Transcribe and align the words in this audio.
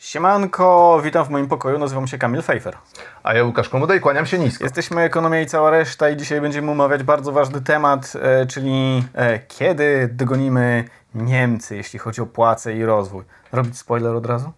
Siemanko, 0.00 1.00
witam 1.04 1.24
w 1.24 1.30
moim 1.30 1.48
pokoju, 1.48 1.78
nazywam 1.78 2.06
się 2.06 2.18
Kamil 2.18 2.42
Fejfer. 2.42 2.76
A 3.22 3.34
ja 3.34 3.44
Łukasz 3.44 3.68
Komodej, 3.68 4.00
kłaniam 4.00 4.26
się 4.26 4.38
nisko. 4.38 4.64
Jesteśmy 4.64 5.00
Ekonomia 5.00 5.40
i 5.40 5.46
cała 5.46 5.70
reszta 5.70 6.10
i 6.10 6.16
dzisiaj 6.16 6.40
będziemy 6.40 6.70
omawiać 6.70 7.02
bardzo 7.02 7.32
ważny 7.32 7.60
temat, 7.60 8.12
e, 8.22 8.46
czyli 8.46 9.04
e, 9.14 9.38
kiedy 9.38 10.08
dogonimy 10.12 10.84
Niemcy, 11.14 11.76
jeśli 11.76 11.98
chodzi 11.98 12.20
o 12.20 12.26
płace 12.26 12.74
i 12.74 12.84
rozwój. 12.84 13.24
Robić 13.52 13.78
spoiler 13.78 14.14
od 14.14 14.26
razu? 14.26 14.52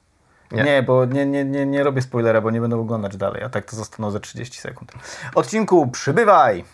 Nie. 0.53 0.63
Nie, 0.63 0.83
bo 0.83 1.05
nie, 1.05 1.27
nie, 1.27 1.45
nie, 1.45 1.67
nie 1.67 1.85
robię 1.85 2.03
spoilera, 2.03 2.41
bo 2.41 2.51
nie 2.51 2.61
będę 2.61 2.77
oglądać 2.77 3.17
dalej, 3.17 3.43
a 3.43 3.49
tak 3.49 3.65
to 3.65 3.77
zostaną 3.77 4.11
za 4.11 4.21
30 4.21 4.61
sekund. 4.61 4.93
Odcinku 5.35 5.87
przybywaj! 5.87 6.65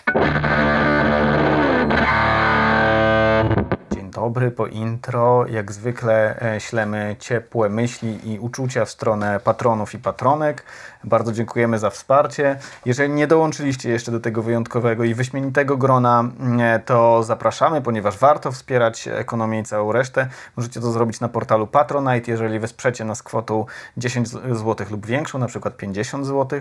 Dobry 4.19 4.51
po 4.51 4.67
intro. 4.67 5.47
Jak 5.47 5.73
zwykle 5.73 6.41
e, 6.43 6.61
ślemy 6.61 7.17
ciepłe 7.19 7.69
myśli 7.69 8.33
i 8.33 8.39
uczucia 8.39 8.85
w 8.85 8.91
stronę 8.91 9.41
patronów 9.45 9.95
i 9.95 9.99
patronek. 9.99 10.65
Bardzo 11.05 11.33
dziękujemy 11.33 11.79
za 11.79 11.91
wsparcie. 11.91 12.59
Jeżeli 12.85 13.13
nie 13.13 13.27
dołączyliście 13.27 13.91
jeszcze 13.91 14.13
do 14.13 14.21
tego 14.21 14.43
wyjątkowego 14.43 15.05
i 15.05 15.15
wyśmienitego 15.15 15.77
grona, 15.77 16.21
mm, 16.21 16.83
to 16.83 17.23
zapraszamy, 17.23 17.83
ponieważ 17.83 18.19
warto 18.19 18.53
wspierać 18.53 19.09
ekonomię 19.09 19.61
i 19.61 19.65
całą 19.65 19.93
resztę. 19.93 20.29
Możecie 20.57 20.81
to 20.81 20.93
zrobić 20.93 21.21
na 21.21 21.29
portalu 21.29 21.67
Patronite, 21.67 22.31
jeżeli 22.31 22.59
wesprzecie 22.59 23.05
nas 23.05 23.23
kwotą 23.23 23.67
10 23.97 24.29
zł 24.29 24.87
lub 24.91 25.07
większą, 25.07 25.39
na 25.39 25.47
przykład 25.47 25.77
50 25.77 26.27
zł 26.27 26.61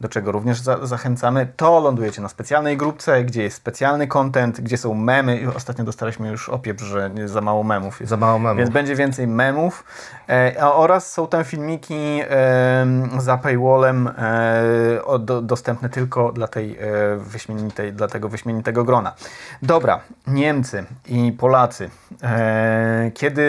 do 0.00 0.08
czego 0.08 0.32
również 0.32 0.60
za 0.60 0.86
zachęcamy, 0.86 1.46
to 1.56 1.80
lądujecie 1.80 2.22
na 2.22 2.28
specjalnej 2.28 2.76
grupce, 2.76 3.24
gdzie 3.24 3.42
jest 3.42 3.56
specjalny 3.56 4.06
content, 4.06 4.60
gdzie 4.60 4.76
są 4.76 4.94
memy. 4.94 5.40
I 5.40 5.46
ostatnio 5.46 5.84
dostaliśmy 5.84 6.28
już 6.28 6.48
opieprz, 6.48 6.84
że 6.84 7.10
za 7.24 7.40
mało 7.40 7.62
memów 7.62 8.00
jest. 8.00 8.10
Za 8.10 8.16
mało 8.16 8.38
memów. 8.38 8.58
Więc 8.58 8.70
będzie 8.70 8.96
więcej 8.96 9.26
memów. 9.26 9.84
E, 10.28 10.54
oraz 10.60 11.12
są 11.12 11.26
tam 11.26 11.44
filmiki 11.44 11.94
e, 11.94 12.86
za 13.18 13.38
paywallem 13.38 14.08
e, 14.08 15.04
o, 15.04 15.18
do, 15.18 15.42
dostępne 15.42 15.88
tylko 15.88 16.32
dla, 16.32 16.48
tej, 16.48 16.78
e, 16.78 17.16
wyśmienitej, 17.16 17.92
dla 17.92 18.08
tego 18.08 18.28
wyśmienitego 18.28 18.84
grona. 18.84 19.14
Dobra, 19.62 20.00
Niemcy 20.26 20.84
i 21.06 21.32
Polacy. 21.32 21.90
E, 22.22 23.10
kiedy 23.14 23.44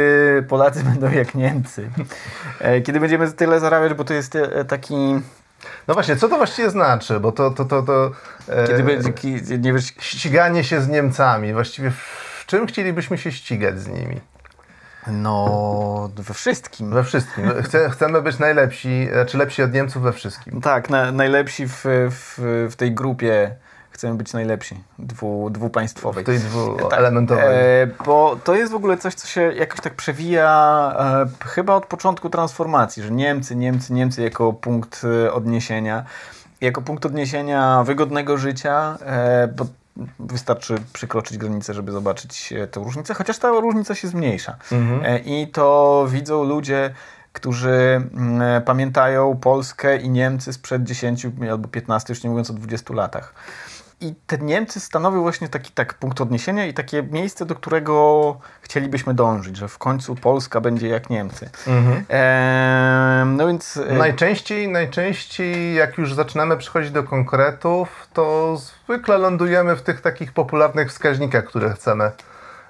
Polacy 0.50 0.84
będą 0.90 1.12
jak 1.12 1.36
Niemcy? 1.36 1.90
E, 2.60 2.82
kiedy 2.82 3.00
będziemy 3.00 3.32
tyle 3.32 3.60
zarabiać, 3.60 3.94
bo 3.94 4.04
to 4.04 4.14
jest 4.14 4.38
taki 4.68 4.96
no 5.88 5.94
właśnie, 5.94 6.16
co 6.16 6.30
to 6.30 6.38
właściwie 6.38 6.70
znaczy? 6.70 7.20
Bo 7.20 7.32
to. 7.32 7.52
to, 7.52 7.66
to, 7.66 7.84
to 7.84 8.12
e, 8.50 8.68
Kiedy 8.68 8.84
będzie 8.84 9.10
nie 9.58 9.74
wiesz... 9.74 9.94
ściganie 10.00 10.64
się 10.64 10.82
z 10.82 10.88
Niemcami. 10.88 11.54
Właściwie 11.54 11.92
w 11.92 12.44
czym 12.48 12.68
chcielibyśmy 12.68 13.18
się 13.18 13.32
ścigać 13.32 13.80
z 13.80 13.88
nimi? 13.88 14.22
No, 15.08 16.10
we 16.16 16.34
wszystkim. 16.34 16.90
We 16.90 17.04
wszystkim. 17.04 17.52
Chce, 17.64 17.90
chcemy 17.90 18.22
być 18.22 18.40
najlepsi, 18.40 19.08
czy 19.28 19.38
lepsi 19.38 19.64
od 19.64 19.74
Niemców 19.74 20.04
we 20.04 20.14
wszystkim. 20.14 20.62
Tak, 20.62 20.90
na, 20.90 21.12
najlepsi 21.12 21.68
w, 21.68 21.82
w, 22.10 22.68
w 22.72 22.76
tej 22.76 22.92
grupie 22.92 23.56
chcemy 23.96 24.16
być 24.16 24.34
najlepsi, 24.34 24.84
dwu, 25.00 25.50
dwupaństwowej. 25.50 26.24
W 26.24 26.28
tej 26.28 26.40
dwuelementowej. 26.40 27.44
Tak, 27.44 27.54
e, 27.54 28.06
bo 28.06 28.38
to 28.44 28.56
jest 28.56 28.72
w 28.72 28.76
ogóle 28.76 28.98
coś, 28.98 29.14
co 29.14 29.28
się 29.28 29.42
jakoś 29.42 29.82
tak 29.82 29.94
przewija 29.94 31.26
e, 31.44 31.48
chyba 31.48 31.76
od 31.76 31.86
początku 31.86 32.30
transformacji, 32.30 33.04
że 33.04 33.12
Niemcy, 33.12 33.56
Niemcy, 33.56 33.94
Niemcy 33.94 34.22
jako 34.22 34.54
punkt 34.54 35.02
e, 35.26 35.34
odniesienia, 35.34 36.06
jako 36.62 36.82
punkt 36.82 37.06
odniesienia 37.06 37.84
wygodnego 37.84 38.38
życia, 38.38 38.98
e, 39.06 39.48
bo 39.48 39.66
wystarczy 40.20 40.76
przekroczyć 40.94 41.38
granicę, 41.38 41.74
żeby 41.74 41.92
zobaczyć 41.92 42.54
e, 42.54 42.68
tę 42.68 42.80
różnicę, 42.80 43.14
chociaż 43.14 43.38
ta 43.38 43.50
różnica 43.50 43.96
się 43.96 44.08
zmniejsza. 44.08 44.56
Mhm. 44.72 45.06
E, 45.06 45.20
I 45.20 45.48
to 45.48 46.06
widzą 46.10 46.44
ludzie, 46.44 46.94
którzy 47.34 48.02
mm, 48.14 48.62
pamiętają 48.62 49.38
Polskę 49.38 49.98
i 49.98 50.10
Niemcy 50.10 50.54
sprzed 50.54 50.84
10 50.84 51.28
albo 51.52 51.68
15, 51.68 52.14
już 52.14 52.24
nie 52.24 52.30
mówiąc 52.30 52.50
o 52.50 52.54
20 52.54 52.94
latach. 52.94 53.34
I 54.02 54.16
te 54.28 54.38
Niemcy 54.38 54.80
stanowią 54.80 55.22
właśnie 55.22 55.50
taki 55.50 55.72
tak 55.72 55.94
punkt 55.94 56.22
odniesienia 56.22 56.66
i 56.66 56.74
takie 56.74 57.04
miejsce, 57.04 57.46
do 57.46 57.56
którego 57.56 58.38
chcielibyśmy 58.62 59.14
dążyć, 59.14 59.58
że 59.58 59.68
w 59.68 59.78
końcu 59.78 60.16
Polska 60.16 60.62
będzie 60.62 60.88
jak 60.88 61.10
Niemcy. 61.10 61.50
Mhm. 61.68 62.06
Eee, 62.10 63.26
no 63.38 63.48
więc... 63.48 63.78
E, 63.78 63.94
najczęściej, 63.94 64.68
najczęściej 64.68 65.76
jak 65.76 65.98
już 65.98 66.14
zaczynamy 66.14 66.58
przechodzić 66.58 66.92
do 66.92 67.04
konkretów, 67.04 68.08
to 68.14 68.58
zwykle 68.58 69.18
lądujemy 69.18 69.76
w 69.76 69.82
tych 69.82 70.02
takich 70.02 70.34
popularnych 70.34 70.90
wskaźnikach, 70.90 71.46
które 71.46 71.70
chcemy 71.74 72.12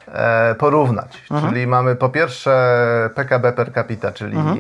e, 0.07 0.55
porównać. 0.55 1.23
Mhm. 1.31 1.53
Czyli 1.53 1.67
mamy 1.67 1.95
po 1.95 2.09
pierwsze 2.09 3.09
PKB 3.16 3.53
per 3.53 3.73
capita, 3.73 4.11
czyli 4.11 4.38
mhm. 4.38 4.57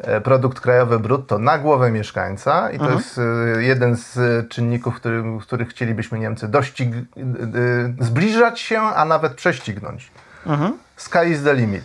E, 0.00 0.10
E, 0.16 0.20
produkt 0.20 0.60
krajowy 0.60 0.98
brutto 0.98 1.38
na 1.38 1.58
głowę 1.58 1.90
mieszkańca 1.90 2.70
i 2.70 2.78
to 2.78 2.84
mhm. 2.84 2.98
jest 2.98 3.18
e, 3.18 3.62
jeden 3.62 3.96
z 3.96 4.18
czynników, 4.48 4.96
który, 4.96 5.24
których 5.40 5.68
chcielibyśmy 5.68 6.18
Niemcy 6.18 6.48
dościg, 6.48 6.94
e, 6.94 8.04
zbliżać 8.04 8.60
się, 8.60 8.80
a 8.80 9.04
nawet 9.04 9.34
prześcignąć. 9.34 10.10
Mhm. 10.46 10.78
Sky 10.96 11.28
is 11.30 11.42
the 11.42 11.54
limit. 11.54 11.84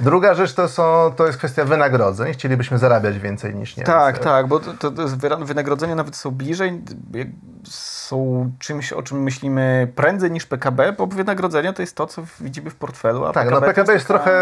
Druga 0.00 0.34
rzecz 0.34 0.54
to, 0.54 0.68
są, 0.68 1.12
to 1.16 1.26
jest 1.26 1.38
kwestia 1.38 1.64
wynagrodzeń. 1.64 2.32
Chcielibyśmy 2.32 2.78
zarabiać 2.78 3.18
więcej 3.18 3.54
niż 3.54 3.76
Niemcy. 3.76 3.92
Tak, 3.92 4.18
tak, 4.18 4.46
bo 4.46 4.60
to, 4.60 4.90
to 4.90 5.08
wynagrodzenia 5.38 5.94
nawet 5.94 6.16
są 6.16 6.30
bliżej, 6.30 6.82
są 7.68 8.50
czymś, 8.58 8.92
o 8.92 9.02
czym 9.02 9.22
myślimy 9.22 9.92
prędzej 9.96 10.30
niż 10.30 10.46
PKB, 10.46 10.92
bo 10.92 11.06
wynagrodzenia 11.06 11.72
to 11.72 11.82
jest 11.82 11.96
to, 11.96 12.06
co 12.06 12.22
widzimy 12.40 12.70
w 12.70 12.74
portfelu. 12.74 13.24
A 13.24 13.32
tak, 13.32 13.44
PKB 13.44 13.60
no 13.60 13.66
PKB 13.66 13.92
jest, 13.92 14.08
taka... 14.08 14.18
trochę 14.18 14.32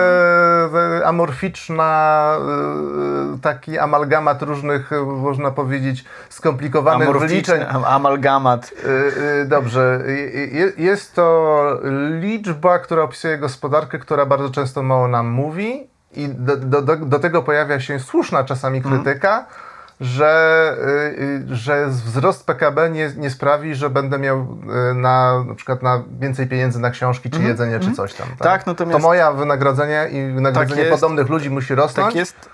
e, 1.01 1.07
amorficzna, 1.07 2.33
e, 3.35 3.39
taki 3.39 3.79
amalgamat 3.79 4.43
różnych, 4.43 4.91
można 5.07 5.51
powiedzieć, 5.51 6.05
skomplikowanych 6.29 7.19
wyliczeń. 7.19 7.63
Amalgamat. 7.87 8.73
E, 9.43 9.45
dobrze. 9.45 10.05
Jest 10.77 11.15
to 11.15 11.63
liczba, 12.21 12.79
która 12.79 13.03
opisuje 13.03 13.39
gospodarkę, 13.39 13.99
która 13.99 14.27
bardzo 14.27 14.51
często 14.51 14.83
mało 14.83 15.09
nam 15.09 15.27
mówi 15.27 15.42
mówi 15.43 15.87
i 16.13 16.29
do, 16.29 16.57
do, 16.57 16.83
do, 16.83 16.97
do 16.97 17.19
tego 17.19 17.43
pojawia 17.43 17.81
się 17.81 18.01
słuszna 18.01 18.45
czasami 18.45 18.79
mhm. 18.79 19.03
krytyka, 19.03 19.35
mm. 19.35 19.47
że, 20.01 20.77
y, 21.51 21.57
że 21.57 21.87
wzrost 21.87 22.47
PKB 22.47 22.91
nie, 22.91 23.13
nie 23.17 23.31
sprawi, 23.31 23.75
że 23.75 23.91
będę 23.91 24.19
miał 24.19 24.39
y, 24.41 24.95
na, 24.95 25.45
na 25.45 25.55
przykład 25.55 25.83
na 25.83 26.03
więcej 26.21 26.47
pieniędzy 26.47 26.81
na 26.81 26.91
książki, 26.91 27.31
czy 27.31 27.37
mm. 27.37 27.49
jedzenie, 27.49 27.81
czy 27.81 27.93
coś 27.93 28.15
tam. 28.15 28.29
Tak, 28.29 28.39
tak 28.39 28.67
natomiast... 28.67 28.97
To 28.99 29.09
moja 29.09 29.33
wynagrodzenie 29.33 30.09
i 30.13 30.33
wynagrodzenie 30.35 30.83
tak 30.83 30.91
podobnych 30.91 31.29
ludzi 31.29 31.51
musi 31.51 31.75
rosnąć, 31.75 32.07
tak 32.07 32.15
jest. 32.15 32.51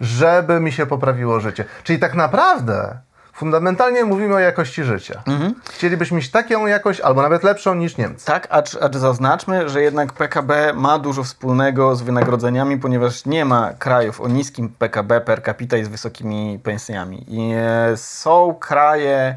żeby 0.00 0.60
mi 0.60 0.72
się 0.72 0.86
poprawiło 0.86 1.40
życie. 1.40 1.64
Czyli 1.82 1.98
tak 1.98 2.14
naprawdę 2.14 2.98
Fundamentalnie 3.38 4.04
mówimy 4.04 4.34
o 4.34 4.38
jakości 4.38 4.84
życia. 4.84 5.22
Mhm. 5.26 5.54
Chcielibyśmy 5.70 6.16
mieć 6.16 6.30
taką 6.30 6.66
jakość, 6.66 7.00
albo 7.00 7.22
nawet 7.22 7.42
lepszą 7.42 7.74
niż 7.74 7.96
Niemcy. 7.96 8.26
Tak, 8.26 8.48
acz, 8.50 8.76
acz 8.76 8.96
zaznaczmy, 8.96 9.68
że 9.68 9.82
jednak 9.82 10.12
PKB 10.12 10.72
ma 10.74 10.98
dużo 10.98 11.24
wspólnego 11.24 11.96
z 11.96 12.02
wynagrodzeniami, 12.02 12.78
ponieważ 12.78 13.26
nie 13.26 13.44
ma 13.44 13.72
krajów 13.78 14.20
o 14.20 14.28
niskim 14.28 14.68
PKB 14.68 15.20
per 15.20 15.42
capita 15.42 15.76
i 15.76 15.84
z 15.84 15.88
wysokimi 15.88 16.58
pensjami. 16.62 17.24
I 17.28 17.52
e, 17.54 17.96
są 17.96 18.54
kraje 18.54 19.36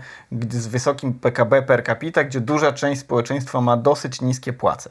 z 0.49 0.67
wysokim 0.67 1.13
PKB 1.13 1.61
per 1.61 1.83
capita, 1.83 2.23
gdzie 2.23 2.41
duża 2.41 2.71
część 2.71 3.01
społeczeństwa 3.01 3.61
ma 3.61 3.77
dosyć 3.77 4.21
niskie 4.21 4.53
płace 4.53 4.89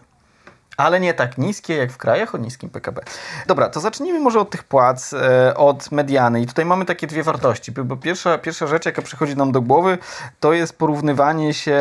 ale 0.82 1.00
nie 1.00 1.14
tak 1.14 1.38
niskie 1.38 1.76
jak 1.76 1.92
w 1.92 1.96
krajach 1.96 2.34
o 2.34 2.38
niskim 2.38 2.70
PKB. 2.70 3.02
Dobra, 3.46 3.68
to 3.68 3.80
zacznijmy 3.80 4.20
może 4.20 4.40
od 4.40 4.50
tych 4.50 4.64
płac, 4.64 5.12
e, 5.12 5.54
od 5.56 5.92
mediany. 5.92 6.40
I 6.40 6.46
tutaj 6.46 6.64
mamy 6.64 6.84
takie 6.84 7.06
dwie 7.06 7.22
wartości. 7.22 7.72
Bo 7.72 7.96
pierwsza, 7.96 8.38
pierwsza 8.38 8.66
rzecz, 8.66 8.86
jaka 8.86 9.02
przychodzi 9.02 9.36
nam 9.36 9.52
do 9.52 9.60
głowy, 9.60 9.98
to 10.40 10.52
jest 10.52 10.78
porównywanie 10.78 11.54
się 11.54 11.80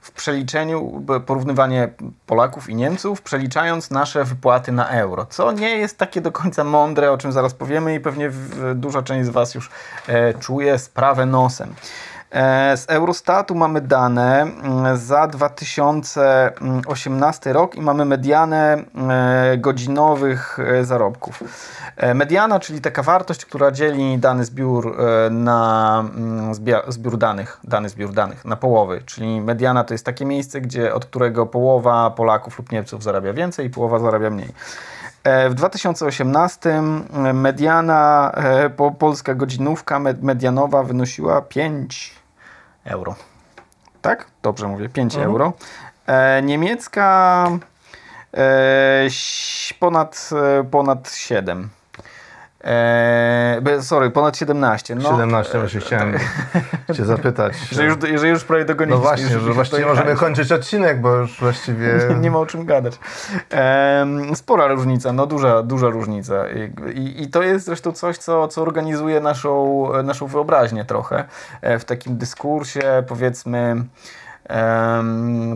w 0.00 0.10
przeliczeniu, 0.10 1.04
porównywanie 1.26 1.88
Polaków 2.26 2.70
i 2.70 2.74
Niemców, 2.74 3.22
przeliczając 3.22 3.90
nasze 3.90 4.24
wypłaty 4.24 4.72
na 4.72 4.88
euro, 4.88 5.26
co 5.26 5.52
nie 5.52 5.70
jest 5.70 5.98
takie 5.98 6.20
do 6.20 6.32
końca 6.32 6.64
mądre, 6.64 7.12
o 7.12 7.18
czym 7.18 7.32
zaraz 7.32 7.54
powiemy 7.54 7.94
i 7.94 8.00
pewnie 8.00 8.30
duża 8.74 9.02
część 9.02 9.26
z 9.26 9.30
Was 9.30 9.54
już 9.54 9.70
e, 10.08 10.34
czuje 10.34 10.78
sprawę 10.78 11.26
nosem. 11.26 11.74
E, 12.32 12.76
z 12.76 12.90
Eurostatu 12.90 13.54
mamy 13.54 13.80
dane 13.80 14.42
mm, 14.42 14.96
za 14.96 15.26
2018 15.26 17.52
rok 17.52 17.74
i 17.74 17.80
mamy 17.80 18.04
medianę 18.04 18.84
e, 19.10 19.56
godzinowych 19.58 20.58
e, 20.58 20.84
zarobków. 20.84 21.42
Mediana, 22.14 22.60
czyli 22.60 22.80
taka 22.80 23.02
wartość, 23.02 23.44
która 23.44 23.70
dzieli 23.70 24.18
dany 24.18 24.44
zbiór 24.44 24.96
na 25.30 26.04
mm, 26.14 26.54
zbiór 26.88 27.18
danych, 27.18 27.60
dany 27.64 27.88
zbiór 27.88 28.12
danych 28.12 28.44
na 28.44 28.56
połowy, 28.56 29.02
czyli 29.06 29.40
mediana 29.40 29.84
to 29.84 29.94
jest 29.94 30.06
takie 30.06 30.24
miejsce, 30.24 30.60
gdzie 30.60 30.94
od 30.94 31.04
którego 31.04 31.46
połowa 31.46 32.10
Polaków 32.10 32.58
lub 32.58 32.72
Niemców 32.72 33.02
zarabia 33.02 33.32
więcej 33.32 33.66
i 33.66 33.70
połowa 33.70 33.98
zarabia 33.98 34.30
mniej. 34.30 34.52
W 35.50 35.54
2018 35.54 36.82
mediana, 37.34 38.32
polska 38.98 39.34
godzinówka 39.34 39.98
medianowa 39.98 40.82
wynosiła 40.82 41.42
5 41.42 42.21
euro. 42.84 43.14
Tak? 44.02 44.26
Dobrze 44.42 44.68
mówię, 44.68 44.88
5 44.88 45.14
mhm. 45.14 45.30
euro. 45.30 45.52
E, 46.06 46.42
niemiecka 46.42 47.48
E, 48.36 49.08
ponad, 49.78 50.30
e, 50.60 50.64
ponad 50.64 51.10
7. 51.10 51.68
Eee, 52.64 53.82
sorry, 53.82 54.10
ponad 54.10 54.36
17. 54.36 54.94
No, 54.94 55.10
17 55.10 55.58
właśnie 55.58 55.80
chciałem 55.80 56.14
Cię 56.94 57.04
zapytać. 57.04 57.52
Że 57.72 57.84
już, 57.84 57.94
że 58.20 58.28
już 58.28 58.44
prawie 58.44 58.64
dogoniliśmy. 58.64 59.04
No 59.04 59.08
właśnie, 59.08 59.28
że 59.28 59.52
właściwie 59.52 59.86
możemy 59.86 60.14
kończyć 60.14 60.52
odcinek, 60.52 61.00
bo 61.00 61.14
już 61.14 61.40
właściwie... 61.40 61.98
nie, 62.10 62.14
nie 62.14 62.30
ma 62.30 62.38
o 62.38 62.46
czym 62.46 62.66
gadać. 62.66 62.98
Eee, 63.50 64.36
spora 64.36 64.66
różnica, 64.66 65.12
no 65.12 65.26
duża, 65.26 65.62
duża 65.62 65.88
różnica. 65.88 66.44
I, 66.48 66.72
i, 66.98 67.22
I, 67.22 67.28
to 67.28 67.42
jest 67.42 67.66
zresztą 67.66 67.92
coś, 67.92 68.18
co, 68.18 68.48
co 68.48 68.62
organizuje 68.62 69.20
naszą, 69.20 69.88
naszą 70.04 70.26
wyobraźnię 70.26 70.84
trochę. 70.84 71.24
E, 71.60 71.78
w 71.78 71.84
takim 71.84 72.16
dyskursie, 72.16 73.02
powiedzmy 73.08 73.84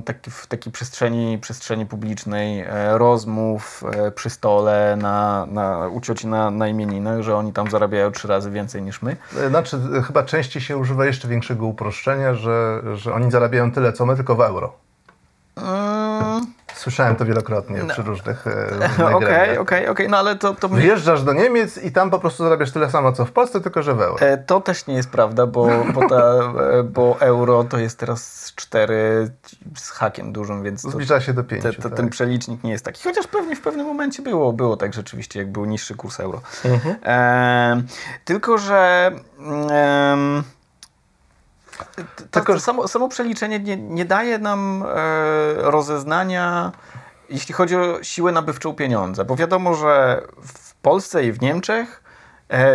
taki, 0.04 0.30
w 0.30 0.46
takiej 0.46 0.72
przestrzeni, 0.72 1.38
przestrzeni 1.38 1.86
publicznej 1.86 2.60
e, 2.60 2.98
rozmów 2.98 3.84
e, 3.92 4.10
przy 4.10 4.30
stole 4.30 4.96
na, 5.00 5.46
na, 5.46 5.88
u 5.88 6.00
cioci 6.00 6.26
na, 6.26 6.50
na 6.50 6.68
imieninach, 6.68 7.22
że 7.22 7.36
oni 7.36 7.52
tam 7.52 7.70
zarabiają 7.70 8.12
trzy 8.12 8.28
razy 8.28 8.50
więcej 8.50 8.82
niż 8.82 9.02
my. 9.02 9.16
E, 9.40 9.48
znaczy, 9.48 9.80
chyba 10.06 10.22
częściej 10.22 10.62
się 10.62 10.76
używa 10.76 11.06
jeszcze 11.06 11.28
większego 11.28 11.66
uproszczenia, 11.66 12.34
że, 12.34 12.82
że 12.94 13.14
oni 13.14 13.30
zarabiają 13.30 13.72
tyle, 13.72 13.92
co 13.92 14.06
my, 14.06 14.16
tylko 14.16 14.34
w 14.34 14.40
euro. 14.40 14.85
Mm. 15.56 16.46
Słyszałem 16.74 17.16
to 17.16 17.24
wielokrotnie 17.24 17.82
no. 17.82 17.92
przy 17.92 18.02
różnych 18.02 18.44
Okej, 18.46 19.14
okej, 19.14 19.58
okej, 19.58 19.88
okej, 19.88 20.08
no 20.08 20.16
ale 20.16 20.36
to... 20.36 20.54
to 20.54 20.68
Wyjeżdżasz 20.68 21.22
do 21.22 21.32
Niemiec 21.32 21.78
i 21.78 21.92
tam 21.92 22.10
po 22.10 22.18
prostu 22.18 22.44
zarabiasz 22.44 22.70
tyle 22.70 22.90
samo, 22.90 23.12
co 23.12 23.24
w 23.24 23.32
Polsce, 23.32 23.60
tylko 23.60 23.82
że 23.82 23.94
w 23.94 24.00
euro. 24.00 24.26
E, 24.26 24.38
to 24.38 24.60
też 24.60 24.86
nie 24.86 24.94
jest 24.94 25.10
prawda, 25.10 25.46
bo, 25.46 25.68
bo, 25.94 26.08
ta, 26.08 26.16
e, 26.16 26.82
bo 26.82 27.16
euro 27.20 27.64
to 27.64 27.78
jest 27.78 27.98
teraz 27.98 28.52
4 28.56 29.30
z 29.76 29.90
hakiem 29.90 30.32
dużym, 30.32 30.62
więc... 30.62 30.82
To, 30.82 30.90
Zbliża 30.90 31.20
się 31.20 31.32
do 31.32 31.44
5, 31.44 31.62
te, 31.62 31.72
tak. 31.72 31.94
Ten 31.94 32.08
przelicznik 32.08 32.64
nie 32.64 32.72
jest 32.72 32.84
taki, 32.84 33.02
chociaż 33.02 33.26
pewnie 33.26 33.56
w 33.56 33.60
pewnym 33.60 33.86
momencie 33.86 34.22
było, 34.22 34.52
było 34.52 34.76
tak 34.76 34.94
rzeczywiście, 34.94 35.38
jak 35.38 35.52
był 35.52 35.64
niższy 35.64 35.94
kurs 35.94 36.20
euro. 36.20 36.40
Mhm. 36.64 36.96
E, 37.04 37.82
tylko, 38.24 38.58
że... 38.58 39.12
E, 39.70 40.55
tylko, 42.30 42.52
że 42.52 42.60
samo, 42.60 42.88
samo 42.88 43.08
przeliczenie 43.08 43.60
nie, 43.60 43.76
nie 43.76 44.04
daje 44.04 44.38
nam 44.38 44.82
e, 44.82 44.86
rozeznania, 45.56 46.72
jeśli 47.30 47.54
chodzi 47.54 47.76
o 47.76 48.02
siłę 48.02 48.32
nabywczą 48.32 48.74
pieniądza, 48.74 49.24
bo 49.24 49.36
wiadomo, 49.36 49.74
że 49.74 50.22
w 50.42 50.74
Polsce 50.74 51.24
i 51.24 51.32
w 51.32 51.40
Niemczech 51.42 52.02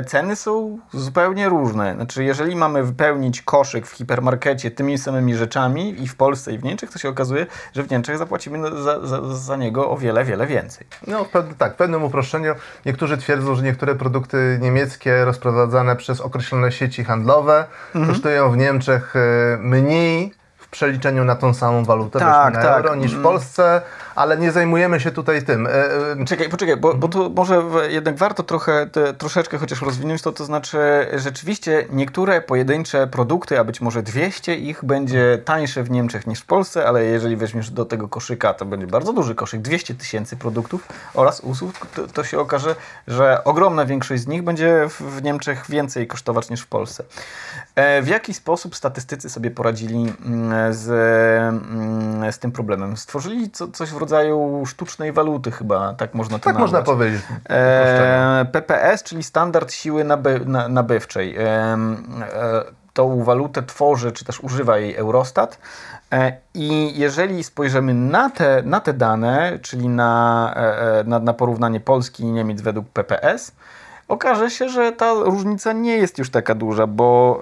ceny 0.06 0.36
są 0.36 0.80
zupełnie 0.92 1.50
różne. 1.50 1.96
Znaczy, 1.96 2.24
jeżeli 2.24 2.56
mamy 2.56 2.84
wypełnić 2.84 3.42
koszyk 3.42 3.88
w 3.88 3.92
hipermarkecie 3.92 4.72
tymi 4.72 4.98
samymi 4.98 5.36
rzeczami 5.36 6.04
i 6.04 6.08
w 6.08 6.16
Polsce 6.16 6.54
i 6.54 6.58
w 6.58 6.64
Niemczech, 6.64 6.92
to 6.92 7.00
się 7.00 7.10
okazuje, 7.10 7.46
że 7.76 7.84
w 7.84 7.92
Niemczech 7.92 8.18
zapłacimy 8.18 8.82
za, 8.84 9.08
za, 9.08 9.36
za 9.36 9.56
niego 9.56 9.90
o 9.90 9.98
wiele, 9.98 10.26
wiele 10.26 10.48
więcej. 10.48 10.88
No 11.08 11.26
tak, 11.58 11.74
w 11.74 11.76
pewnym 11.76 12.04
uproszczeniu 12.04 12.56
niektórzy 12.86 13.18
twierdzą, 13.18 13.56
że 13.56 13.64
niektóre 13.64 13.96
produkty 13.96 14.60
niemieckie 14.62 15.26
rozprowadzane 15.26 15.96
przez 15.96 16.22
określone 16.22 16.72
sieci 16.72 17.04
handlowe 17.04 17.66
mhm. 17.96 18.14
kosztują 18.14 18.52
w 18.52 18.58
Niemczech 18.58 19.16
e, 19.16 19.58
mniej 19.58 20.41
przeliczeniu 20.72 21.24
na 21.24 21.36
tą 21.36 21.54
samą 21.54 21.86
walutę 21.86 22.20
tak, 22.20 22.54
na 22.54 22.62
tak. 22.62 22.78
euro 22.78 22.96
niż 22.96 23.12
w 23.12 23.14
mm. 23.14 23.24
Polsce, 23.24 23.82
ale 24.16 24.38
nie 24.38 24.52
zajmujemy 24.52 25.00
się 25.00 25.12
tutaj 25.12 25.44
tym. 25.44 25.68
E, 25.68 25.70
e, 25.72 26.26
czekaj, 26.26 26.50
poczekaj, 26.50 26.78
bo, 26.78 26.94
bo 26.94 27.08
tu 27.08 27.30
może 27.30 27.64
jednak 27.90 28.16
warto 28.16 28.44
trochę, 28.44 28.88
te, 28.88 29.14
troszeczkę 29.14 29.58
chociaż 29.58 29.82
rozwinąć 29.82 30.22
to, 30.22 30.32
to 30.32 30.46
znaczy 30.46 30.80
rzeczywiście 31.14 31.86
niektóre 31.90 32.42
pojedyncze 32.42 33.08
produkty, 33.08 33.60
a 33.60 33.64
być 33.64 33.82
może 33.82 34.04
200 34.04 34.56
ich 34.56 34.86
będzie 34.86 35.42
tańsze 35.46 35.84
w 35.84 35.92
Niemczech 35.92 36.28
niż 36.28 36.40
w 36.40 36.46
Polsce, 36.46 36.88
ale 36.88 37.06
jeżeli 37.06 37.36
weźmiesz 37.36 37.70
do 37.70 37.86
tego 37.86 38.08
koszyka, 38.08 38.54
to 38.54 38.66
będzie 38.66 38.88
bardzo 38.88 39.14
duży 39.14 39.36
koszyk, 39.36 39.62
200 39.62 39.96
tysięcy 39.96 40.38
produktów 40.38 40.88
oraz 41.14 41.40
usług, 41.40 41.88
to, 41.96 42.08
to, 42.08 42.24
się 42.24 42.40
okaże, 42.40 42.76
że 43.08 43.44
ogromna 43.44 43.86
większość 43.86 44.22
z 44.22 44.28
nich 44.28 44.44
będzie 44.44 44.88
w 44.90 45.24
Niemczech 45.24 45.66
więcej 45.70 46.08
kosztować 46.08 46.50
niż 46.50 46.62
w 46.62 46.68
Polsce. 46.68 47.04
E, 47.76 48.02
w 48.02 48.08
jaki 48.08 48.34
sposób 48.34 48.76
statystycy 48.76 49.30
sobie 49.30 49.52
poradzili 49.52 50.14
mm, 50.26 50.61
z, 50.72 50.90
mm, 50.90 52.31
z 52.31 52.40
tym 52.40 52.52
problemem. 52.52 52.98
Stworzyli 52.98 53.52
co, 53.52 53.68
coś 53.68 53.90
w 53.90 53.98
rodzaju 53.98 54.63
sztucznej 54.66 55.12
waluty 55.12 55.52
chyba, 55.52 55.94
tak 55.94 56.13
można 56.13 56.40
to 56.40 56.44
Tak 56.44 56.54
nazwać. 56.54 56.72
można 56.72 56.81
powiedzieć. 56.86 57.22
E, 57.50 58.46
PPS, 58.52 59.04
czyli 59.04 59.24
standard 59.24 59.72
siły 59.72 60.04
naby, 60.04 60.42
na, 60.46 60.68
nabywczej. 60.68 61.36
E, 61.38 61.44
e, 61.44 61.78
tą 62.94 63.24
walutę 63.24 63.63
tworzy, 63.63 64.12
czy 64.12 64.25
też 64.25 64.40
używa 64.40 64.78
jej 64.78 64.96
Eurostat. 64.96 65.58
E, 66.13 66.34
I 66.54 67.00
jeżeli 67.00 67.44
spojrzymy 67.44 67.94
na 67.94 68.30
te, 68.30 68.62
na 68.66 68.80
te 68.80 68.94
dane, 68.94 69.60
czyli 69.62 69.90
na, 69.90 70.54
e, 70.56 71.04
na, 71.04 71.19
na 71.19 71.34
porównanie 71.34 71.80
Polski 71.80 72.24
i 72.24 72.31
Niemiec 72.31 72.62
według 72.62 72.90
PPS, 72.90 73.52
okaże 74.08 74.50
się, 74.50 74.69
że 74.69 74.92
ta 74.92 75.13
różnica 75.13 75.74
nie 75.74 75.98
jest 75.98 76.18
już 76.18 76.30
taka 76.30 76.56
duża, 76.56 76.88
bo 76.88 77.42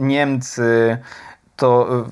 Niemcy 0.00 0.98
to 1.56 1.86
e, 1.98 2.04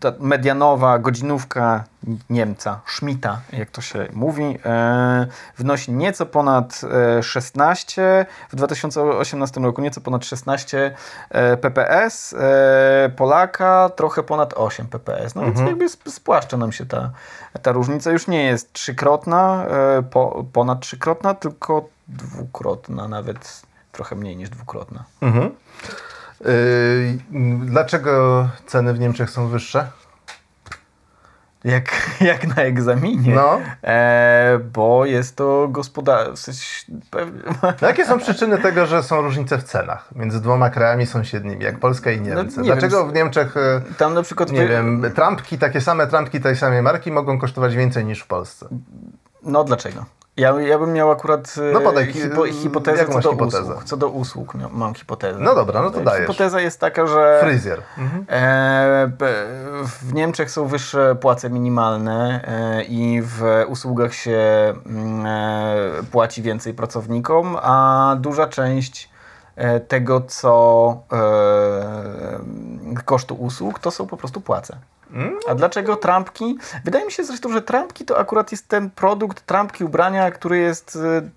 ta 0.00 0.12
medianowa 0.20 0.98
godzinówka 0.98 1.84
Niemca, 2.30 2.80
Schmidta, 2.86 3.40
jak 3.52 3.70
to 3.70 3.80
się 3.80 4.08
mówi, 4.12 4.58
e, 4.64 5.26
wnosi 5.58 5.92
nieco 5.92 6.26
ponad 6.26 6.80
16, 7.22 8.26
w 8.50 8.56
2018 8.56 9.60
roku 9.60 9.82
nieco 9.82 10.00
ponad 10.00 10.24
16 10.24 10.94
e, 11.30 11.56
pps, 11.56 12.34
Polaka 13.16 13.90
trochę 13.96 14.22
ponad 14.22 14.54
8 14.56 14.86
pps. 14.86 15.34
No 15.34 15.42
mhm. 15.42 15.54
więc 15.54 15.68
jakby 15.68 16.10
spłaszcza 16.10 16.56
nam 16.56 16.72
się 16.72 16.86
ta, 16.86 17.10
ta 17.62 17.72
różnica. 17.72 18.10
Już 18.10 18.26
nie 18.26 18.44
jest 18.44 18.72
trzykrotna, 18.72 19.66
ponad 20.52 20.80
trzykrotna, 20.80 21.34
tylko 21.34 21.88
dwukrotna, 22.08 23.08
nawet 23.08 23.62
trochę 23.92 24.16
mniej 24.16 24.36
niż 24.36 24.50
dwukrotna. 24.50 25.04
Mhm. 25.20 25.50
Yy, 26.40 27.18
dlaczego 27.66 28.48
ceny 28.66 28.94
w 28.94 29.00
Niemczech 29.00 29.30
są 29.30 29.48
wyższe? 29.48 29.88
Jak, 31.66 31.92
jak 32.30 32.56
na 32.56 32.62
egzaminie. 32.62 33.34
No. 33.34 33.60
E, 33.84 34.58
bo 34.72 35.06
jest 35.06 35.36
to 35.36 35.68
gospodarstwo. 35.70 36.52
No 37.82 37.88
jakie 37.88 38.06
są 38.06 38.18
przyczyny 38.18 38.58
tego, 38.58 38.86
że 38.86 39.02
są 39.02 39.22
różnice 39.22 39.58
w 39.58 39.62
cenach 39.62 40.08
między 40.14 40.40
dwoma 40.40 40.70
krajami 40.70 41.06
sąsiednimi, 41.06 41.64
jak 41.64 41.78
Polska 41.78 42.10
i 42.10 42.20
Niemcy? 42.20 42.56
No, 42.56 42.62
nie 42.62 42.72
Dlaczego 42.72 43.02
wiem, 43.02 43.12
w 43.12 43.14
Niemczech 43.14 43.56
e, 43.56 43.82
tam 43.98 44.14
na 44.14 44.22
przykład 44.22 44.52
nie 44.52 44.68
wiem, 44.68 45.12
trampki, 45.14 45.58
takie 45.58 45.80
same 45.80 46.06
trampki 46.06 46.40
tej 46.40 46.56
samej 46.56 46.82
marki 46.82 47.12
mogą 47.12 47.38
kosztować 47.38 47.76
więcej 47.76 48.04
niż 48.04 48.20
w 48.20 48.26
Polsce? 48.26 48.68
No 49.42 49.64
dlaczego? 49.64 50.04
Ja, 50.36 50.60
ja 50.60 50.78
bym 50.78 50.92
miał 50.92 51.10
akurat 51.10 51.54
e, 51.58 51.72
no 51.72 51.80
podaj, 51.80 52.12
hipo, 52.12 52.44
hipotezę 52.46 53.06
co 53.06 53.20
do 53.20 53.30
hipotezę? 53.30 53.62
usług. 53.62 53.84
Co 53.84 53.96
do 53.96 54.08
usług 54.08 54.54
mam 54.70 54.94
hipotezę. 54.94 55.40
No 55.40 55.54
dobra, 55.54 55.82
no 55.82 55.90
to 55.90 56.00
dajesz. 56.00 56.20
Hipoteza 56.20 56.60
jest 56.60 56.80
taka, 56.80 57.06
że 57.06 57.38
Fryzjer. 57.40 57.82
Mhm. 57.98 58.26
E, 58.28 59.10
w 60.02 60.14
Niemczech 60.14 60.50
są 60.50 60.66
wyższe 60.66 61.14
płace 61.20 61.50
minimalne 61.50 62.44
e, 62.44 62.82
i 62.82 63.22
w 63.22 63.64
usługach 63.68 64.14
się 64.14 64.38
mm, 64.86 65.26
e, 65.26 66.02
płaci 66.10 66.42
więcej 66.42 66.74
pracownikom, 66.74 67.56
a 67.62 68.16
duża 68.20 68.46
część 68.46 69.10
tego, 69.88 70.20
co 70.20 71.02
e, 71.12 73.02
kosztu 73.04 73.34
usług, 73.34 73.78
to 73.78 73.90
są 73.90 74.06
po 74.06 74.16
prostu 74.16 74.40
płace. 74.40 74.78
A 75.48 75.54
dlaczego 75.54 75.96
trampki? 75.96 76.58
Wydaje 76.84 77.04
mi 77.04 77.12
się 77.12 77.24
zresztą, 77.24 77.52
że 77.52 77.62
trampki 77.62 78.04
to 78.04 78.18
akurat 78.18 78.52
jest 78.52 78.68
ten 78.68 78.90
produkt, 78.90 79.46
trampki 79.46 79.84
ubrania, 79.84 80.30
który 80.30 80.58
jest 80.58 80.96
y, 80.96 81.30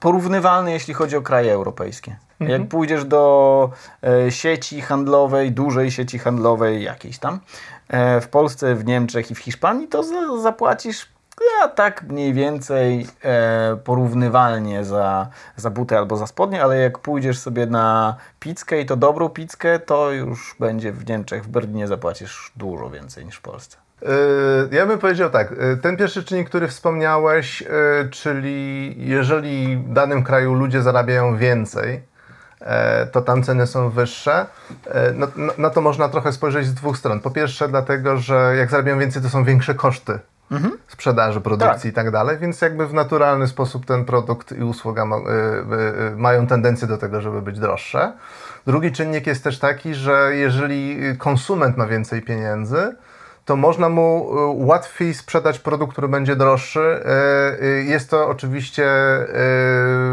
porównywalny, 0.00 0.72
jeśli 0.72 0.94
chodzi 0.94 1.16
o 1.16 1.22
kraje 1.22 1.52
europejskie. 1.52 2.16
Mhm. 2.40 2.60
Jak 2.60 2.68
pójdziesz 2.68 3.04
do 3.04 3.70
e, 4.02 4.30
sieci 4.30 4.80
handlowej, 4.80 5.52
dużej 5.52 5.90
sieci 5.90 6.18
handlowej 6.18 6.82
jakiejś 6.82 7.18
tam, 7.18 7.40
e, 7.88 8.20
w 8.20 8.28
Polsce, 8.28 8.74
w 8.74 8.84
Niemczech 8.84 9.30
i 9.30 9.34
w 9.34 9.38
Hiszpanii, 9.38 9.88
to 9.88 10.02
zapłacisz 10.42 11.15
ja 11.60 11.68
tak 11.68 12.02
mniej 12.02 12.34
więcej 12.34 13.06
e, 13.24 13.76
porównywalnie 13.84 14.84
za, 14.84 15.28
za 15.56 15.70
butę 15.70 15.98
albo 15.98 16.16
za 16.16 16.26
spodnie, 16.26 16.62
ale 16.62 16.78
jak 16.78 16.98
pójdziesz 16.98 17.38
sobie 17.38 17.66
na 17.66 18.16
pizzkę 18.40 18.80
i 18.80 18.86
to 18.86 18.96
dobrą 18.96 19.28
pizzkę, 19.28 19.78
to 19.78 20.12
już 20.12 20.56
będzie 20.60 20.92
w 20.92 21.08
Niemczech, 21.08 21.44
w 21.44 21.48
Berlinie 21.48 21.86
zapłacisz 21.86 22.52
dużo 22.56 22.90
więcej 22.90 23.24
niż 23.24 23.36
w 23.36 23.42
Polsce. 23.42 23.76
E, 24.02 24.76
ja 24.76 24.86
bym 24.86 24.98
powiedział 24.98 25.30
tak, 25.30 25.52
e, 25.52 25.76
ten 25.76 25.96
pierwszy 25.96 26.24
czynnik, 26.24 26.48
który 26.48 26.68
wspomniałeś, 26.68 27.62
e, 27.62 27.66
czyli 28.10 28.94
jeżeli 28.98 29.76
w 29.76 29.92
danym 29.92 30.22
kraju 30.22 30.54
ludzie 30.54 30.82
zarabiają 30.82 31.36
więcej, 31.36 32.16
to 33.12 33.22
tam 33.22 33.42
ceny 33.42 33.66
są 33.66 33.90
wyższe, 33.90 34.46
no, 35.14 35.26
no 35.58 35.70
to 35.70 35.80
można 35.80 36.08
trochę 36.08 36.32
spojrzeć 36.32 36.66
z 36.66 36.74
dwóch 36.74 36.98
stron. 36.98 37.20
Po 37.20 37.30
pierwsze 37.30 37.68
dlatego, 37.68 38.16
że 38.16 38.54
jak 38.56 38.70
zarabiają 38.70 38.98
więcej, 38.98 39.22
to 39.22 39.28
są 39.28 39.44
większe 39.44 39.74
koszty 39.74 40.18
mhm. 40.50 40.78
sprzedaży, 40.88 41.40
produkcji 41.40 41.90
tak. 41.90 41.92
i 41.92 41.94
tak 42.04 42.10
dalej, 42.10 42.38
więc 42.38 42.60
jakby 42.60 42.86
w 42.86 42.94
naturalny 42.94 43.48
sposób 43.48 43.86
ten 43.86 44.04
produkt 44.04 44.52
i 44.52 44.62
usługa 44.62 45.04
ma, 45.04 45.16
y, 45.16 45.20
y, 45.20 46.12
y, 46.12 46.16
mają 46.16 46.46
tendencję 46.46 46.88
do 46.88 46.98
tego, 46.98 47.20
żeby 47.20 47.42
być 47.42 47.58
droższe. 47.58 48.12
Drugi 48.66 48.92
czynnik 48.92 49.26
jest 49.26 49.44
też 49.44 49.58
taki, 49.58 49.94
że 49.94 50.30
jeżeli 50.34 50.98
konsument 51.18 51.76
ma 51.76 51.86
więcej 51.86 52.22
pieniędzy, 52.22 52.96
to 53.44 53.56
można 53.56 53.88
mu 53.88 54.30
łatwiej 54.54 55.14
sprzedać 55.14 55.58
produkt, 55.58 55.92
który 55.92 56.08
będzie 56.08 56.36
droższy. 56.36 57.04
Jest 57.84 58.10
to 58.10 58.28
oczywiście 58.28 58.86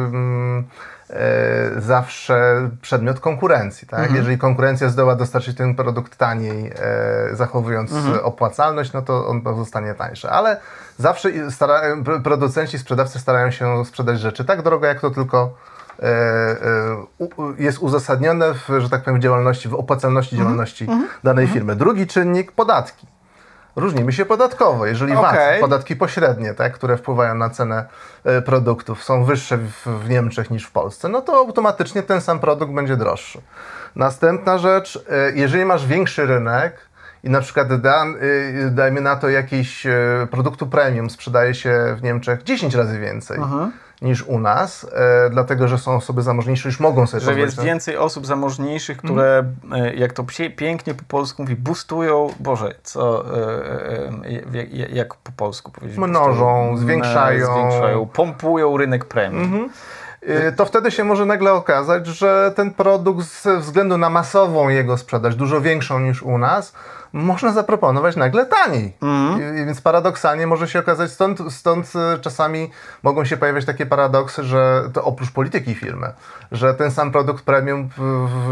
mm, 0.07 0.63
zawsze 1.77 2.69
przedmiot 2.81 3.19
konkurencji. 3.19 3.87
Tak? 3.87 3.99
Mhm. 3.99 4.17
Jeżeli 4.17 4.37
konkurencja 4.37 4.89
zdoła 4.89 5.15
dostarczyć 5.15 5.57
ten 5.57 5.75
produkt 5.75 6.17
taniej, 6.17 6.71
zachowując 7.33 7.93
mhm. 7.93 8.25
opłacalność, 8.25 8.93
no 8.93 9.01
to 9.01 9.27
on 9.27 9.41
pozostanie 9.41 9.93
tańszy. 9.93 10.29
Ale 10.29 10.57
zawsze 10.97 11.51
stara, 11.51 11.81
producenci, 12.23 12.79
sprzedawcy 12.79 13.19
starają 13.19 13.51
się 13.51 13.85
sprzedać 13.85 14.19
rzeczy 14.19 14.45
tak 14.45 14.61
drogo, 14.61 14.87
jak 14.87 14.99
to 14.99 15.09
tylko 15.11 15.53
e, 15.99 16.05
e, 16.05 16.55
jest 17.57 17.79
uzasadnione 17.79 18.53
w, 18.53 18.69
że 18.79 18.89
tak 18.89 19.03
powiem, 19.03 19.21
działalności, 19.21 19.69
w 19.69 19.73
opłacalności 19.73 20.35
mhm. 20.35 20.45
działalności 20.45 20.85
-hmm. 20.87 21.01
danej 21.23 21.43
mhm. 21.43 21.53
firmy. 21.53 21.75
Drugi 21.75 22.07
czynnik, 22.07 22.51
podatki. 22.51 23.07
Różnimy 23.75 24.13
się 24.13 24.25
podatkowo. 24.25 24.85
Jeżeli 24.85 25.13
okay. 25.13 25.31
VAT, 25.31 25.59
podatki 25.61 25.95
pośrednie, 25.95 26.53
tak, 26.53 26.73
które 26.73 26.97
wpływają 26.97 27.35
na 27.35 27.49
cenę 27.49 27.85
e, 28.23 28.41
produktów, 28.41 29.03
są 29.03 29.23
wyższe 29.23 29.57
w, 29.57 29.87
w, 29.87 30.09
Niemczech 30.09 30.51
niż 30.51 30.65
w 30.65 30.71
Polsce, 30.71 31.09
no 31.09 31.21
to 31.21 31.33
automatycznie 31.37 32.03
ten 32.03 32.21
sam 32.21 32.39
produkt 32.39 32.73
będzie 32.73 32.97
droższy. 32.97 33.41
Następna 33.95 34.57
rzecz, 34.57 35.05
jeżeli 35.33 35.65
masz 35.65 35.87
większy 35.87 36.25
rynek, 36.25 36.77
i 37.23 37.29
na 37.29 37.41
przykład 37.41 37.81
da, 37.81 38.05
y, 38.05 38.71
dajmy 38.71 39.01
na 39.01 39.15
to 39.15 39.29
jakiś 39.29 39.87
produktu 40.31 40.67
premium 40.67 41.09
sprzedaje 41.09 41.55
się 41.55 41.95
w 41.97 42.03
Niemczech 42.03 42.43
10 42.43 42.75
razy 42.75 42.99
więcej. 42.99 43.37
Aha 43.43 43.69
niż 44.03 44.23
u 44.23 44.39
nas, 44.39 44.87
e, 44.93 45.29
dlatego 45.29 45.67
że 45.67 45.77
są 45.77 45.95
osoby 45.95 46.21
zamożniejsze, 46.21 46.69
już 46.69 46.79
mogą 46.79 47.07
sobie 47.07 47.23
Że 47.23 47.39
jest 47.39 47.63
więcej 47.63 47.97
osób 47.97 48.25
zamożniejszych, 48.25 48.97
które, 48.97 49.43
mm. 49.63 49.97
jak 49.97 50.13
to 50.13 50.25
pięknie 50.55 50.93
po 50.93 51.03
polsku 51.03 51.41
mówi, 51.41 51.55
boostują, 51.55 52.29
Boże, 52.39 52.75
co, 52.83 53.25
e, 53.37 54.09
e, 54.55 54.87
jak 54.89 55.15
po 55.15 55.31
polsku 55.31 55.71
powiedzieć? 55.71 55.97
Mnożą, 55.97 56.77
zwiększają. 56.77 57.45
zwiększają, 57.53 58.05
pompują 58.05 58.77
rynek 58.77 59.05
premium. 59.05 59.43
Mhm. 59.43 59.69
To 60.57 60.65
wtedy 60.65 60.91
się 60.91 61.03
może 61.03 61.25
nagle 61.25 61.53
okazać, 61.53 62.07
że 62.07 62.53
ten 62.55 62.73
produkt 62.73 63.41
ze 63.41 63.57
względu 63.57 63.97
na 63.97 64.09
masową 64.09 64.69
jego 64.69 64.97
sprzedaż, 64.97 65.35
dużo 65.35 65.61
większą 65.61 65.99
niż 65.99 66.23
u 66.23 66.37
nas, 66.37 66.73
można 67.13 67.51
zaproponować 67.51 68.15
nagle 68.15 68.45
taniej. 68.45 68.93
Mm. 69.01 69.57
I, 69.57 69.65
więc 69.65 69.81
paradoksalnie 69.81 70.47
może 70.47 70.67
się 70.67 70.79
okazać, 70.79 71.11
stąd, 71.11 71.39
stąd 71.49 71.93
e, 71.95 72.19
czasami 72.19 72.69
mogą 73.03 73.25
się 73.25 73.37
pojawiać 73.37 73.65
takie 73.65 73.85
paradoksy, 73.85 74.43
że 74.43 74.83
to 74.93 75.03
oprócz 75.03 75.31
polityki 75.31 75.75
firmy, 75.75 76.11
że 76.51 76.73
ten 76.73 76.91
sam 76.91 77.11
produkt 77.11 77.43
premium 77.43 77.89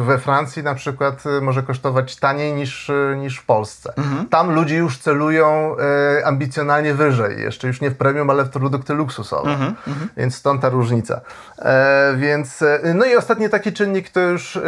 we 0.06 0.18
Francji 0.18 0.64
na 0.64 0.76
przykład 0.76 1.24
e, 1.26 1.42
może 1.42 1.64
kosztować 1.64 2.16
taniej 2.16 2.54
niż, 2.54 2.90
e, 2.90 3.16
niż 3.18 3.38
w 3.38 3.46
Polsce. 3.46 3.94
Mm. 3.98 4.30
Tam 4.30 4.52
ludzie 4.52 4.78
już 4.78 4.98
celują 4.98 5.76
ambicjonalnie 6.26 6.94
wyżej, 6.94 7.42
jeszcze 7.42 7.68
już 7.68 7.82
nie 7.82 7.90
w 7.90 7.98
premium, 7.98 8.30
ale 8.30 8.44
w 8.44 8.50
produkty 8.50 8.94
luksusowe. 8.94 9.50
Mm. 9.54 9.76
Więc 10.18 10.36
stąd 10.36 10.62
ta 10.62 10.70
różnica. 10.70 11.22
E, 11.60 12.14
więc, 12.18 12.64
no 12.96 13.06
i 13.06 13.16
ostatni 13.16 13.50
taki 13.50 13.74
czynnik 13.74 14.10
to 14.10 14.20
już 14.20 14.60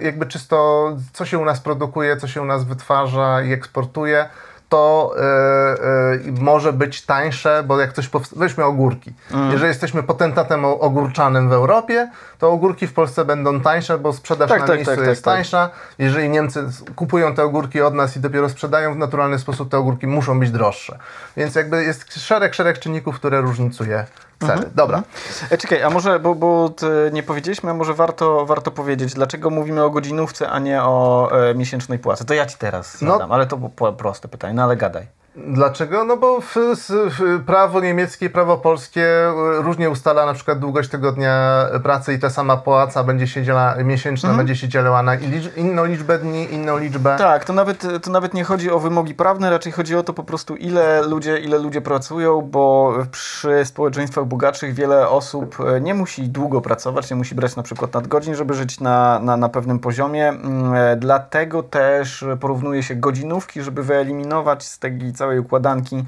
jakby 0.00 0.26
czysto, 0.26 0.88
co 1.12 1.24
się 1.24 1.38
u 1.38 1.44
nas 1.44 1.60
produkuje, 1.60 2.16
co 2.16 2.28
się 2.28 2.42
u 2.42 2.44
nas 2.44 2.64
wytwarza, 2.64 3.11
wytwarza 3.12 3.42
i 3.42 3.52
eksportuje, 3.52 4.28
to 4.68 5.14
y, 5.16 6.28
y, 6.28 6.32
może 6.40 6.72
być 6.72 7.02
tańsze, 7.02 7.62
bo 7.66 7.80
jak 7.80 7.92
coś 7.92 8.08
powst- 8.08 8.38
weźmy 8.38 8.64
ogórki. 8.64 9.12
Mm. 9.30 9.50
Jeżeli 9.50 9.68
jesteśmy 9.68 10.02
potentatem 10.02 10.64
ogórczanym 10.64 11.48
w 11.48 11.52
Europie, 11.52 12.10
to 12.42 12.50
ogórki 12.50 12.86
w 12.86 12.92
Polsce 12.92 13.24
będą 13.24 13.60
tańsze, 13.60 13.98
bo 13.98 14.12
sprzedaż 14.12 14.48
tak, 14.48 14.60
na 14.60 14.66
tak, 14.66 14.76
miejscu 14.76 14.92
tak, 14.92 15.00
tak 15.00 15.08
jest 15.08 15.24
tak, 15.24 15.34
tańsza. 15.34 15.70
Jeżeli 15.98 16.28
Niemcy 16.28 16.64
kupują 16.96 17.34
te 17.34 17.44
ogórki 17.44 17.80
od 17.80 17.94
nas 17.94 18.16
i 18.16 18.20
dopiero 18.20 18.48
sprzedają 18.48 18.94
w 18.94 18.96
naturalny 18.96 19.38
sposób, 19.38 19.70
te 19.70 19.78
ogórki 19.78 20.06
muszą 20.06 20.40
być 20.40 20.50
droższe. 20.50 20.98
Więc 21.36 21.54
jakby 21.54 21.84
jest 21.84 22.14
szereg, 22.14 22.54
szereg 22.54 22.78
czynników, 22.78 23.16
które 23.16 23.40
różnicuje 23.40 24.04
ceny. 24.40 24.52
Mhm. 24.52 24.70
Dobra. 24.74 25.02
E, 25.50 25.58
czekaj, 25.58 25.82
a 25.82 25.90
może, 25.90 26.20
bo, 26.20 26.34
bo 26.34 26.70
nie 27.12 27.22
powiedzieliśmy, 27.22 27.70
a 27.70 27.74
może 27.74 27.94
warto, 27.94 28.46
warto 28.46 28.70
powiedzieć, 28.70 29.14
dlaczego 29.14 29.50
mówimy 29.50 29.84
o 29.84 29.90
godzinówce, 29.90 30.50
a 30.50 30.58
nie 30.58 30.82
o 30.82 31.30
e, 31.50 31.54
miesięcznej 31.54 31.98
płacy. 31.98 32.24
To 32.24 32.34
ja 32.34 32.46
ci 32.46 32.58
teraz 32.58 32.98
zadam, 32.98 33.28
no. 33.28 33.34
ale 33.34 33.46
to 33.46 33.56
było 33.56 33.92
proste 33.92 34.28
pytanie, 34.28 34.54
no 34.54 34.62
ale 34.62 34.76
gadaj. 34.76 35.21
Dlaczego? 35.36 36.04
No 36.04 36.16
bo 36.16 36.40
w, 36.40 36.56
w 36.86 37.44
prawo 37.46 37.80
niemieckie 37.80 38.26
i 38.26 38.30
prawo 38.30 38.58
polskie 38.58 39.02
e, 39.02 39.32
różnie 39.62 39.90
ustala 39.90 40.26
na 40.26 40.34
przykład 40.34 40.58
długość 40.58 40.90
tego 40.90 41.12
dnia 41.12 41.66
pracy 41.82 42.14
i 42.14 42.18
ta 42.18 42.30
sama 42.30 42.56
płaca 42.56 43.04
będzie 43.04 43.26
się 43.26 43.42
dziela, 43.42 43.74
miesięczna 43.84 44.28
mhm. 44.28 44.46
będzie 44.46 44.60
się 44.60 44.68
dzielała 44.68 45.02
na 45.02 45.14
inną 45.56 45.84
liczbę 45.84 46.18
dni, 46.18 46.54
inną 46.54 46.78
liczbę. 46.78 47.16
Tak, 47.18 47.44
to 47.44 47.52
nawet, 47.52 47.86
to 48.02 48.10
nawet 48.10 48.34
nie 48.34 48.44
chodzi 48.44 48.70
o 48.70 48.78
wymogi 48.80 49.14
prawne, 49.14 49.50
raczej 49.50 49.72
chodzi 49.72 49.96
o 49.96 50.02
to 50.02 50.12
po 50.12 50.22
prostu 50.22 50.56
ile 50.56 51.02
ludzie, 51.02 51.38
ile 51.38 51.58
ludzie 51.58 51.80
pracują, 51.80 52.42
bo 52.42 52.94
przy 53.10 53.64
społeczeństwach 53.64 54.24
bogatszych 54.24 54.74
wiele 54.74 55.08
osób 55.08 55.56
e, 55.60 55.80
nie 55.80 55.94
musi 55.94 56.28
długo 56.28 56.60
pracować, 56.60 57.10
nie 57.10 57.16
musi 57.16 57.34
brać 57.34 57.56
na 57.56 57.62
przykład 57.62 57.94
nadgodzin, 57.94 58.34
żeby 58.34 58.54
żyć 58.54 58.80
na, 58.80 59.18
na, 59.18 59.36
na 59.36 59.48
pewnym 59.48 59.78
poziomie. 59.78 60.28
Mm, 60.28 60.74
e, 60.74 60.96
dlatego 60.96 61.62
też 61.62 62.24
porównuje 62.40 62.82
się 62.82 62.94
godzinówki, 62.94 63.62
żeby 63.62 63.82
wyeliminować 63.82 64.64
z 64.64 64.78
tej 64.78 64.92
całej 65.22 65.38
układanki 65.38 66.04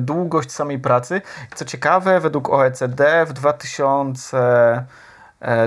długość 0.00 0.52
samej 0.52 0.78
pracy. 0.78 1.22
Co 1.54 1.64
ciekawe, 1.64 2.20
według 2.20 2.50
OECD 2.50 3.26
w 3.26 3.32
2000 3.32 4.84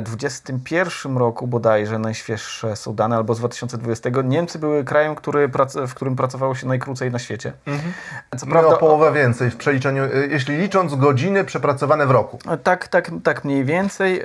2021 0.01 1.17
roku 1.17 1.47
bodajże 1.47 1.99
najświeższe 1.99 2.75
są 2.75 2.95
dane, 2.95 3.15
albo 3.15 3.33
z 3.33 3.39
2020, 3.39 4.09
Niemcy 4.23 4.59
były 4.59 4.83
krajem, 4.83 5.15
który, 5.15 5.49
w 5.87 5.93
którym 5.93 6.15
pracowało 6.15 6.55
się 6.55 6.67
najkrócej 6.67 7.11
na 7.11 7.19
świecie. 7.19 7.53
Mhm. 7.65 7.93
Co 8.37 8.45
prawda, 8.45 8.69
no, 8.69 8.75
o 8.75 8.79
połowę 8.79 9.11
więcej 9.11 9.51
w 9.51 9.57
przeliczeniu, 9.57 10.03
y, 10.03 10.27
jeśli 10.31 10.57
licząc 10.57 10.95
godziny 10.95 11.43
przepracowane 11.43 12.05
w 12.05 12.11
roku. 12.11 12.39
Tak, 12.63 12.87
tak, 12.87 13.11
tak 13.23 13.45
mniej 13.45 13.65
więcej. 13.65 14.21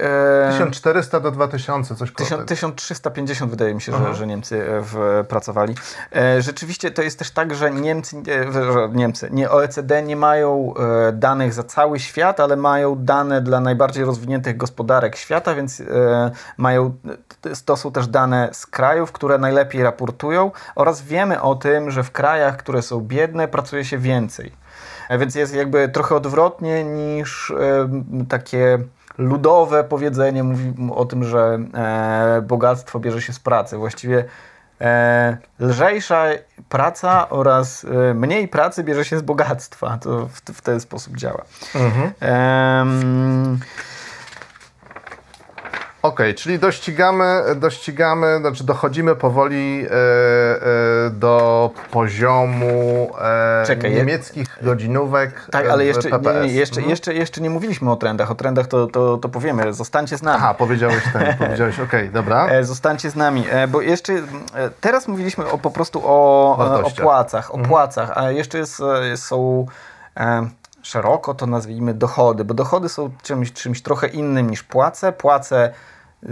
1400 0.50 1.20
do 1.20 1.30
2000, 1.30 1.96
coś 1.96 2.10
koło 2.10 2.42
1350 2.42 3.50
wydaje 3.50 3.74
mi 3.74 3.80
się, 3.80 3.92
że, 3.92 4.14
że 4.14 4.26
Niemcy 4.26 4.56
e, 4.56 4.80
w, 4.80 5.24
pracowali. 5.28 5.74
E, 6.16 6.42
rzeczywiście 6.42 6.90
to 6.90 7.02
jest 7.02 7.18
też 7.18 7.30
tak, 7.30 7.54
że 7.54 7.70
Niemcy, 7.70 8.16
e, 8.16 8.52
że 8.52 8.88
Niemcy, 8.92 9.28
nie 9.32 9.50
OECD 9.50 10.02
nie 10.02 10.16
mają 10.16 10.74
danych 11.12 11.52
za 11.52 11.62
cały 11.62 11.98
świat, 11.98 12.40
ale 12.40 12.56
mają 12.56 12.96
dane 12.96 13.40
dla 13.40 13.60
najbardziej 13.60 14.04
rozwiniętych 14.04 14.56
gospodarek 14.56 15.16
świata 15.16 15.39
świata, 15.40 15.54
więc 15.54 15.80
e, 15.80 16.30
mają, 16.56 16.94
to 17.64 17.76
są 17.76 17.92
też 17.92 18.06
dane 18.06 18.48
z 18.52 18.66
krajów, 18.66 19.12
które 19.12 19.38
najlepiej 19.38 19.82
raportują 19.82 20.50
oraz 20.74 21.02
wiemy 21.02 21.40
o 21.40 21.54
tym, 21.54 21.90
że 21.90 22.02
w 22.02 22.10
krajach, 22.10 22.56
które 22.56 22.82
są 22.82 23.00
biedne, 23.00 23.48
pracuje 23.48 23.84
się 23.84 23.98
więcej. 23.98 24.52
E, 25.08 25.18
więc 25.18 25.34
jest 25.34 25.54
jakby 25.54 25.88
trochę 25.88 26.14
odwrotnie 26.14 26.84
niż 26.84 27.50
e, 27.50 27.88
takie 28.28 28.78
ludowe 29.18 29.84
powiedzenie 29.84 30.42
mówi 30.42 30.74
o 30.94 31.04
tym, 31.04 31.24
że 31.24 31.58
bogactwo 32.42 33.00
bierze 33.00 33.22
się 33.22 33.32
z 33.32 33.40
pracy. 33.40 33.76
Właściwie 33.76 34.24
lżejsza 35.58 36.24
praca 36.68 37.28
oraz 37.28 37.86
mniej 38.14 38.48
pracy 38.48 38.84
bierze 38.84 39.04
się 39.04 39.18
z 39.18 39.22
bogactwa. 39.22 39.98
To 39.98 40.28
w, 40.54 40.60
ten 40.62 40.80
sposób 40.80 41.16
działa. 41.16 41.44
Mhm. 41.74 42.12
Okej, 46.02 46.30
okay, 46.30 46.34
czyli 46.34 46.58
dościgamy, 46.58 47.42
dościgamy, 47.56 48.38
znaczy 48.40 48.64
dochodzimy 48.64 49.16
powoli 49.16 49.86
e, 49.86 49.90
e, 49.90 51.10
do 51.10 51.70
poziomu 51.90 53.10
e, 53.20 53.64
Czekaj, 53.66 53.94
niemieckich 53.94 54.58
godzinówek. 54.62 55.46
Tak, 55.50 55.68
ale 55.68 55.84
jeszcze 55.84 56.10
nie, 56.10 56.40
nie, 56.40 56.52
jeszcze, 56.52 56.76
mhm. 56.76 56.90
jeszcze, 56.90 57.14
jeszcze 57.14 57.40
nie 57.40 57.50
mówiliśmy 57.50 57.90
o 57.90 57.96
trendach. 57.96 58.30
O 58.30 58.34
trendach 58.34 58.66
to, 58.66 58.86
to, 58.86 59.16
to 59.16 59.28
powiemy. 59.28 59.72
Zostańcie 59.72 60.18
z 60.18 60.22
nami. 60.22 60.36
Aha, 60.38 60.54
powiedziałeś 60.54 61.02
ten, 61.12 61.36
powiedziałeś, 61.46 61.80
okej, 61.80 62.00
okay, 62.00 62.12
dobra. 62.12 62.46
E, 62.46 62.64
zostańcie 62.64 63.10
z 63.10 63.16
nami, 63.16 63.44
e, 63.50 63.68
bo 63.68 63.80
jeszcze 63.80 64.12
e, 64.12 64.20
teraz 64.80 65.08
mówiliśmy 65.08 65.50
o, 65.50 65.58
po 65.58 65.70
prostu 65.70 66.02
o, 66.04 66.82
o 66.84 66.90
płacach, 66.90 67.50
o 67.50 67.54
mhm. 67.54 67.68
płacach, 67.68 68.12
a 68.14 68.30
jeszcze 68.30 68.58
jest, 68.58 68.82
są 69.16 69.66
szeroko 70.82 71.34
to 71.34 71.46
nazwijmy 71.46 71.94
dochody, 71.94 72.44
bo 72.44 72.54
dochody 72.54 72.88
są 72.88 73.10
czymś, 73.22 73.52
czymś 73.52 73.82
trochę 73.82 74.06
innym 74.06 74.50
niż 74.50 74.62
płace. 74.62 75.12
Płace 75.12 75.72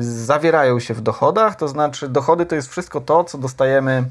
zawierają 0.01 0.81
się 0.81 0.95
w 0.95 1.01
dochodach, 1.01 1.57
to 1.57 1.69
znaczy 1.69 2.09
dochody 2.09 2.47
to 2.47 2.55
jest 2.55 2.71
wszystko 2.71 3.01
to, 3.01 3.25
co 3.25 3.39
dostajemy 3.39 4.05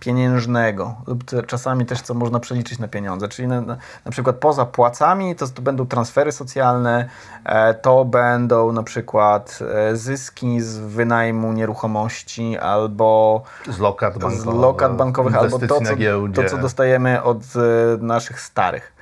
pieniężnego 0.00 0.94
lub 1.06 1.24
czasami 1.46 1.86
też 1.86 2.00
co 2.00 2.14
można 2.14 2.40
przeliczyć 2.40 2.78
na 2.78 2.88
pieniądze, 2.88 3.28
czyli 3.28 3.48
na, 3.48 3.60
na 4.04 4.10
przykład 4.10 4.36
poza 4.36 4.66
płacami 4.66 5.36
to, 5.36 5.48
to, 5.48 5.62
będą 5.62 5.86
transfery 5.86 6.32
socjalne, 6.32 7.08
e, 7.44 7.74
to 7.74 8.04
będą 8.04 8.72
na 8.72 8.82
przykład 8.82 9.58
e, 9.74 9.96
zyski 9.96 10.60
z 10.60 10.78
wynajmu 10.78 11.52
nieruchomości 11.52 12.58
albo 12.58 13.42
z 13.68 13.78
lokat 13.78 14.18
bankowych, 14.18 14.40
z 14.40 14.44
lokat 14.44 14.96
bankowych 14.96 15.34
albo 15.34 15.58
to 15.58 15.66
co, 15.66 15.96
to, 16.34 16.44
co 16.48 16.58
dostajemy 16.58 17.22
od 17.22 17.38
e, 17.38 17.58
naszych 18.00 18.40
starych. 18.40 18.97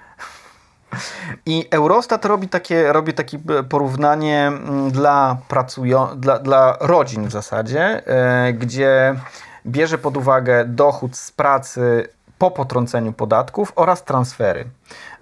I 1.46 1.68
Eurostat 1.70 2.24
robi 2.24 2.48
takie, 2.48 2.92
robi 2.92 3.14
takie 3.14 3.38
porównanie 3.68 4.46
mm, 4.46 4.90
dla, 4.90 5.36
pracują, 5.48 6.08
dla, 6.16 6.38
dla 6.38 6.76
rodzin 6.80 7.28
w 7.28 7.32
zasadzie, 7.32 8.06
e, 8.06 8.52
gdzie 8.52 9.14
bierze 9.66 9.98
pod 9.98 10.16
uwagę 10.16 10.64
dochód 10.64 11.16
z 11.16 11.32
pracy 11.32 12.08
po 12.38 12.50
potrąceniu 12.50 13.12
podatków 13.12 13.72
oraz 13.76 14.04
transfery 14.04 14.64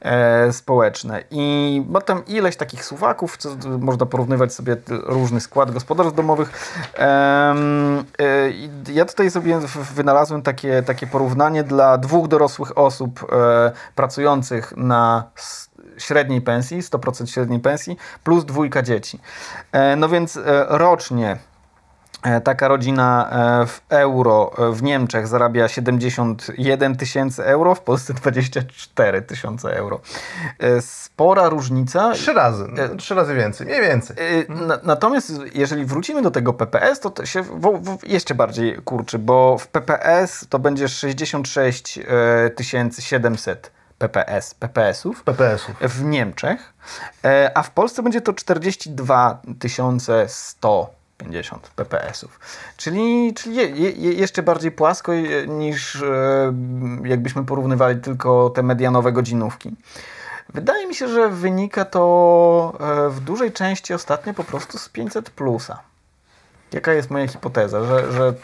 e, 0.05 0.53
społeczne. 0.53 1.25
I 1.31 1.87
tam 2.07 2.23
ileś 2.27 2.57
takich 2.57 2.85
suwaków, 2.85 3.37
co 3.37 3.49
można 3.79 4.07
porównywać 4.07 4.55
sobie 4.55 4.77
różny 4.89 5.41
skład 5.41 5.71
gospodarstw 5.71 6.17
domowych. 6.17 6.53
E, 6.99 7.55
e, 8.19 8.51
ja 8.93 9.05
tutaj 9.05 9.31
sobie 9.31 9.61
wynalazłem 9.95 10.43
takie, 10.43 10.83
takie 10.83 11.07
porównanie 11.07 11.65
dla 11.65 11.99
dwóch 11.99 12.29
dorosłych 12.29 12.79
osób 12.79 13.27
e, 13.33 13.73
pracujących 13.95 14.77
na 14.77 15.25
średniej 15.99 16.41
pensji, 16.41 16.83
100% 16.83 17.27
średniej 17.27 17.61
pensji, 17.61 17.97
plus 18.25 18.45
dwójka 18.45 18.83
dzieci. 18.83 19.21
E, 19.73 19.97
no 19.97 20.09
więc 20.09 20.37
e, 20.37 20.43
rocznie 20.69 21.39
taka 22.45 22.69
rodzina 22.69 23.31
e, 23.63 23.67
w 23.67 23.81
euro 23.89 24.53
e, 24.59 24.73
w 24.73 24.83
Niemczech 24.83 25.27
zarabia 25.27 25.69
71 25.69 26.97
tysięcy 26.97 27.45
euro, 27.45 27.75
w 27.75 27.81
Polsce 27.81 28.15
24 28.15 29.23
tysiące 29.23 29.77
euro. 29.77 30.01
Spora 30.81 31.49
różnica. 31.49 32.13
Trzy 32.13 32.33
razy, 32.33 32.67
no, 32.69 32.97
trzy 32.97 33.15
razy 33.15 33.35
więcej, 33.35 33.67
mniej 33.67 33.81
więcej. 33.81 34.17
Natomiast 34.83 35.33
jeżeli 35.55 35.85
wrócimy 35.85 36.23
do 36.23 36.31
tego 36.31 36.53
PPS, 36.53 37.01
to, 37.01 37.11
to 37.11 37.27
się 37.27 37.43
w, 37.43 37.61
w 37.83 38.09
jeszcze 38.09 38.35
bardziej 38.35 38.77
kurczy, 38.77 39.19
bo 39.19 39.59
w 39.59 39.69
PPS 39.69 40.47
to 40.49 40.59
będzie 40.59 40.89
66 40.89 42.01
700 42.99 43.73
PPS, 43.99 44.55
PPS-ów, 44.55 45.23
PPS-ów 45.23 45.77
w 45.81 46.05
Niemczech, 46.05 46.73
a 47.55 47.63
w 47.63 47.71
Polsce 47.71 48.03
będzie 48.03 48.21
to 48.21 48.33
42 48.33 49.43
100 50.27 51.04
50 51.19 51.71
ppsów. 51.77 52.41
Czyli, 52.77 53.35
czyli 53.35 53.57
je, 53.57 53.69
je, 53.69 54.13
jeszcze 54.13 54.43
bardziej 54.43 54.73
płasko 54.73 55.13
niż 55.49 56.03
e, 56.03 56.55
jakbyśmy 57.05 57.45
porównywali 57.45 58.01
tylko 58.01 58.51
te 58.51 58.63
medianowe 58.63 59.13
godzinówki. 59.13 59.71
Wydaje 60.55 60.87
mi 60.87 60.95
się, 60.95 61.09
że 61.09 61.29
wynika 61.29 61.85
to 61.85 62.79
e, 62.81 63.11
w 63.11 63.21
dużej 63.21 63.53
części 63.53 63.95
ostatnio 63.95 64.35
po 64.35 64.45
prostu 64.45 64.79
z 64.79 64.89
500 64.89 65.31
plusa. 65.31 65.79
Jaka 66.73 66.93
jest 66.93 67.11
moja 67.11 67.29
hipoteza, 67.29 67.85
że, 67.85 68.13
że 68.13 68.35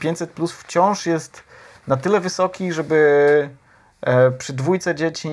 500 0.00 0.30
plus 0.30 0.52
wciąż 0.52 1.06
jest 1.06 1.42
na 1.86 1.96
tyle 1.96 2.20
wysoki, 2.20 2.72
żeby 2.72 2.98
E, 3.46 3.67
przy 4.38 4.52
dwójce 4.52 4.94
dzieci 4.94 5.28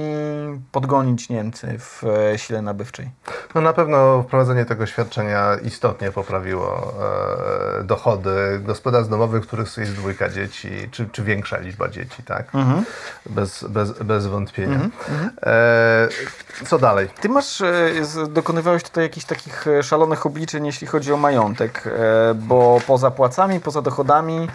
podgonić 0.71 1.29
Niemcy 1.29 1.79
w 1.79 2.03
e, 2.03 2.37
sile 2.37 2.61
nabywczej? 2.61 3.09
No 3.55 3.61
na 3.61 3.73
pewno 3.73 4.23
wprowadzenie 4.23 4.65
tego 4.65 4.85
świadczenia 4.85 5.55
istotnie 5.63 6.11
poprawiło 6.11 6.93
e, 7.79 7.83
dochody 7.83 8.59
gospodarstw 8.59 9.09
domowych, 9.09 9.43
w 9.43 9.47
których 9.47 9.77
jest 9.77 9.93
dwójka 9.93 10.29
dzieci, 10.29 10.69
czy, 10.91 11.09
czy 11.11 11.23
większa 11.23 11.57
liczba 11.57 11.89
dzieci, 11.89 12.23
tak? 12.23 12.55
Mhm. 12.55 12.85
Bez, 13.25 13.63
bez, 13.63 13.91
bez 13.91 14.27
wątpienia. 14.27 14.75
Mhm. 14.75 14.91
mhm. 15.09 15.31
E, 15.43 16.65
co 16.65 16.79
dalej? 16.79 17.07
Ty 17.21 17.29
masz, 17.29 17.61
e, 17.61 17.91
dokonywałeś 18.29 18.83
tutaj 18.83 19.03
jakichś 19.03 19.25
takich 19.25 19.65
szalonych 19.81 20.25
obliczeń, 20.25 20.65
jeśli 20.65 20.87
chodzi 20.87 21.13
o 21.13 21.17
majątek, 21.17 21.87
e, 21.87 22.33
bo 22.33 22.81
poza 22.87 23.11
płacami, 23.11 23.59
poza 23.59 23.81
dochodami 23.81 24.47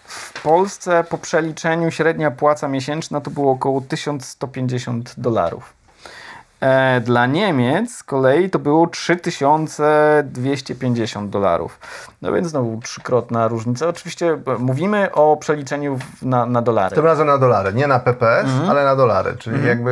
w 0.04 0.42
Polsce 0.42 1.04
po 1.04 1.18
przeliczeniu 1.18 1.90
średnia 1.90 2.30
płaca 2.30 2.68
miesięczna 2.68 3.20
to 3.20 3.30
było 3.30 3.52
około 3.52 3.80
1150 3.80 5.14
dolarów. 5.18 5.77
E, 6.60 7.00
dla 7.00 7.26
Niemiec 7.26 7.94
z 7.94 8.02
kolei 8.02 8.50
to 8.50 8.58
było 8.58 8.86
3250 8.86 11.30
dolarów. 11.30 11.78
No 12.22 12.32
więc 12.32 12.48
znowu 12.48 12.80
trzykrotna 12.80 13.48
różnica. 13.48 13.88
Oczywiście 13.88 14.32
e, 14.32 14.40
mówimy 14.58 15.12
o 15.12 15.36
przeliczeniu 15.36 15.98
na, 16.22 16.46
na 16.46 16.62
dolary. 16.62 16.94
Tym 16.94 17.04
razem 17.04 17.26
na 17.26 17.38
dolary. 17.38 17.72
Nie 17.72 17.86
na 17.86 17.98
PPS, 17.98 18.46
mhm. 18.46 18.70
ale 18.70 18.84
na 18.84 18.96
dolary. 18.96 19.36
Czyli 19.38 19.56
mhm. 19.56 19.68
jakby 19.68 19.90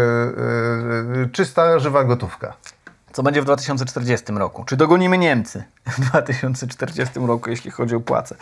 y, 1.27 1.31
czysta, 1.33 1.79
żywa 1.79 2.05
gotówka. 2.05 2.53
Co 3.17 3.23
będzie 3.23 3.43
w 3.43 3.45
2040 3.45 4.33
roku? 4.33 4.65
Czy 4.65 4.77
dogonimy 4.77 5.19
Niemcy 5.19 5.65
w 5.87 6.01
2040 6.01 7.21
roku, 7.21 7.51
jeśli 7.51 7.71
chodzi 7.71 7.95
o 7.95 8.01
płace? 8.01 8.37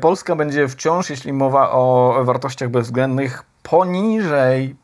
Polska 0.00 0.36
będzie 0.36 0.68
wciąż, 0.68 1.10
jeśli 1.10 1.32
mowa 1.32 1.70
o 1.70 2.14
wartościach 2.24 2.68
bezwzględnych, 2.68 3.42
poniżej, 3.62 4.76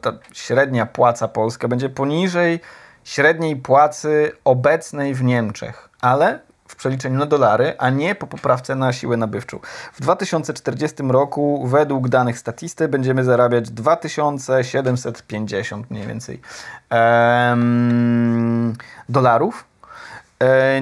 ta 0.00 0.12
średnia 0.32 0.86
płaca 0.86 1.28
polska 1.28 1.68
będzie 1.68 1.88
poniżej 1.88 2.60
średniej 3.04 3.56
płacy 3.56 4.32
obecnej 4.44 5.14
w 5.14 5.22
Niemczech, 5.22 5.88
ale 6.00 6.38
przeliczeniu 6.82 7.18
na 7.18 7.26
dolary, 7.26 7.74
a 7.78 7.90
nie 7.90 8.14
po 8.14 8.26
poprawce 8.26 8.74
na 8.74 8.92
siłę 8.92 9.16
nabywczą. 9.16 9.58
W 9.92 10.00
2040 10.00 11.02
roku 11.08 11.66
według 11.66 12.08
danych 12.08 12.38
statysty 12.38 12.88
będziemy 12.88 13.24
zarabiać 13.24 13.70
2750 13.70 15.90
mniej 15.90 16.06
więcej 16.06 16.40
em, 16.90 18.74
dolarów. 19.08 19.64
E, 20.42 20.80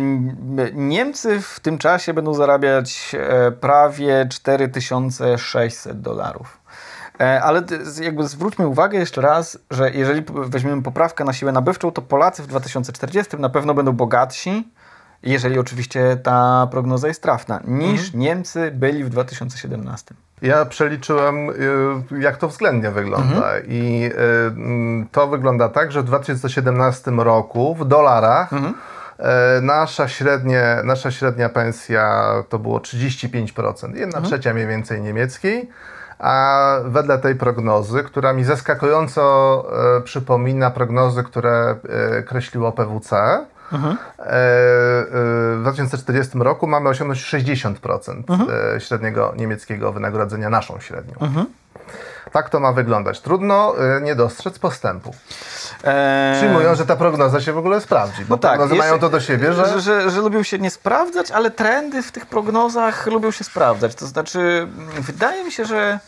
Niemcy 0.72 1.40
w 1.40 1.60
tym 1.60 1.78
czasie 1.78 2.14
będą 2.14 2.34
zarabiać 2.34 3.12
e, 3.14 3.52
prawie 3.52 4.26
4600 4.30 6.00
dolarów. 6.00 6.60
E, 7.20 7.42
ale 7.42 7.62
jakby 8.00 8.28
zwróćmy 8.28 8.66
uwagę 8.66 8.98
jeszcze 8.98 9.20
raz, 9.20 9.58
że 9.70 9.90
jeżeli 9.90 10.22
weźmiemy 10.28 10.82
poprawkę 10.82 11.24
na 11.24 11.32
siłę 11.32 11.52
nabywczą, 11.52 11.92
to 11.92 12.02
Polacy 12.02 12.42
w 12.42 12.46
2040 12.46 13.36
na 13.36 13.48
pewno 13.48 13.74
będą 13.74 13.92
bogatsi, 13.92 14.68
jeżeli 15.22 15.58
oczywiście 15.58 16.16
ta 16.22 16.68
prognoza 16.70 17.08
jest 17.08 17.22
trafna, 17.22 17.60
niż 17.64 18.04
mhm. 18.04 18.20
Niemcy 18.20 18.70
byli 18.70 19.04
w 19.04 19.08
2017. 19.08 20.14
Ja 20.42 20.64
przeliczyłem, 20.64 21.50
y, 21.50 22.20
jak 22.20 22.36
to 22.36 22.48
względnie 22.48 22.90
wygląda. 22.90 23.34
Mhm. 23.36 23.62
I 23.68 24.10
y, 25.02 25.06
to 25.12 25.26
wygląda 25.26 25.68
tak, 25.68 25.92
że 25.92 26.02
w 26.02 26.04
2017 26.04 27.10
roku 27.10 27.74
w 27.74 27.88
dolarach 27.88 28.52
mhm. 28.52 28.74
E, 29.18 29.60
nasza, 29.60 30.08
średnie, 30.08 30.76
nasza 30.84 31.10
średnia 31.10 31.48
pensja 31.48 32.32
to 32.48 32.58
było 32.58 32.78
35%, 32.78 33.94
jedna 33.94 34.04
mhm. 34.06 34.24
trzecia 34.24 34.54
mniej 34.54 34.66
więcej 34.66 35.00
niemieckiej 35.00 35.68
a 36.18 36.76
wedle 36.84 37.18
tej 37.18 37.34
prognozy, 37.34 38.02
która 38.02 38.32
mi 38.32 38.44
zaskakująco 38.44 39.66
przypomina 40.04 40.70
prognozy, 40.70 41.22
które 41.22 41.76
kreśliło 42.26 42.72
PWC, 42.72 43.44
Mhm. 43.72 43.96
w 44.18 45.58
2040 45.60 46.38
roku 46.38 46.66
mamy 46.66 46.88
osiągnąć 46.88 47.20
60% 47.20 48.22
mhm. 48.28 48.80
średniego 48.80 49.32
niemieckiego 49.36 49.92
wynagrodzenia, 49.92 50.50
naszą 50.50 50.80
średnią. 50.80 51.14
Mhm. 51.20 51.46
Tak 52.32 52.50
to 52.50 52.60
ma 52.60 52.72
wyglądać. 52.72 53.20
Trudno 53.20 53.74
nie 54.02 54.14
dostrzec 54.14 54.58
postępu. 54.58 55.14
Eee... 55.84 56.36
Przyjmują, 56.36 56.74
że 56.74 56.86
ta 56.86 56.96
prognoza 56.96 57.40
się 57.40 57.52
w 57.52 57.58
ogóle 57.58 57.80
sprawdzi, 57.80 58.24
bo 58.24 58.34
no 58.34 58.38
tak, 58.38 58.58
prognozy 58.58 58.78
mają 58.78 58.98
to 58.98 59.08
do 59.08 59.20
siebie, 59.20 59.52
że... 59.52 59.66
Że, 59.66 59.80
że... 59.80 60.10
że 60.10 60.20
lubią 60.20 60.42
się 60.42 60.58
nie 60.58 60.70
sprawdzać, 60.70 61.30
ale 61.30 61.50
trendy 61.50 62.02
w 62.02 62.12
tych 62.12 62.26
prognozach 62.26 63.06
lubią 63.06 63.30
się 63.30 63.44
sprawdzać. 63.44 63.94
To 63.94 64.06
znaczy, 64.06 64.68
wydaje 64.98 65.44
mi 65.44 65.52
się, 65.52 65.64
że 65.64 65.98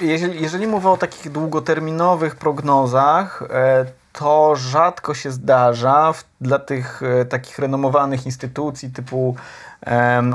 jeżeli, 0.00 0.42
jeżeli 0.42 0.66
mowa 0.66 0.90
o 0.90 0.96
takich 0.96 1.32
długoterminowych 1.32 2.36
prognozach, 2.36 3.42
e, 3.50 3.84
to 4.12 4.56
rzadko 4.56 5.14
się 5.14 5.30
zdarza 5.30 6.12
w, 6.12 6.24
dla 6.40 6.58
tych 6.58 7.02
e, 7.02 7.24
takich 7.24 7.58
renomowanych 7.58 8.26
instytucji 8.26 8.90
typu 8.90 9.36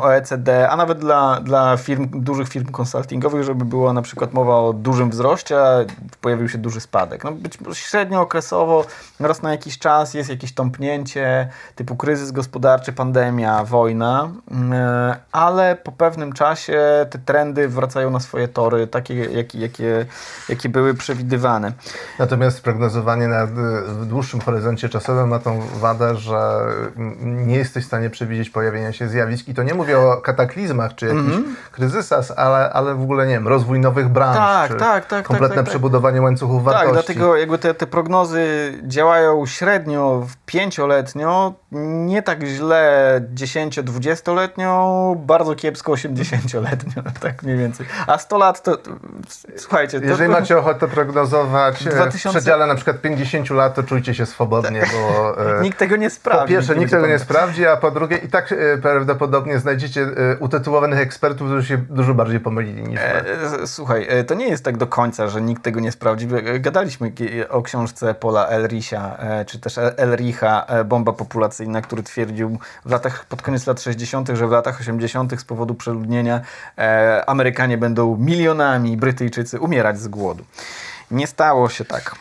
OECD, 0.01 0.69
a 0.69 0.75
nawet 0.75 0.99
dla, 0.99 1.41
dla 1.41 1.77
firm, 1.77 2.07
dużych 2.13 2.49
firm 2.49 2.65
konsultingowych, 2.65 3.43
żeby 3.43 3.65
była 3.65 3.93
na 3.93 4.01
przykład 4.01 4.33
mowa 4.33 4.55
o 4.55 4.73
dużym 4.73 5.09
wzroście, 5.09 5.61
a 5.61 5.85
pojawił 6.21 6.49
się 6.49 6.57
duży 6.57 6.81
spadek. 6.81 7.23
No 7.23 7.31
być 7.31 7.57
średnio 7.73 8.21
okresowo, 8.21 8.85
raz 9.19 9.41
na 9.41 9.51
jakiś 9.51 9.79
czas 9.79 10.13
jest 10.13 10.29
jakieś 10.29 10.53
tąpnięcie 10.53 11.49
typu 11.75 11.95
kryzys 11.95 12.31
gospodarczy, 12.31 12.93
pandemia, 12.93 13.63
wojna, 13.63 14.29
e, 14.71 15.15
ale 15.31 15.75
po 15.75 15.91
pewnym 15.91 16.33
czasie 16.33 17.05
te 17.09 17.19
trendy 17.19 17.67
wracają 17.67 18.11
na 18.11 18.19
swoje 18.19 18.47
tory, 18.47 18.87
takie 18.87 19.15
jakie, 19.15 19.59
jakie, 19.59 20.05
jakie 20.49 20.69
były 20.69 20.93
przewidywane. 20.93 21.71
Natomiast 22.19 22.61
prognozowanie 22.61 23.27
na, 23.27 23.45
w 23.45 24.05
dłuższym 24.05 24.41
horyzoncie 24.41 24.89
czasowym 24.89 25.29
ma 25.29 25.39
tą 25.39 25.59
wadę, 25.79 26.15
że 26.15 26.59
nie 27.21 27.55
jesteś 27.55 27.83
w 27.83 27.87
stanie 27.87 28.09
przewidzieć 28.09 28.49
pojawienia 28.49 28.93
się 28.93 29.07
zjawisk 29.07 29.36
i 29.47 29.53
to 29.53 29.63
nie 29.63 29.73
mówię 29.73 29.99
o 29.99 30.21
kataklizmach 30.21 30.95
czy 30.95 31.05
jakichś 31.05 31.35
mm 31.35 31.43
-hmm. 31.43 31.71
kryzysach, 31.71 32.25
ale, 32.35 32.69
ale 32.69 32.95
w 32.95 33.01
ogóle 33.01 33.27
nie 33.27 33.33
wiem, 33.33 33.47
rozwój 33.47 33.79
nowych 33.79 34.09
branż, 34.09 34.37
tak, 34.37 34.69
tak, 34.69 34.79
tak, 34.79 35.05
tak, 35.05 35.25
kompletne 35.25 35.55
tak, 35.55 35.65
tak, 35.65 35.69
przebudowanie 35.69 36.21
łańcuchów 36.21 36.63
wartości. 36.63 36.85
Tak, 36.85 36.93
dlatego 36.93 37.37
jakby 37.37 37.57
te, 37.57 37.73
te 37.73 37.87
prognozy 37.87 38.73
działają 38.83 39.45
średnio 39.45 40.23
w 40.27 40.35
pięcioletnio, 40.45 41.53
nie 42.05 42.23
tak 42.23 42.43
źle 42.43 43.21
10-20-letnio, 43.35 45.15
bardzo 45.15 45.55
kiepsko 45.55 45.91
80-letnio, 45.91 47.03
tak 47.21 47.43
mniej 47.43 47.57
więcej. 47.57 47.85
A 48.07 48.17
100 48.17 48.37
lat 48.37 48.63
to, 48.63 48.77
słuchajcie... 49.57 49.99
To 49.99 50.05
Jeżeli 50.05 50.29
macie 50.29 50.57
ochotę 50.57 50.87
prognozować 50.87 51.83
2000... 51.83 52.29
w 52.29 52.31
przedziale 52.31 52.67
na 52.67 52.75
przykład 52.75 53.01
50 53.01 53.49
lat, 53.49 53.75
to 53.75 53.83
czujcie 53.83 54.13
się 54.13 54.25
swobodnie, 54.25 54.83
bo... 54.93 55.35
E, 55.57 55.61
nikt 55.67 55.77
tego 55.77 55.95
nie 55.95 56.09
sprawdzi. 56.09 56.41
Po 56.41 56.47
pierwsze, 56.47 56.75
nikt 56.75 56.91
tego 56.91 57.07
nie 57.07 57.19
sprawdzi, 57.19 57.67
a 57.67 57.77
po 57.77 57.91
drugie 57.91 58.17
i 58.17 58.29
tak 58.29 58.51
e, 58.51 58.77
prawdopodobnie 58.77 59.26
prawdopodobnie 59.27 59.59
znajdziecie 59.59 60.01
e, 60.01 60.37
utytułowanych 60.37 60.99
ekspertów, 60.99 61.47
którzy 61.47 61.67
się 61.67 61.77
dużo 61.77 62.13
bardziej 62.13 62.39
pomylili 62.39 62.83
niż 62.83 62.99
e, 62.99 63.67
Słuchaj, 63.67 64.05
e, 64.09 64.23
to 64.23 64.33
nie 64.35 64.47
jest 64.47 64.63
tak 64.63 64.77
do 64.77 64.87
końca, 64.87 65.27
że 65.27 65.41
nikt 65.41 65.63
tego 65.63 65.79
nie 65.79 65.91
sprawdzi. 65.91 66.27
Gadaliśmy 66.59 67.11
o 67.49 67.61
książce 67.61 68.13
Paula 68.13 68.47
Elrisia, 68.47 69.17
czy 69.47 69.59
też 69.59 69.77
Elricha, 69.97 70.65
Bomba 70.85 71.13
populacyjna, 71.13 71.81
który 71.81 72.03
twierdził 72.03 72.59
w 72.85 72.91
latach, 72.91 73.25
pod 73.25 73.41
koniec 73.41 73.67
lat 73.67 73.81
60., 73.81 74.29
że 74.33 74.47
w 74.47 74.51
latach 74.51 74.79
80. 74.79 75.41
z 75.41 75.45
powodu 75.45 75.75
przeludnienia 75.75 76.41
Amerykanie 77.27 77.77
będą 77.77 78.17
milionami, 78.17 78.97
Brytyjczycy 78.97 79.59
umierać 79.59 79.99
z 79.99 80.07
głodu. 80.07 80.43
Nie 81.11 81.27
stało 81.27 81.69
się 81.69 81.85
tak. 81.85 82.15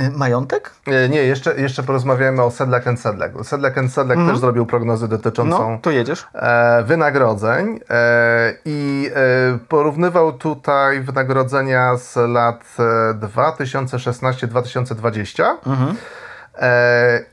Y, 0.00 0.10
majątek? 0.10 0.70
Y, 0.88 1.08
nie, 1.08 1.22
jeszcze, 1.22 1.60
jeszcze 1.60 1.82
porozmawiamy 1.82 2.42
o 2.42 2.50
Sedlak 2.50 2.86
and 2.86 3.00
Sedlak. 3.00 3.32
Sedlak 3.42 3.78
and 3.78 3.92
Sedlak 3.92 4.18
mm. 4.18 4.30
też 4.30 4.38
zrobił 4.38 4.66
prognozę 4.66 5.08
dotyczącą 5.08 5.70
no, 5.70 5.78
to 5.82 5.90
jedziesz. 5.90 6.26
E, 6.34 6.82
wynagrodzeń 6.82 7.80
e, 7.90 8.54
i 8.64 9.10
e, 9.14 9.58
porównywał 9.68 10.32
tutaj 10.32 11.00
wynagrodzenia 11.00 11.96
z 11.96 12.16
lat 12.16 12.76
2016-2020. 13.20 15.44
Mhm. 15.66 15.96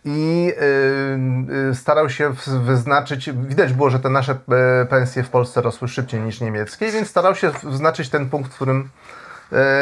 I 0.05 0.53
e, 1.71 1.75
starał 1.75 2.09
się 2.09 2.33
wyznaczyć, 2.65 3.31
widać 3.31 3.73
było, 3.73 3.89
że 3.89 3.99
te 3.99 4.09
nasze 4.09 4.35
pensje 4.89 5.23
w 5.23 5.29
Polsce 5.29 5.61
rosły 5.61 5.87
szybciej 5.87 6.21
niż 6.21 6.41
niemieckie, 6.41 6.91
więc 6.91 7.09
starał 7.09 7.35
się 7.35 7.51
wyznaczyć 7.63 8.09
ten 8.09 8.29
punkt, 8.29 8.51
w 8.51 8.55
którym 8.55 8.89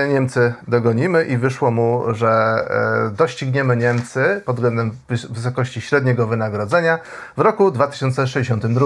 Niemcy 0.10 0.54
dogonimy 0.68 1.26
i 1.26 1.38
wyszło 1.38 1.72
mu, 1.72 2.04
że 2.14 2.30
e, 2.30 3.16
dościgniemy 3.16 3.78
Niemcy 3.78 4.42
pod 4.46 4.56
względem 4.56 4.92
wysokości 5.30 5.82
średniego 5.82 6.28
wynagrodzenia 6.28 7.00
w 7.38 7.42
roku 7.42 7.72
2062. 7.72 8.86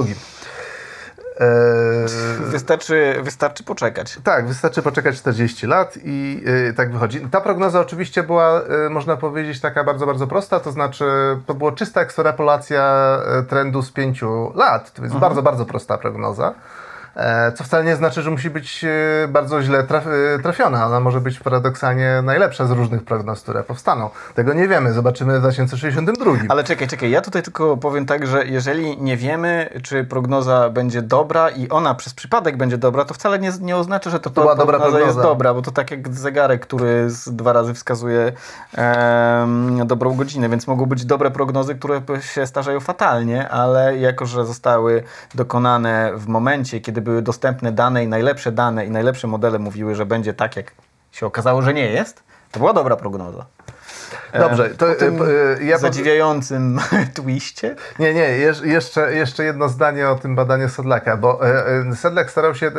E, 1.40 1.46
wystarczy, 2.40 3.16
wystarczy 3.24 3.64
poczekać. 3.64 4.20
Tak, 4.24 4.48
wystarczy 4.48 4.82
poczekać 4.82 5.18
40 5.18 5.68
lat 5.68 5.98
i 6.04 6.44
tak 6.76 6.92
wychodzi. 6.92 7.20
Ta 7.32 7.42
prognoza 7.42 7.80
oczywiście 7.80 8.24
była, 8.24 8.62
można 8.90 9.18
powiedzieć, 9.18 9.62
taka 9.62 9.84
bardzo, 9.84 10.06
bardzo 10.06 10.28
prosta, 10.28 10.60
to 10.60 10.72
znaczy 10.72 11.06
to 11.46 11.54
była 11.54 11.72
czysta 11.72 12.02
ekstrapolacja 12.02 13.18
trendu 13.50 13.82
z 13.82 13.92
5 13.92 14.22
lat. 14.56 14.94
To 14.94 15.02
jest 15.02 15.16
mhm. 15.16 15.20
bardzo, 15.22 15.44
bardzo 15.44 15.66
prosta 15.66 15.98
prognoza. 15.98 16.54
E, 17.16 17.52
co 17.52 17.64
wcale 17.64 17.84
nie 17.84 17.96
znaczy, 17.96 18.22
że 18.22 18.32
musi 18.32 18.50
być 18.50 18.84
e, 18.84 19.28
bardzo 19.28 19.62
źle 19.62 19.80
e, 19.80 20.40
trafiona. 20.40 20.86
Ona 20.86 21.00
może 21.00 21.22
być 21.22 21.40
paradoksalnie 21.40 22.22
najlepsza 22.24 22.66
z 22.66 22.72
różnych 22.72 23.04
prognoz, 23.04 23.42
które 23.42 23.64
powstaną. 23.64 24.10
Tego 24.36 24.54
nie 24.54 24.68
wiemy, 24.68 24.94
zobaczymy 24.94 25.38
w 25.38 25.40
2062. 25.40 26.32
Ale 26.50 26.64
czekaj, 26.64 26.88
czekaj, 26.88 27.12
ja 27.12 27.22
tutaj 27.22 27.44
tylko 27.44 27.78
powiem 27.78 28.06
tak, 28.06 28.28
że 28.28 28.46
jeżeli 28.46 29.02
nie 29.02 29.18
wiemy, 29.18 29.70
czy 29.84 30.04
prognoza 30.04 30.70
będzie 30.70 31.02
dobra 31.02 31.50
i 31.50 31.70
ona 31.70 31.96
przez 31.96 32.14
przypadek 32.14 32.58
będzie 32.58 32.78
dobra, 32.78 33.06
to 33.06 33.14
wcale 33.14 33.40
nie, 33.40 33.52
nie 33.62 33.78
oznacza, 33.78 34.10
że 34.10 34.20
to, 34.20 34.30
to, 34.30 34.56
dobra 34.56 34.80
prognoza 34.80 35.00
jest 35.00 35.22
dobra, 35.22 35.54
bo 35.54 35.62
to 35.62 35.72
tak 35.72 35.92
jak 35.92 36.14
zegarek, 36.14 36.62
który 36.62 37.10
z 37.10 37.36
dwa 37.36 37.54
razy 37.54 37.74
wskazuje 37.74 38.32
dobrą 39.86 40.16
godzinę, 40.16 40.50
więc 40.50 40.68
mogą 40.68 40.86
być 40.86 41.06
dobre 41.06 41.32
prognozy, 41.32 41.76
które 41.76 42.02
się 42.22 42.48
starzają 42.48 42.80
fatalnie, 42.80 43.50
ale 43.50 43.98
jako, 43.98 44.26
że 44.26 44.46
zostały 44.46 45.04
dokonane 45.36 46.12
w 46.16 46.28
momencie, 46.28 46.82
kiedy 46.82 47.03
były 47.04 47.22
dostępne 47.22 47.72
dane 47.72 48.04
i 48.04 48.08
najlepsze 48.08 48.52
dane 48.52 48.86
i 48.86 48.90
najlepsze 48.90 49.28
modele 49.28 49.60
mówiły, 49.60 49.96
że 49.96 50.06
będzie 50.06 50.34
tak, 50.34 50.56
jak 50.56 50.72
się 51.12 51.26
okazało, 51.26 51.62
że 51.62 51.74
nie 51.74 51.92
jest, 51.92 52.24
to 52.52 52.60
była 52.60 52.74
dobra 52.74 52.96
prognoza. 52.96 53.46
Dobrze, 54.40 54.70
to 54.70 54.90
e, 54.90 54.96
e, 55.60 55.64
ja 55.64 55.78
zadziwiającym 55.78 56.80
twiście. 57.16 57.76
Nie, 58.00 58.14
nie, 58.14 58.38
jeszcze, 58.64 59.16
jeszcze 59.16 59.44
jedno 59.44 59.70
zdanie 59.70 60.10
o 60.10 60.16
tym 60.16 60.36
badaniu 60.36 60.70
Sedlaka, 60.70 61.18
bo 61.18 61.48
e, 61.48 61.96
Sedlak 61.96 62.32
starał 62.32 62.56
się, 62.56 62.72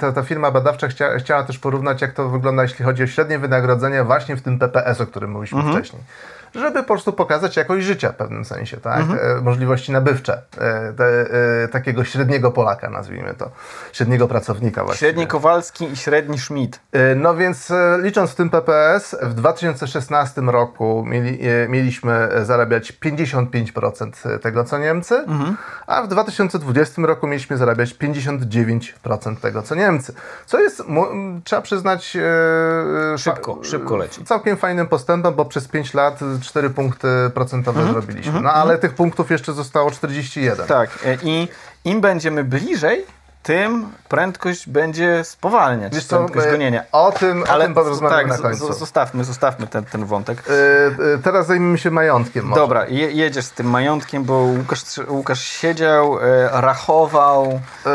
ta, 0.00 0.12
ta 0.12 0.22
firma 0.22 0.50
badawcza 0.50 0.88
chcia, 0.88 1.18
chciała 1.18 1.42
też 1.42 1.58
porównać, 1.58 2.02
jak 2.02 2.12
to 2.12 2.28
wygląda, 2.28 2.62
jeśli 2.62 2.84
chodzi 2.84 3.02
o 3.02 3.06
średnie 3.06 3.38
wynagrodzenie 3.38 4.04
właśnie 4.04 4.36
w 4.36 4.42
tym 4.42 4.58
PPS, 4.58 5.00
o 5.00 5.06
którym 5.06 5.30
mówiliśmy 5.30 5.58
mhm. 5.58 5.76
wcześniej 5.76 6.02
żeby 6.56 6.82
po 6.82 6.88
prostu 6.88 7.12
pokazać 7.12 7.56
jakość 7.56 7.86
życia 7.86 8.12
w 8.12 8.16
pewnym 8.16 8.44
sensie, 8.44 8.76
tak? 8.76 9.00
Mhm. 9.00 9.44
Możliwości 9.44 9.92
nabywcze 9.92 10.42
e, 10.58 10.92
te, 10.92 11.04
e, 11.64 11.68
takiego 11.68 12.04
średniego 12.04 12.50
Polaka, 12.50 12.90
nazwijmy 12.90 13.34
to, 13.34 13.50
średniego 13.92 14.28
pracownika 14.28 14.84
właściwie. 14.84 15.08
Średni 15.08 15.26
Kowalski 15.26 15.92
i 15.92 15.96
średni 15.96 16.38
Schmidt. 16.38 16.80
No 17.16 17.36
więc 17.36 17.72
licząc 18.02 18.30
w 18.30 18.34
tym 18.34 18.50
PPS, 18.50 19.16
w 19.22 19.34
2016 19.34 20.40
roku 20.40 21.04
mieli, 21.06 21.38
mieliśmy 21.68 22.28
zarabiać 22.42 22.92
55% 22.92 24.38
tego, 24.38 24.64
co 24.64 24.78
Niemcy, 24.78 25.14
mhm. 25.14 25.56
a 25.86 26.02
w 26.02 26.08
2020 26.08 27.02
roku 27.02 27.26
mieliśmy 27.26 27.56
zarabiać 27.56 27.94
59% 27.94 29.36
tego, 29.36 29.62
co 29.62 29.74
Niemcy. 29.74 30.14
Co 30.46 30.60
jest, 30.60 30.82
trzeba 31.44 31.62
przyznać... 31.62 32.16
Szybko, 33.16 33.58
szybko 33.62 33.96
leci. 33.96 34.24
Całkiem 34.24 34.56
fajnym 34.56 34.86
postępem, 34.86 35.34
bo 35.34 35.44
przez 35.44 35.68
5 35.68 35.94
lat 35.94 36.20
4 36.46 36.70
punkty 36.70 37.08
procentowe 37.34 37.80
mhm. 37.80 37.94
zrobiliśmy. 37.94 38.26
Mhm. 38.28 38.44
No 38.44 38.50
ale 38.50 38.74
mhm. 38.74 38.80
tych 38.80 38.94
punktów 38.94 39.30
jeszcze 39.30 39.52
zostało 39.52 39.90
41. 39.90 40.66
Tak. 40.66 40.90
I 41.22 41.48
im 41.84 42.00
będziemy 42.00 42.44
bliżej, 42.44 43.04
tym 43.46 43.92
prędkość 44.08 44.68
będzie 44.68 45.24
spowalniać. 45.24 45.94
Wiesz 45.94 46.04
co, 46.04 46.16
prędkość 46.16 46.46
gonienia. 46.46 46.82
O 46.92 47.12
tym, 47.12 47.44
Ale, 47.48 47.64
o 47.64 47.66
tym 47.66 47.74
porozmawiamy 47.74 48.22
tak, 48.22 48.30
na 48.30 48.38
końcu. 48.38 48.72
Zostawmy, 48.72 49.24
zostawmy 49.24 49.66
ten, 49.66 49.84
ten 49.84 50.04
wątek. 50.04 50.42
Yy, 50.98 51.18
teraz 51.24 51.46
zajmijmy 51.46 51.78
się 51.78 51.90
majątkiem. 51.90 52.44
Może. 52.44 52.60
Dobra, 52.60 52.86
je, 52.86 53.10
jedziesz 53.10 53.44
z 53.44 53.52
tym 53.52 53.70
majątkiem, 53.70 54.24
bo 54.24 54.34
Łukasz, 54.34 54.80
Łukasz 55.08 55.42
siedział, 55.42 56.18
e, 56.20 56.48
rachował 56.60 57.60
e, 57.86 57.92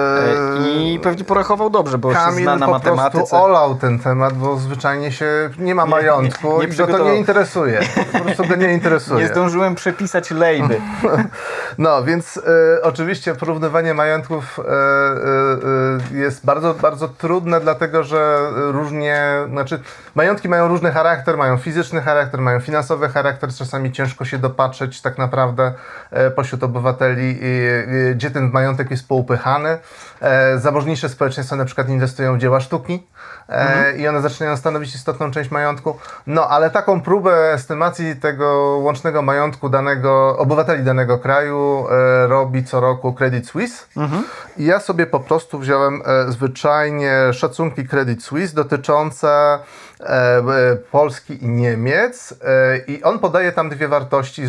i 0.67 0.99
pewnie 1.03 1.23
porachował 1.23 1.69
dobrze, 1.69 1.97
bo 1.97 2.11
Kamil 2.11 2.37
się 2.37 2.43
zna 2.43 2.55
na 2.55 2.67
matematyce. 2.67 3.11
po 3.11 3.17
prostu 3.17 3.35
olał 3.35 3.75
ten 3.75 3.99
temat, 3.99 4.33
bo 4.33 4.57
zwyczajnie 4.57 5.11
się 5.11 5.49
nie 5.57 5.75
ma 5.75 5.85
majątku 5.85 6.47
nie, 6.47 6.53
nie, 6.53 6.67
nie 6.67 6.73
i 6.73 6.77
go 6.77 6.87
to 6.87 7.03
nie 7.03 7.15
interesuje. 7.15 7.79
Po 8.13 8.19
prostu 8.19 8.47
go 8.47 8.55
nie 8.55 8.73
interesuje. 8.79 9.23
Nie 9.23 9.27
zdążyłem 9.27 9.75
przepisać 9.75 10.31
lejby. 10.31 10.81
no, 11.77 12.03
więc 12.03 12.41
oczywiście 12.83 13.35
porównywanie 13.35 13.93
majątków 13.93 14.59
jest 16.13 16.45
bardzo, 16.45 16.73
bardzo 16.73 17.07
trudne, 17.07 17.61
dlatego 17.61 18.03
że 18.03 18.49
różnie, 18.53 19.21
znaczy 19.49 19.79
majątki 20.15 20.49
mają 20.49 20.67
różny 20.67 20.91
charakter, 20.91 21.37
mają 21.37 21.57
fizyczny 21.57 22.01
charakter, 22.01 22.41
mają 22.41 22.59
finansowy 22.59 23.09
charakter, 23.09 23.49
czasami 23.53 23.91
ciężko 23.91 24.25
się 24.25 24.37
dopatrzeć 24.37 25.01
tak 25.01 25.17
naprawdę 25.17 25.73
pośród 26.35 26.63
obywateli, 26.63 27.39
gdzie 28.15 28.31
ten 28.31 28.51
majątek 28.51 28.91
jest 28.91 29.07
poupychany. 29.07 29.77
Zamożniejsze 30.57 31.09
społeczeństwa 31.09 31.55
na 31.55 31.65
przykład 31.65 31.89
inwestują 31.89 32.35
w 32.35 32.37
dzieła 32.37 32.59
sztuki, 32.59 33.07
mhm. 33.47 33.97
i 33.99 34.07
one 34.07 34.21
zaczynają 34.21 34.57
stanowić 34.57 34.95
istotną 34.95 35.31
część 35.31 35.51
majątku. 35.51 35.97
No, 36.27 36.47
ale 36.49 36.69
taką 36.69 37.01
próbę 37.01 37.53
estymacji 37.53 38.15
tego 38.15 38.77
łącznego 38.81 39.21
majątku 39.21 39.69
danego, 39.69 40.37
obywateli 40.37 40.83
danego 40.83 41.17
kraju 41.17 41.87
e, 41.91 42.27
robi 42.27 42.63
co 42.63 42.79
roku 42.79 43.13
Credit 43.13 43.47
Suisse. 43.47 43.85
Mhm. 43.97 44.23
I 44.57 44.65
ja 44.65 44.79
sobie 44.79 45.05
po 45.05 45.19
prostu 45.31 45.59
wziąłem 45.59 46.01
e, 46.05 46.31
zwyczajnie 46.31 47.33
szacunki 47.33 47.87
Credit 47.87 48.23
Suisse 48.23 48.55
dotyczące 48.55 49.59
E, 50.05 50.75
Polski 50.91 51.43
i 51.43 51.47
Niemiec 51.47 52.33
e, 52.43 52.77
i 52.77 53.03
on 53.03 53.19
podaje 53.19 53.51
tam 53.51 53.69
dwie 53.69 53.87
wartości, 53.87 54.43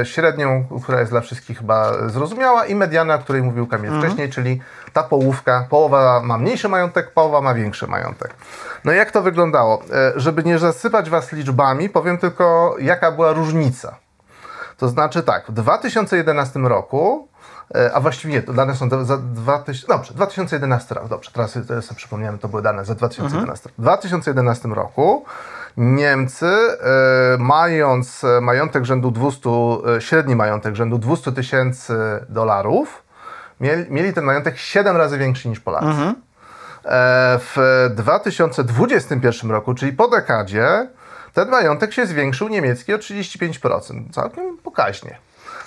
e, 0.00 0.06
średnią, 0.06 0.64
która 0.82 1.00
jest 1.00 1.12
dla 1.12 1.20
wszystkich 1.20 1.58
chyba 1.58 2.08
zrozumiała 2.08 2.66
i 2.66 2.74
mediana, 2.74 3.14
o 3.14 3.18
której 3.18 3.42
mówił 3.42 3.66
Kamil 3.66 3.86
mhm. 3.86 4.02
wcześniej, 4.02 4.30
czyli 4.30 4.60
ta 4.92 5.02
połówka, 5.02 5.66
połowa 5.70 6.20
ma 6.20 6.38
mniejszy 6.38 6.68
majątek, 6.68 7.10
połowa 7.10 7.40
ma 7.40 7.54
większy 7.54 7.86
majątek. 7.86 8.34
No 8.84 8.92
jak 8.92 9.10
to 9.10 9.22
wyglądało? 9.22 9.82
Żeby 10.16 10.44
nie 10.44 10.58
zasypać 10.58 11.10
Was 11.10 11.32
liczbami, 11.32 11.88
powiem 11.88 12.18
tylko 12.18 12.76
jaka 12.78 13.12
była 13.12 13.32
różnica. 13.32 13.96
To 14.76 14.88
znaczy 14.88 15.22
tak, 15.22 15.46
w 15.48 15.52
2011 15.52 16.60
roku 16.60 17.28
E, 17.33 17.33
a 17.94 18.00
właściwie 18.00 18.34
nie, 18.34 18.42
to 18.42 18.52
dane 18.52 18.76
są 18.76 19.04
za 19.04 19.16
2000, 19.18 19.86
dobrze, 19.86 20.14
2011 20.14 20.94
rok, 20.94 21.08
dobrze, 21.08 21.30
teraz 21.32 21.52
sobie 21.52 21.96
przypomniałem, 21.96 22.38
to 22.38 22.48
były 22.48 22.62
dane 22.62 22.84
za 22.84 22.94
2011 22.94 23.68
mhm. 23.68 23.74
W 23.78 23.82
2011 23.82 24.68
roku 24.68 25.24
Niemcy, 25.76 26.46
e, 26.46 27.38
mając 27.38 28.22
majątek 28.40 28.84
rzędu 28.84 29.10
200, 29.10 29.50
e, 29.96 30.00
średni 30.00 30.36
majątek 30.36 30.74
rzędu 30.74 30.98
200 30.98 31.32
tysięcy 31.32 31.96
dolarów, 32.28 33.02
mieli, 33.60 33.90
mieli, 33.90 34.12
ten 34.12 34.24
majątek 34.24 34.58
7 34.58 34.96
razy 34.96 35.18
większy 35.18 35.48
niż 35.48 35.60
Polacy. 35.60 35.86
Mhm. 35.86 36.14
W 37.38 37.90
2021 37.94 39.50
roku, 39.50 39.74
czyli 39.74 39.92
po 39.92 40.08
dekadzie, 40.08 40.88
ten 41.32 41.48
majątek 41.48 41.92
się 41.92 42.06
zwiększył 42.06 42.48
niemiecki 42.48 42.94
o 42.94 42.98
35%, 42.98 44.10
całkiem 44.12 44.58
pokaźnie. 44.58 45.18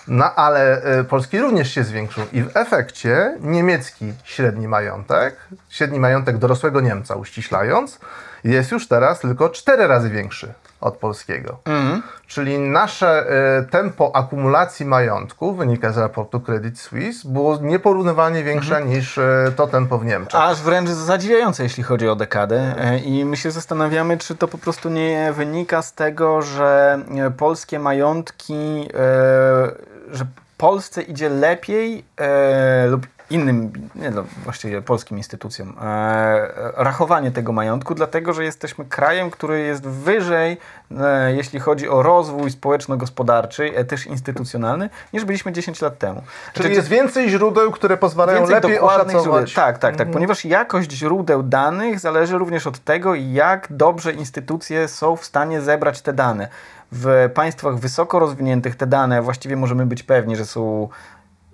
No 0.08 0.36
ale 0.36 0.82
y, 1.00 1.04
polski 1.04 1.40
również 1.40 1.72
się 1.72 1.84
zwiększył 1.84 2.24
i 2.34 2.44
w 2.44 2.58
efekcie 2.58 3.38
niemiecki 3.42 4.14
średni 4.24 4.68
majątek, 4.68 5.36
średni 5.70 6.00
majątek 6.00 6.38
dorosłego 6.38 6.82
Niemca 6.82 7.16
uściślając, 7.16 8.00
jest 8.44 8.72
już 8.72 8.88
teraz 8.88 9.20
tylko 9.20 9.50
cztery 9.50 9.88
razy 9.88 10.10
większy 10.10 10.54
od 10.82 10.98
polskiego. 10.98 11.58
Mm. 11.66 12.02
Czyli 12.28 12.60
nasze 12.60 13.26
y, 13.62 13.66
tempo 13.66 14.16
akumulacji 14.16 14.86
majątku, 14.86 15.54
wynika 15.56 15.92
z 15.92 15.98
raportu 15.98 16.40
Credit 16.40 16.80
Suisse, 16.80 17.30
było 17.30 17.58
nieporównywalnie 17.62 18.44
większe 18.44 18.78
mm. 18.78 18.90
niż 18.90 19.18
y, 19.18 19.54
to 19.56 19.68
tempo 19.68 19.98
w 19.98 20.06
Niemczech. 20.06 20.42
Aż 20.42 20.62
wręcz 20.62 20.90
zadziwiające, 20.90 21.64
jeśli 21.64 21.84
chodzi 21.84 22.10
o 22.10 22.16
dekadę. 22.16 22.76
E, 22.78 23.00
I 23.00 23.26
my 23.26 23.38
się 23.38 23.52
zastanawiamy, 23.52 24.18
czy 24.18 24.36
to 24.36 24.48
po 24.48 24.58
prostu 24.58 24.90
nie 24.90 25.34
wynika 25.36 25.82
z 25.82 25.94
tego, 25.94 26.42
że 26.42 27.00
e, 27.18 27.32
polskie 27.32 27.80
majątki 27.80 28.90
e, 28.94 29.97
że 30.12 30.26
Polsce 30.58 31.02
idzie 31.02 31.30
lepiej 31.30 32.04
e, 32.18 32.88
lub 32.88 33.08
innym, 33.30 33.72
nie 33.96 34.12
no, 34.12 34.24
właściwie 34.44 34.82
polskim 34.82 35.18
instytucjom, 35.18 35.76
e, 35.82 36.48
rachowanie 36.76 37.32
tego 37.32 37.52
majątku, 37.52 37.96
dlatego 37.96 38.34
że 38.34 38.44
jesteśmy 38.44 38.86
krajem, 38.86 39.32
który 39.32 39.60
jest 39.60 39.88
wyżej, 39.88 40.58
e, 41.02 41.36
jeśli 41.36 41.60
chodzi 41.60 41.90
o 41.90 42.04
rozwój 42.04 42.52
społeczno-gospodarczy, 42.52 43.72
e, 43.76 43.86
też 43.86 44.06
instytucjonalny, 44.06 44.90
niż 45.14 45.26
byliśmy 45.26 45.52
10 45.52 45.82
lat 45.82 45.98
temu. 45.98 46.22
Czyli 46.54 46.64
znaczy, 46.64 46.76
jest 46.76 46.88
więcej 46.88 47.30
źródeł, 47.30 47.72
które 47.72 47.98
pozwalają 47.98 48.48
lepiej 48.48 48.80
oszacować. 48.80 49.24
Źródeł. 49.24 49.46
Tak, 49.56 49.78
tak, 49.78 49.80
tak, 49.80 49.92
mhm. 49.92 50.12
ponieważ 50.12 50.46
jakość 50.46 50.92
źródeł 50.92 51.44
danych 51.44 52.00
zależy 52.00 52.38
również 52.38 52.68
od 52.68 52.80
tego, 52.80 53.16
jak 53.16 53.68
dobrze 53.70 54.14
instytucje 54.14 54.88
są 54.88 55.16
w 55.16 55.26
stanie 55.26 55.62
zebrać 55.62 56.02
te 56.02 56.14
dane 56.14 56.48
w 56.92 57.30
państwach 57.34 57.78
wysoko 57.78 58.20
rozwiniętych 58.20 58.76
te 58.76 58.88
dane 58.88 59.22
właściwie 59.22 59.56
możemy 59.56 59.86
być 59.86 60.04
pewni, 60.04 60.36
że 60.36 60.46
są 60.46 60.90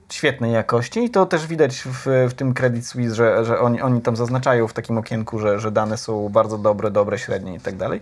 świetnej 0.10 0.52
jakości 0.52 1.04
i 1.04 1.10
to 1.10 1.26
też 1.26 1.48
widać 1.48 1.76
w, 1.76 2.06
w 2.30 2.34
tym 2.34 2.54
Credit 2.54 2.88
Suisse, 2.88 3.16
że, 3.16 3.46
że 3.46 3.60
oni, 3.60 3.82
oni 3.82 4.02
tam 4.02 4.16
zaznaczają 4.16 4.68
w 4.68 4.74
takim 4.74 4.98
okienku, 4.98 5.40
że, 5.40 5.60
że 5.60 5.72
dane 5.72 5.98
są 5.98 6.30
bardzo 6.30 6.58
dobre, 6.58 6.92
dobre, 6.92 7.18
średnie 7.18 7.56
i 7.56 7.60
tak 7.60 7.76
dalej. 7.76 8.02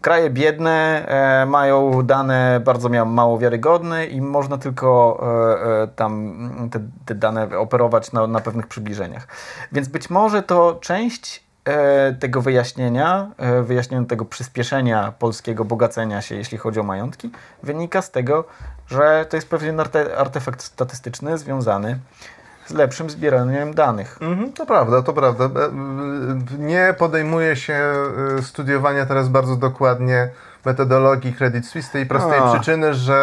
Kraje 0.00 0.30
biedne 0.30 1.06
e, 1.42 1.46
mają 1.46 2.02
dane 2.02 2.60
bardzo 2.64 2.88
mało 2.88 3.38
wiarygodne 3.38 4.06
i 4.06 4.20
można 4.20 4.58
tylko 4.58 5.20
e, 5.22 5.82
e, 5.82 5.88
tam 5.88 6.68
te, 6.72 6.80
te, 7.06 7.14
dane 7.14 7.58
operować 7.58 8.12
na, 8.12 8.26
na 8.26 8.40
pewnych 8.40 8.66
przybliżeniach. 8.66 9.26
Więc 9.72 9.88
być 9.88 10.10
może 10.10 10.42
to 10.42 10.78
część 10.80 11.51
tego 12.20 12.42
wyjaśnienia, 12.42 13.30
e, 13.38 13.62
wyjaśnienia 13.62 14.06
tego 14.06 14.24
przyspieszenia 14.24 15.12
polskiego 15.18 15.64
bogacenia 15.64 16.22
się, 16.22 16.34
jeśli 16.34 16.58
chodzi 16.58 16.80
o 16.80 16.82
majątki, 16.82 17.30
wynika 17.62 18.02
z 18.02 18.10
tego, 18.10 18.44
że 18.86 19.26
to 19.28 19.36
jest 19.36 19.48
pewien 19.48 19.80
artefakt 20.16 20.62
statystyczny 20.62 21.38
związany 21.38 21.98
z 22.66 22.72
lepszym 22.72 23.10
zbieraniem 23.10 23.74
danych. 23.74 24.18
Mhm, 24.20 24.52
to 24.52 24.66
prawda, 24.66 25.02
to 25.02 25.12
prawda. 25.12 25.44
E, 25.44 25.50
nie 26.58 26.94
podejmuje 26.98 27.56
się 27.56 27.92
studiowania 28.42 29.06
teraz 29.06 29.28
bardzo 29.28 29.56
dokładnie 29.56 30.28
metodologii 30.66 31.32
Credit 31.32 31.66
Suisse 31.66 31.92
tej 31.92 32.06
prostej 32.06 32.38
A. 32.38 32.52
przyczyny, 32.52 32.94
że 32.94 33.14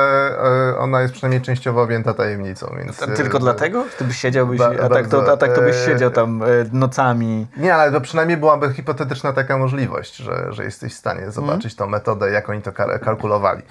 e, 0.73 0.79
ona 0.79 1.01
jest 1.01 1.13
przynajmniej 1.13 1.41
częściowo 1.41 1.81
objęta 1.81 2.13
tajemnicą. 2.13 2.75
Więc, 2.77 2.97
tylko 2.97 3.37
e, 3.37 3.41
dlatego? 3.41 3.85
Ty 3.97 4.03
byś 4.03 4.17
siedział, 4.17 4.47
byś, 4.47 4.59
ba, 4.59 4.71
a, 4.83 4.89
tak 4.89 5.07
to, 5.07 5.31
a 5.31 5.37
tak 5.37 5.53
to 5.53 5.61
byś 5.61 5.75
e, 5.75 5.85
siedział 5.85 6.11
tam 6.11 6.43
nocami. 6.71 7.47
Nie, 7.57 7.75
ale 7.75 7.91
to 7.91 8.01
przynajmniej 8.01 8.37
byłaby 8.37 8.73
hipotetyczna 8.73 9.33
taka 9.33 9.57
możliwość, 9.57 10.15
że, 10.15 10.53
że 10.53 10.63
jesteś 10.63 10.93
w 10.93 10.97
stanie 10.97 11.31
zobaczyć 11.31 11.73
mm. 11.73 11.77
tą 11.77 11.87
metodę, 11.87 12.31
jak 12.31 12.49
oni 12.49 12.61
to 12.61 12.71
kalkulowali. 13.01 13.61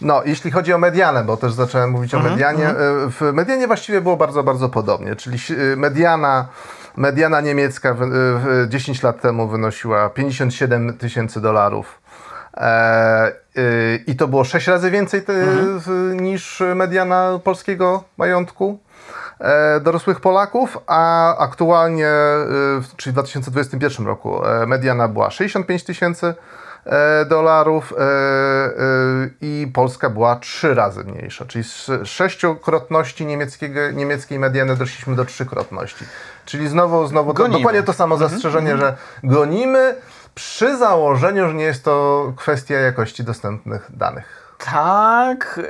No, 0.00 0.22
jeśli 0.24 0.50
chodzi 0.50 0.72
o 0.72 0.78
medianę, 0.78 1.24
bo 1.24 1.36
też 1.36 1.52
zacząłem 1.52 1.90
mówić 1.90 2.14
mm 2.14 2.26
-hmm, 2.26 2.30
o 2.30 2.32
mhm, 2.32 2.56
medianie. 2.56 2.78
Mm. 2.78 3.10
W 3.10 3.20
medianie 3.32 3.66
właściwie 3.66 4.00
było 4.00 4.16
bardzo, 4.16 4.42
bardzo 4.42 4.68
podobnie, 4.68 5.16
czyli 5.16 5.38
mediana 5.76 6.48
Mediana 6.96 7.40
niemiecka 7.40 7.94
w, 7.94 7.98
w 8.44 8.68
10 8.68 9.02
lat 9.02 9.20
temu 9.20 9.48
wynosiła 9.48 10.10
57 10.10 10.98
tysięcy 10.98 11.40
dolarów 11.40 12.00
E, 12.05 12.05
I 14.06 14.16
to 14.16 14.28
było 14.28 14.44
6 14.44 14.66
razy 14.66 14.90
więcej 14.90 15.22
te, 15.22 15.32
mhm. 15.32 16.20
niż 16.20 16.62
mediana 16.74 17.40
polskiego 17.44 18.04
majątku 18.16 18.78
e, 19.40 19.80
dorosłych 19.80 20.20
Polaków, 20.20 20.78
a 20.86 21.36
aktualnie, 21.38 22.08
y, 22.08 22.96
czyli 22.96 23.12
w 23.12 23.14
2021 23.14 24.06
roku, 24.06 24.46
e, 24.46 24.66
mediana 24.66 25.08
była 25.08 25.30
65 25.30 25.84
tysięcy 25.84 26.34
dolarów 27.28 27.94
i 29.40 29.70
Polska 29.74 30.10
była 30.10 30.36
trzy 30.36 30.74
razy 30.74 31.04
mniejsza, 31.04 31.44
czyli 31.44 31.64
z 31.64 31.90
sześciokrotności 32.04 33.26
niemieckiego, 33.26 33.90
niemieckiej 33.90 34.38
mediany 34.38 34.76
doszliśmy 34.76 35.16
do 35.16 35.24
trzykrotności. 35.24 36.04
Czyli 36.44 36.68
znowu, 36.68 37.06
znowu 37.06 37.34
to, 37.34 37.48
dokładnie 37.48 37.82
to 37.82 37.92
samo 37.92 38.14
mhm. 38.14 38.30
zastrzeżenie, 38.30 38.72
mhm. 38.72 38.80
że 38.90 38.96
gonimy, 39.34 39.94
przy 40.36 40.76
założeniu, 40.76 41.48
że 41.48 41.54
nie 41.54 41.64
jest 41.64 41.84
to 41.84 42.32
kwestia 42.36 42.74
jakości 42.74 43.24
dostępnych 43.24 43.90
danych. 43.96 44.56
Tak, 44.58 45.60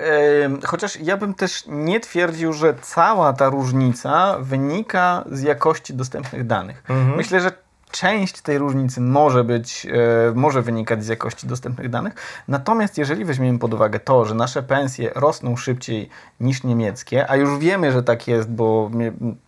chociaż 0.66 0.96
ja 1.00 1.16
bym 1.16 1.34
też 1.34 1.64
nie 1.66 2.00
twierdził, 2.00 2.52
że 2.52 2.74
cała 2.82 3.32
ta 3.32 3.48
różnica 3.48 4.36
wynika 4.40 5.24
z 5.30 5.42
jakości 5.42 5.94
dostępnych 5.94 6.46
danych. 6.46 6.82
Mhm. 6.88 7.16
Myślę, 7.16 7.40
że 7.40 7.52
część 8.00 8.40
tej 8.40 8.58
różnicy 8.58 9.00
może 9.00 9.44
być, 9.44 9.86
e, 9.86 10.32
może 10.34 10.62
wynikać 10.62 11.04
z 11.04 11.08
jakości 11.08 11.46
dostępnych 11.46 11.90
danych. 11.90 12.14
Natomiast 12.48 12.98
jeżeli 12.98 13.24
weźmiemy 13.24 13.58
pod 13.58 13.74
uwagę 13.74 14.00
to, 14.00 14.24
że 14.24 14.34
nasze 14.34 14.62
pensje 14.62 15.10
rosną 15.14 15.56
szybciej 15.56 16.08
niż 16.40 16.62
niemieckie, 16.64 17.30
a 17.30 17.36
już 17.36 17.58
wiemy, 17.58 17.92
że 17.92 18.02
tak 18.02 18.28
jest, 18.28 18.50
bo 18.50 18.90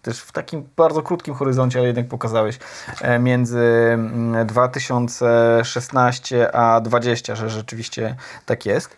też 0.02 0.20
w 0.20 0.32
takim 0.32 0.68
bardzo 0.76 1.02
krótkim 1.02 1.34
horyzoncie, 1.34 1.78
ale 1.78 1.86
jednak 1.86 2.08
pokazałeś, 2.08 2.58
e, 3.00 3.18
między 3.18 3.98
2016 4.46 6.36
mm, 6.36 6.50
a 6.54 6.80
2020, 6.80 7.36
że 7.36 7.50
rzeczywiście 7.50 8.16
tak 8.46 8.66
jest. 8.66 8.96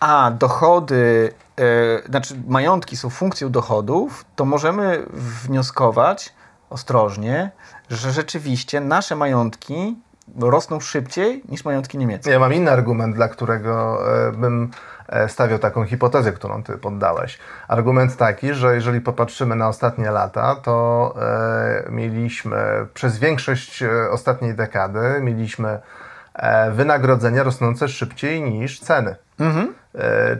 A 0.00 0.30
dochody 0.30 1.32
e, 1.58 2.08
znaczy 2.08 2.34
majątki 2.48 2.96
są 2.96 3.10
funkcją 3.10 3.50
dochodów, 3.50 4.24
to 4.36 4.44
możemy 4.44 5.02
wnioskować, 5.42 6.36
ostrożnie, 6.70 7.50
że 7.90 8.12
rzeczywiście 8.12 8.80
nasze 8.80 9.16
majątki 9.16 9.96
rosną 10.38 10.80
szybciej 10.80 11.42
niż 11.48 11.64
majątki 11.64 11.98
niemieckie. 11.98 12.30
Ja 12.30 12.38
mam 12.38 12.52
inny 12.52 12.70
argument, 12.70 13.14
dla 13.14 13.28
którego 13.28 13.98
e, 14.28 14.32
bym 14.32 14.70
e, 15.08 15.28
stawiał 15.28 15.58
taką 15.58 15.84
hipotezę, 15.84 16.32
którą 16.32 16.62
ty 16.62 16.78
poddałeś. 16.78 17.38
Argument 17.68 18.16
taki, 18.16 18.54
że 18.54 18.74
jeżeli 18.74 19.00
popatrzymy 19.00 19.56
na 19.56 19.68
ostatnie 19.68 20.10
lata, 20.10 20.54
to 20.54 21.14
e, 21.20 21.90
mieliśmy 21.90 22.56
przez 22.94 23.18
większość 23.18 23.84
ostatniej 24.10 24.54
dekady 24.54 25.20
mieliśmy 25.20 25.80
wynagrodzenia 26.72 27.42
rosnące 27.42 27.88
szybciej 27.88 28.42
niż 28.42 28.80
ceny. 28.80 29.16
Mhm. 29.40 29.74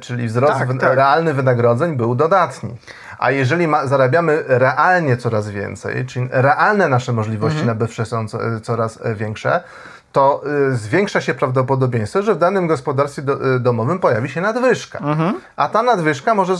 Czyli 0.00 0.26
wzrost 0.26 0.58
tak, 0.58 0.68
tak. 0.80 0.94
realny 0.94 1.34
wynagrodzeń 1.34 1.96
był 1.96 2.14
dodatni. 2.14 2.76
A 3.18 3.30
jeżeli 3.30 3.68
ma, 3.68 3.86
zarabiamy 3.86 4.44
realnie 4.46 5.16
coraz 5.16 5.50
więcej, 5.50 6.06
czyli 6.06 6.28
realne 6.30 6.88
nasze 6.88 7.12
możliwości 7.12 7.58
mhm. 7.58 7.78
nabywcze 7.78 8.04
są 8.04 8.26
coraz 8.62 8.98
większe, 9.14 9.62
to 10.16 10.42
y, 10.72 10.76
zwiększa 10.76 11.20
się 11.20 11.34
prawdopodobieństwo, 11.34 12.22
że 12.22 12.34
w 12.34 12.38
danym 12.38 12.66
gospodarstwie 12.66 13.22
y, 13.56 13.60
domowym 13.60 13.98
pojawi 13.98 14.28
się 14.28 14.40
nadwyżka. 14.40 14.98
Mhm. 14.98 15.40
A 15.56 15.68
ta 15.68 15.82
nadwyżka 15.82 16.34
może 16.34 16.56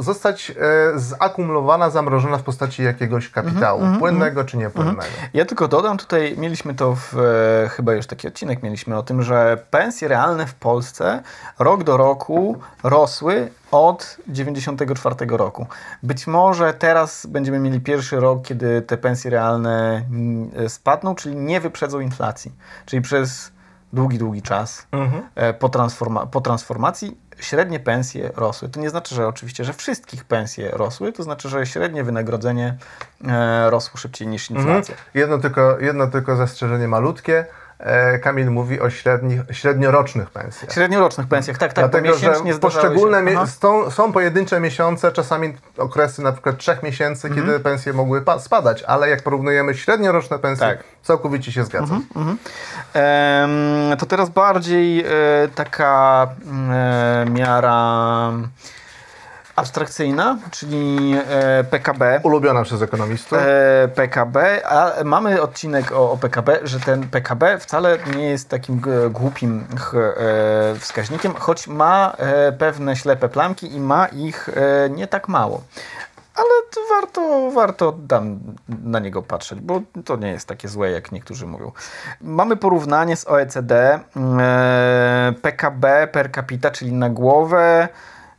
zostać 0.00 0.50
e, 0.50 0.54
zakumulowana, 0.98 1.90
zamrożona 1.90 2.38
w 2.38 2.42
postaci 2.42 2.82
jakiegoś 2.82 3.30
kapitału, 3.30 3.80
mhm, 3.80 3.94
mhm, 3.94 3.98
płynnego 3.98 4.44
czy 4.44 4.56
niepłynnego. 4.56 5.02
Ja 5.34 5.44
tylko 5.44 5.68
dodam, 5.68 5.98
tutaj 5.98 6.34
mieliśmy 6.38 6.74
to 6.74 6.94
w, 6.94 7.18
e, 7.18 7.68
chyba 7.68 7.92
już 7.92 8.06
taki 8.06 8.28
odcinek 8.28 8.62
mieliśmy 8.62 8.96
o 8.96 9.02
tym, 9.02 9.22
że 9.22 9.58
pensje 9.70 10.08
realne 10.08 10.46
w 10.46 10.54
Polsce 10.54 11.22
rok 11.58 11.84
do 11.84 11.96
roku 11.96 12.58
rosły 12.82 13.50
od 13.70 13.98
1994 13.98 15.36
roku. 15.36 15.66
Być 16.02 16.26
może 16.26 16.74
teraz 16.74 17.26
będziemy 17.26 17.58
mieli 17.58 17.80
pierwszy 17.80 18.20
rok, 18.20 18.42
kiedy 18.42 18.82
te 18.82 18.96
pensje 18.96 19.30
realne 19.30 20.04
mm, 20.10 20.68
spadną, 20.68 21.14
czyli 21.14 21.36
nie 21.36 21.60
wyprzedzą 21.60 22.00
inflacji. 22.00 22.52
Czyli 22.86 23.02
przez 23.02 23.52
długi, 23.92 24.18
długi 24.18 24.42
czas 24.42 24.86
mhm. 24.92 25.22
E, 25.34 25.54
po, 25.54 25.68
transforma 25.68 26.26
po 26.26 26.40
transformacji 26.40 27.16
średnie 27.40 27.80
pensje 27.80 28.30
rosły. 28.36 28.68
To 28.68 28.80
nie 28.80 28.90
znaczy, 28.90 29.14
że 29.14 29.28
oczywiście, 29.28 29.64
że 29.64 29.72
wszystkich 29.72 30.24
pensje 30.24 30.70
rosły, 30.70 31.12
to 31.12 31.22
znaczy, 31.22 31.48
że 31.48 31.66
średnie 31.66 32.04
wynagrodzenie 32.04 32.76
e, 33.28 33.70
rosło 33.70 33.96
szybciej 33.96 34.28
niż 34.28 34.50
mhm. 34.50 34.68
inflacja. 34.68 34.94
Mhm. 34.94 35.10
Jedno, 35.14 35.38
tylko, 35.38 35.78
jedno 35.78 36.06
tylko 36.06 36.36
zastrzeżenie 36.36 36.88
malutkie 36.88 37.46
Kamil 38.22 38.50
mówi 38.50 38.80
o 38.80 38.90
średnich, 38.90 39.40
średniorocznych 39.50 40.30
pensjach. 40.30 40.72
Średniorocznych 40.72 41.26
pensjach, 41.26 41.58
tak, 41.58 41.72
tak. 41.72 41.90
Dlatego, 41.90 42.18
że 42.18 42.34
poszczególne 42.60 43.46
są, 43.46 43.90
są, 43.90 44.12
pojedyncze 44.12 44.60
miesiące, 44.60 45.12
czasami 45.12 45.54
okresy 45.78 46.22
na 46.22 46.32
przykład 46.32 46.58
trzech 46.58 46.82
miesięcy, 46.82 47.28
mhm. 47.28 47.46
kiedy 47.46 47.60
pensje 47.60 47.92
mogły 47.92 48.22
spadać, 48.38 48.82
ale 48.82 49.08
jak 49.08 49.22
porównujemy 49.22 49.74
średnioroczne 49.74 50.38
pensje, 50.38 50.66
tak. 50.66 50.84
całkowicie 51.02 51.52
się 51.52 51.64
zgadzam. 51.64 52.04
Mhm, 52.16 52.38
mhm. 52.94 53.98
to 53.98 54.06
teraz 54.06 54.28
bardziej 54.28 55.00
e, 55.00 55.04
taka 55.54 56.26
e, 56.70 57.26
miara 57.30 58.32
abstrakcyjna, 59.60 60.38
czyli 60.50 61.14
e, 61.28 61.64
PKB. 61.64 62.20
Ulubiona 62.22 62.62
przez 62.62 62.82
ekonomistów. 62.82 63.38
E, 63.38 63.88
PKB, 63.94 64.66
a 64.66 65.04
mamy 65.04 65.42
odcinek 65.42 65.92
o, 65.92 66.12
o, 66.12 66.16
PKB, 66.16 66.60
że 66.62 66.80
ten 66.80 67.08
PKB 67.08 67.58
wcale 67.58 67.98
nie 68.16 68.24
jest 68.24 68.48
takim 68.48 68.82
głupim 69.10 69.66
e, 69.94 70.74
wskaźnikiem, 70.78 71.34
choć 71.34 71.68
ma 71.68 72.12
e, 72.18 72.52
pewne 72.52 72.96
ślepe 72.96 73.28
plamki 73.28 73.74
i 73.74 73.80
ma 73.80 74.06
ich 74.06 74.48
e, 74.48 74.90
nie 74.90 75.06
tak 75.06 75.28
mało. 75.28 75.62
Ale 76.34 76.48
warto, 76.88 77.50
warto 77.50 77.98
tam 78.08 78.40
na 78.84 78.98
niego 78.98 79.22
patrzeć, 79.22 79.60
bo 79.60 79.80
to 80.04 80.16
nie 80.16 80.28
jest 80.28 80.48
takie 80.48 80.68
złe, 80.68 80.90
jak 80.90 81.12
niektórzy 81.12 81.46
mówią. 81.46 81.72
Mamy 82.20 82.56
porównanie 82.56 83.16
z 83.16 83.28
OECD 83.28 84.00
e, 84.16 85.32
PKB 85.42 86.08
per 86.12 86.32
capita, 86.32 86.70
czyli 86.70 86.92
na 86.92 87.10
głowę 87.10 87.88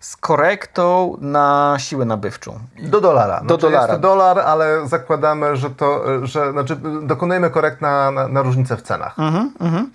z 0.01 0.17
korektą 0.17 1.17
na 1.21 1.75
siłę 1.79 2.05
nabywczą. 2.05 2.59
Do 2.79 3.01
dolara. 3.01 3.41
Do 3.41 3.45
znaczy 3.45 3.61
dolara. 3.61 3.93
Jest 3.93 4.01
to 4.01 4.07
dolar, 4.07 4.39
ale 4.39 4.87
zakładamy, 4.87 5.55
że 5.55 5.69
to, 5.69 6.03
że 6.27 6.51
znaczy 6.51 6.77
dokonujemy 7.01 7.49
korekt 7.49 7.81
na, 7.81 8.11
na, 8.11 8.27
na 8.27 8.41
różnicę 8.41 8.77
w 8.77 8.81
cenach. 8.81 9.19
Mhm, 9.19 9.53
mhm. 9.59 9.91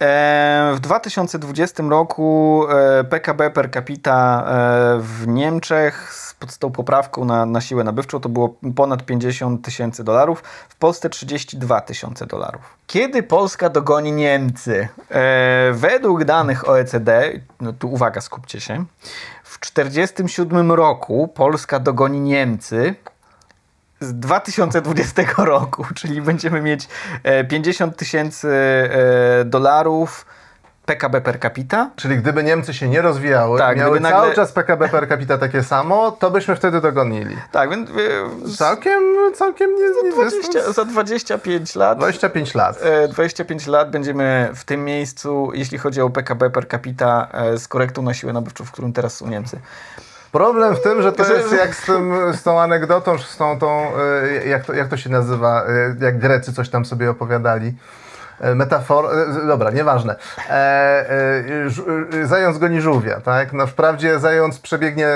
E, 0.00 0.72
w 0.74 0.80
2020 0.80 1.82
roku 1.82 2.64
e, 2.70 3.04
PKB 3.04 3.50
per 3.50 3.70
capita 3.70 4.44
e, 4.46 5.00
w 5.00 5.26
Niemczech 5.26 6.12
z 6.48 6.58
tą 6.58 6.72
poprawką 6.72 7.24
na, 7.24 7.46
na 7.46 7.60
siłę 7.60 7.84
nabywczą 7.84 8.20
to 8.20 8.28
było 8.28 8.54
ponad 8.76 9.02
50 9.04 9.64
tysięcy 9.64 10.04
dolarów, 10.04 10.42
w 10.68 10.76
Polsce 10.76 11.10
32 11.10 11.80
tysiące 11.80 12.26
dolarów. 12.26 12.62
Kiedy 12.86 13.22
Polska 13.22 13.68
dogoni 13.68 14.12
Niemcy? 14.12 14.88
E, 15.10 15.72
według 15.72 16.24
danych 16.24 16.68
OECD, 16.68 17.32
no 17.60 17.72
tu 17.72 17.92
uwaga, 17.92 18.20
skupcie 18.20 18.60
się, 18.60 18.84
1947 19.60 20.72
roku 20.72 21.28
Polska 21.28 21.78
dogoni 21.78 22.20
Niemcy. 22.20 22.94
Z 24.00 24.14
2020 24.14 25.22
roku, 25.44 25.84
czyli 25.94 26.22
będziemy 26.22 26.60
mieć 26.60 26.88
50 27.48 27.92
e, 27.92 27.96
tysięcy 27.96 28.48
e, 28.48 29.44
dolarów 29.44 30.26
PKB 30.90 31.20
per 31.20 31.40
capita. 31.40 31.90
Czyli 31.96 32.16
gdyby 32.16 32.42
Niemcy 32.44 32.74
się 32.74 32.88
nie 32.88 33.02
rozwijały, 33.02 33.58
tak, 33.58 33.78
miały 33.78 34.00
nagle... 34.00 34.20
cały 34.20 34.34
czas 34.34 34.52
PKB 34.52 34.88
per 34.88 35.08
capita 35.08 35.38
takie 35.38 35.62
samo, 35.62 36.12
to 36.12 36.30
byśmy 36.30 36.56
wtedy 36.56 36.80
dogonili. 36.80 37.36
Tak, 37.52 37.70
więc... 37.70 37.90
Całkiem, 38.56 39.02
całkiem 39.34 39.70
nie, 39.74 40.10
za, 40.10 40.16
20, 40.16 40.72
za 40.72 40.84
25 40.84 41.74
lat... 41.74 41.98
25 41.98 42.54
lat. 42.54 42.80
25 43.10 43.68
e, 43.68 43.70
lat 43.70 43.90
będziemy 43.90 44.50
w 44.54 44.64
tym 44.64 44.84
miejscu, 44.84 45.50
jeśli 45.54 45.78
chodzi 45.78 46.00
o 46.00 46.10
PKB 46.10 46.50
per 46.50 46.68
capita 46.68 47.28
e, 47.32 47.58
z 47.58 47.68
korektą 47.68 48.02
na 48.02 48.14
siłę 48.14 48.32
nabywczą, 48.32 48.64
w 48.64 48.72
którym 48.72 48.92
teraz 48.92 49.16
są 49.16 49.28
Niemcy. 49.28 49.60
Problem 50.32 50.76
w 50.76 50.82
tym, 50.82 51.02
że 51.02 51.12
to 51.12 51.32
jest 51.32 51.52
jak 51.52 51.74
z, 51.74 51.86
tym, 51.86 52.14
z 52.34 52.42
tą 52.42 52.60
anegdotą, 52.60 53.18
z 53.18 53.36
tą, 53.36 53.58
tą 53.58 53.68
e, 53.68 54.46
jak, 54.46 54.64
to, 54.64 54.72
jak 54.72 54.88
to 54.88 54.96
się 54.96 55.10
nazywa, 55.10 55.64
jak 56.00 56.18
Grecy 56.18 56.52
coś 56.52 56.68
tam 56.68 56.84
sobie 56.84 57.10
opowiadali 57.10 57.74
E, 57.74 58.09
metafor... 58.54 59.04
E, 59.44 59.46
dobra, 59.46 59.70
nieważne. 59.70 60.16
E, 60.50 60.52
e, 62.22 62.26
zając 62.26 62.58
goni 62.58 62.80
żółwia, 62.80 63.20
tak? 63.20 63.52
No 63.52 63.66
wprawdzie 63.66 64.18
zając 64.18 64.58
przebiegnie 64.58 65.08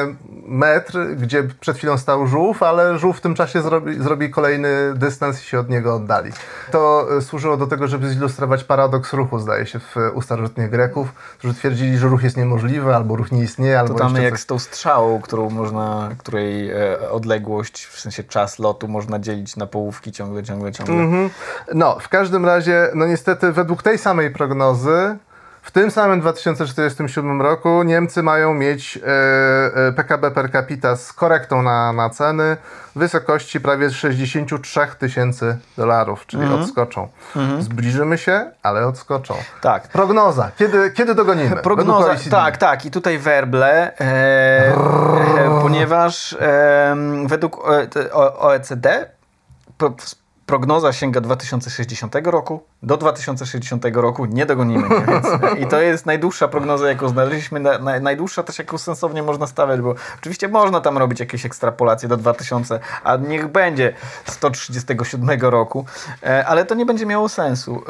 metr, 0.48 1.14
gdzie 1.16 1.42
przed 1.60 1.76
chwilą 1.76 1.98
stał 1.98 2.26
żółw, 2.26 2.62
ale 2.62 2.98
żółw 2.98 3.18
w 3.18 3.20
tym 3.20 3.34
czasie 3.34 3.62
zrobi, 3.62 4.02
zrobi 4.02 4.30
kolejny 4.30 4.68
dystans 4.94 5.42
i 5.42 5.44
się 5.44 5.58
od 5.58 5.70
niego 5.70 5.94
oddali. 5.94 6.30
To 6.70 7.06
e, 7.16 7.20
służyło 7.20 7.56
do 7.56 7.66
tego, 7.66 7.88
żeby 7.88 8.08
zilustrować 8.08 8.64
paradoks 8.64 9.12
ruchu, 9.12 9.38
zdaje 9.38 9.66
się, 9.66 9.78
w 9.78 9.96
u 10.14 10.22
starożytnych 10.22 10.70
Greków, 10.70 11.12
którzy 11.38 11.54
twierdzili, 11.54 11.98
że 11.98 12.08
ruch 12.08 12.22
jest 12.22 12.36
niemożliwy, 12.36 12.94
albo 12.94 13.16
ruch 13.16 13.32
nie 13.32 13.42
istnieje, 13.42 13.80
albo 13.80 13.94
To 13.94 14.00
tam 14.00 14.16
jak 14.16 14.34
coś... 14.34 14.40
z 14.40 14.46
tą 14.46 14.58
strzałą, 14.58 15.20
którą 15.20 15.50
można, 15.50 16.10
której 16.18 16.70
odległość, 17.10 17.86
w 17.86 18.00
sensie 18.00 18.24
czas 18.24 18.58
lotu 18.58 18.88
można 18.88 19.18
dzielić 19.18 19.56
na 19.56 19.66
połówki 19.66 20.12
ciągle, 20.12 20.42
ciągle, 20.42 20.72
ciągle. 20.72 20.94
Mm 20.94 21.28
-hmm. 21.28 21.30
No, 21.74 21.98
w 22.00 22.08
każdym 22.08 22.46
razie, 22.46 22.90
no 22.94 23.06
niestety 23.06 23.52
według 23.52 23.82
tej 23.82 23.98
samej 23.98 24.30
prognozy 24.30 25.16
w 25.64 25.70
tym 25.70 25.90
samym 25.90 26.20
2047 26.20 27.42
roku 27.42 27.82
Niemcy 27.82 28.22
mają 28.22 28.54
mieć 28.54 28.96
e, 28.96 29.00
e 29.88 29.92
PKB 29.92 30.30
per 30.30 30.52
capita 30.52 30.96
z 30.96 31.12
korektą 31.12 31.62
na, 31.62 31.92
na 31.92 32.10
ceny 32.10 32.56
w 32.96 32.98
wysokości 32.98 33.60
prawie 33.60 33.90
63 33.90 34.80
tysięcy 34.98 35.58
dolarów, 35.76 36.26
czyli 36.26 36.42
mm 36.42 36.54
-hmm. 36.54 36.62
odskoczą. 36.62 37.08
Mm 37.36 37.48
-hmm. 37.48 37.62
Zbliżymy 37.62 38.18
się, 38.18 38.50
ale 38.62 38.86
odskoczą. 38.86 39.34
Tak. 39.60 39.88
Prognoza. 39.88 40.50
Kiedy, 40.56 40.90
kiedy 40.90 41.14
dogonimy? 41.14 41.56
Prognoza, 41.62 42.14
tak, 42.30 42.56
tak. 42.56 42.86
I 42.86 42.90
tutaj 42.90 43.18
werble, 43.18 43.98
e, 43.98 44.00
e, 44.00 45.58
ponieważ 45.62 46.32
e, 46.32 46.96
według 47.26 47.68
OECD 48.38 49.06
prognoza 50.46 50.92
sięga 50.92 51.20
2060 51.20 52.14
roku. 52.24 52.62
Do 52.82 52.96
2060 52.96 53.84
roku 53.94 54.26
nie 54.26 54.46
dogonimy 54.46 54.88
Niemiec. 54.88 55.24
I 55.62 55.66
to 55.66 55.80
jest 55.80 56.06
najdłuższa 56.06 56.48
prognoza, 56.48 56.88
jaką 56.88 57.08
znaleźliśmy. 57.08 57.60
Na, 57.60 57.78
na, 57.78 58.00
najdłuższa 58.00 58.42
też, 58.42 58.58
jaką 58.58 58.78
sensownie 58.78 59.22
można 59.22 59.46
stawiać, 59.46 59.80
bo 59.80 59.94
oczywiście 60.18 60.48
można 60.48 60.80
tam 60.80 60.98
robić 60.98 61.20
jakieś 61.20 61.46
ekstrapolacje 61.46 62.08
do 62.08 62.16
2000, 62.16 62.80
a 63.04 63.16
niech 63.16 63.48
będzie 63.48 63.92
137 64.24 65.40
roku, 65.40 65.84
e, 66.22 66.46
ale 66.46 66.64
to 66.64 66.74
nie 66.74 66.86
będzie 66.86 67.06
miało 67.06 67.28
sensu. 67.28 67.82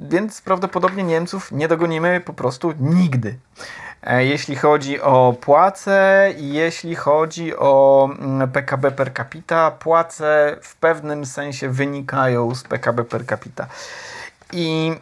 Więc 0.00 0.40
prawdopodobnie 0.40 1.02
Niemców 1.02 1.52
nie 1.52 1.68
dogonimy 1.68 2.20
po 2.20 2.32
prostu 2.32 2.72
nigdy. 2.80 3.38
E, 4.02 4.24
jeśli 4.24 4.56
chodzi 4.56 5.00
o 5.00 5.34
płace 5.40 6.28
i 6.38 6.52
jeśli 6.52 6.94
chodzi 6.94 7.56
o 7.56 8.08
PKB 8.52 8.88
mm, 8.88 8.96
per 8.96 9.14
capita, 9.14 9.70
płace 9.70 10.56
w 10.62 10.76
pewnym 10.76 11.26
sensie 11.26 11.68
wynikają 11.68 12.54
z 12.54 12.62
PKB 12.62 13.04
per 13.04 13.26
capita. 13.26 13.66
I, 14.52 14.92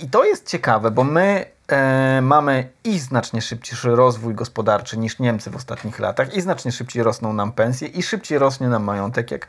i 0.00 0.10
to 0.10 0.24
jest 0.24 0.48
ciekawe, 0.48 0.90
bo 0.90 1.04
my 1.04 1.44
e, 1.68 2.20
mamy 2.22 2.68
i 2.84 2.98
znacznie 2.98 3.42
szybciejszy 3.42 3.96
rozwój 3.96 4.34
gospodarczy 4.34 4.98
niż 4.98 5.18
Niemcy 5.18 5.50
w 5.50 5.56
ostatnich 5.56 5.98
latach, 5.98 6.34
i 6.34 6.40
znacznie 6.40 6.72
szybciej 6.72 7.02
rosną 7.02 7.32
nam 7.32 7.52
pensje, 7.52 7.88
i 7.88 8.02
szybciej 8.02 8.38
rośnie 8.38 8.68
nam 8.68 8.84
majątek, 8.84 9.30
jak, 9.30 9.46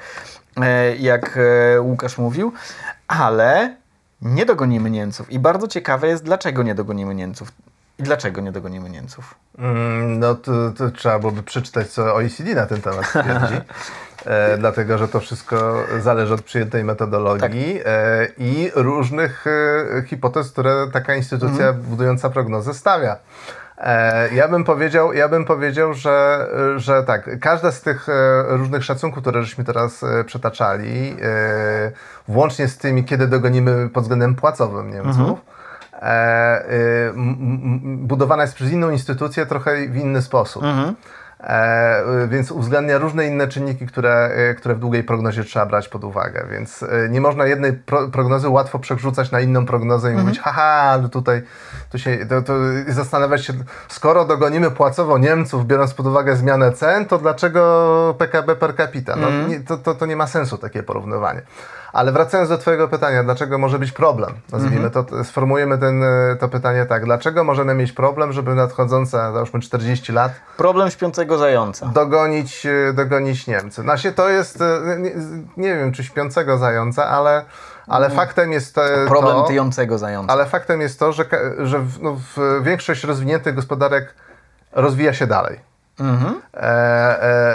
e, 0.61 0.95
jak 0.95 1.37
e, 1.37 1.81
Łukasz 1.81 2.17
mówił, 2.17 2.53
ale 3.07 3.75
nie 4.21 4.45
dogonimy 4.45 4.89
Niemców. 4.89 5.31
I 5.31 5.39
bardzo 5.39 5.67
ciekawe 5.67 6.07
jest, 6.07 6.23
dlaczego 6.23 6.63
nie 6.63 6.75
dogonimy 6.75 7.15
Niemców. 7.15 7.51
I 7.99 8.03
dlaczego 8.03 8.41
nie 8.41 8.51
dogonimy 8.51 8.89
Niemców? 8.89 9.35
Mm, 9.57 10.19
no 10.19 10.35
to, 10.35 10.71
to, 10.71 10.91
trzeba 10.91 11.19
byłoby 11.19 11.43
przeczytać, 11.43 11.87
co 11.87 12.15
OECD 12.15 12.55
na 12.55 12.65
ten 12.65 12.81
temat 12.81 13.09
twierdzi. 13.09 13.55
e, 14.25 14.57
dlatego, 14.57 14.97
że 14.97 15.07
to 15.07 15.19
wszystko 15.19 15.83
zależy 15.99 16.33
od 16.33 16.41
przyjętej 16.41 16.83
metodologii 16.83 17.73
tak. 17.77 17.83
e, 17.85 18.27
i 18.37 18.71
różnych 18.75 19.45
e, 19.47 20.03
hipotez, 20.05 20.51
które 20.51 20.87
taka 20.93 21.15
instytucja 21.15 21.67
mhm. 21.67 21.81
budująca 21.81 22.29
prognozę 22.29 22.73
stawia. 22.73 23.17
E, 23.77 24.33
ja 24.35 24.47
bym 24.47 24.63
powiedział, 24.63 25.13
ja 25.13 25.29
bym 25.29 25.45
powiedział 25.45 25.93
że, 25.93 26.47
że 26.75 27.03
tak, 27.03 27.39
każda 27.39 27.71
z 27.71 27.81
tych 27.81 28.09
e, 28.09 28.43
różnych 28.47 28.83
szacunków, 28.83 29.21
które 29.21 29.43
żeśmy 29.43 29.63
teraz 29.63 30.03
e, 30.03 30.23
przetaczali, 30.23 31.17
włącznie 32.27 32.67
z 32.67 32.77
tymi, 32.77 33.03
kiedy 33.03 33.27
dogonimy 33.27 33.89
pod 33.89 34.03
względem 34.03 34.35
płacowym 34.35 34.91
Niemców, 34.91 35.19
mhm. 35.19 35.35
Budowana 37.83 38.43
jest 38.43 38.55
przez 38.55 38.71
inną 38.71 38.89
instytucję 38.89 39.45
trochę 39.45 39.87
w 39.87 39.95
inny 39.95 40.21
sposób. 40.21 40.63
Mhm. 40.63 40.95
E, 41.39 42.27
więc 42.27 42.51
uwzględnia 42.51 42.97
różne 42.97 43.27
inne 43.27 43.47
czynniki, 43.47 43.87
które, 43.87 44.29
e, 44.35 44.53
które 44.53 44.75
w 44.75 44.79
długiej 44.79 45.03
prognozie 45.03 45.43
trzeba 45.43 45.65
brać 45.65 45.89
pod 45.89 46.03
uwagę. 46.03 46.45
Więc 46.51 46.83
e, 46.83 47.09
nie 47.09 47.21
można 47.21 47.45
jednej 47.45 47.73
pro, 47.73 48.07
prognozy 48.07 48.49
łatwo 48.49 48.79
przerzucać 48.79 49.31
na 49.31 49.39
inną 49.39 49.65
prognozę 49.65 50.07
i 50.07 50.11
mhm. 50.11 50.27
mówić, 50.27 50.41
haha, 50.41 50.63
ale 50.63 51.09
tutaj 51.09 51.41
to 51.89 51.97
się, 51.97 52.25
to, 52.25 52.41
to 52.41 52.53
zastanawiać 52.87 53.45
się, 53.45 53.53
skoro 53.87 54.25
dogonimy 54.25 54.71
płacowo 54.71 55.17
Niemców, 55.17 55.65
biorąc 55.65 55.93
pod 55.93 56.07
uwagę 56.07 56.35
zmianę 56.35 56.71
cen, 56.71 57.05
to 57.05 57.17
dlaczego 57.17 58.15
PKB 58.17 58.55
per 58.55 58.75
capita? 58.75 59.15
No, 59.15 59.27
mhm. 59.27 59.49
nie, 59.49 59.59
to, 59.59 59.77
to, 59.77 59.95
to 59.95 60.05
nie 60.05 60.15
ma 60.15 60.27
sensu 60.27 60.57
takie 60.57 60.83
porównywanie. 60.83 61.41
Ale 61.97 62.11
wracając 62.11 62.49
do 62.49 62.57
Twojego 62.57 62.87
pytania, 62.87 63.23
dlaczego 63.23 63.57
może 63.57 63.79
być 63.79 63.91
problem? 63.91 64.33
Nazwijmy 64.51 64.85
mhm. 64.85 65.05
to, 65.05 65.23
sformułujemy 65.23 65.77
ten, 65.77 66.03
e, 66.03 66.35
to 66.39 66.49
pytanie 66.49 66.85
tak. 66.85 67.05
Dlaczego 67.05 67.43
możemy 67.43 67.73
mieć 67.73 67.91
problem, 67.91 68.33
żeby 68.33 68.55
nadchodzące, 68.55 69.17
załóżmy 69.33 69.59
40 69.59 70.11
lat... 70.11 70.31
Problem 70.57 70.89
śpiącego 70.91 71.37
zająca. 71.37 71.85
Dogonić, 71.85 72.65
e, 72.65 72.93
dogonić 72.93 73.47
Niemcy. 73.47 73.81
Znaczy 73.81 74.11
to 74.11 74.29
jest, 74.29 74.61
e, 74.61 74.97
nie, 74.99 75.11
nie 75.57 75.75
wiem 75.75 75.91
czy 75.91 76.03
śpiącego 76.03 76.57
zająca, 76.57 77.07
ale... 77.07 77.45
Ale 77.87 78.09
faktem 78.09 78.51
jest 78.51 78.75
to. 78.75 78.81
Problem 79.07 79.45
tyjącego 79.47 79.97
zająca. 79.97 80.33
Ale 80.33 80.45
faktem 80.45 80.81
jest 80.81 80.99
to, 80.99 81.11
że, 81.11 81.25
że 81.57 81.79
w, 81.79 82.01
no, 82.01 82.17
w 82.35 82.63
większość 82.63 83.03
rozwiniętych 83.03 83.55
gospodarek 83.55 84.13
rozwija 84.71 85.13
się 85.13 85.27
dalej. 85.27 85.59
Mhm. 85.99 86.41
E, 86.53 86.59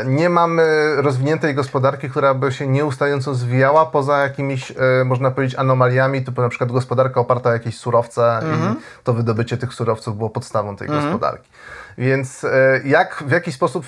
e, 0.01 0.05
nie 0.05 0.31
mamy 0.31 0.97
rozwiniętej 0.97 1.55
gospodarki, 1.55 2.11
która 2.11 2.35
by 2.35 2.53
się 2.53 2.67
nieustająco 2.67 3.35
zwijała 3.35 3.87
poza 3.87 4.19
jakimiś, 4.19 4.71
e, 4.71 5.05
można 5.05 5.31
powiedzieć, 5.31 5.59
anomaliami, 5.59 6.25
typu 6.25 6.43
na 6.43 6.49
przykład 6.49 6.73
gospodarka 6.73 7.21
oparta 7.21 7.51
o 7.51 7.53
jakieś 7.53 7.79
surowce 7.79 8.39
mhm. 8.39 8.73
i 8.73 9.05
to 9.05 9.15
wydobycie 9.15 9.57
tych 9.57 9.75
surowców 9.75 10.17
było 10.17 10.31
podstawą 10.31 10.77
tej 10.77 10.89
mhm. 10.89 11.05
gospodarki. 11.05 11.51
Więc 11.99 12.47
jak, 12.85 13.25
w 13.27 13.31
jaki 13.31 13.53
sposób 13.53 13.87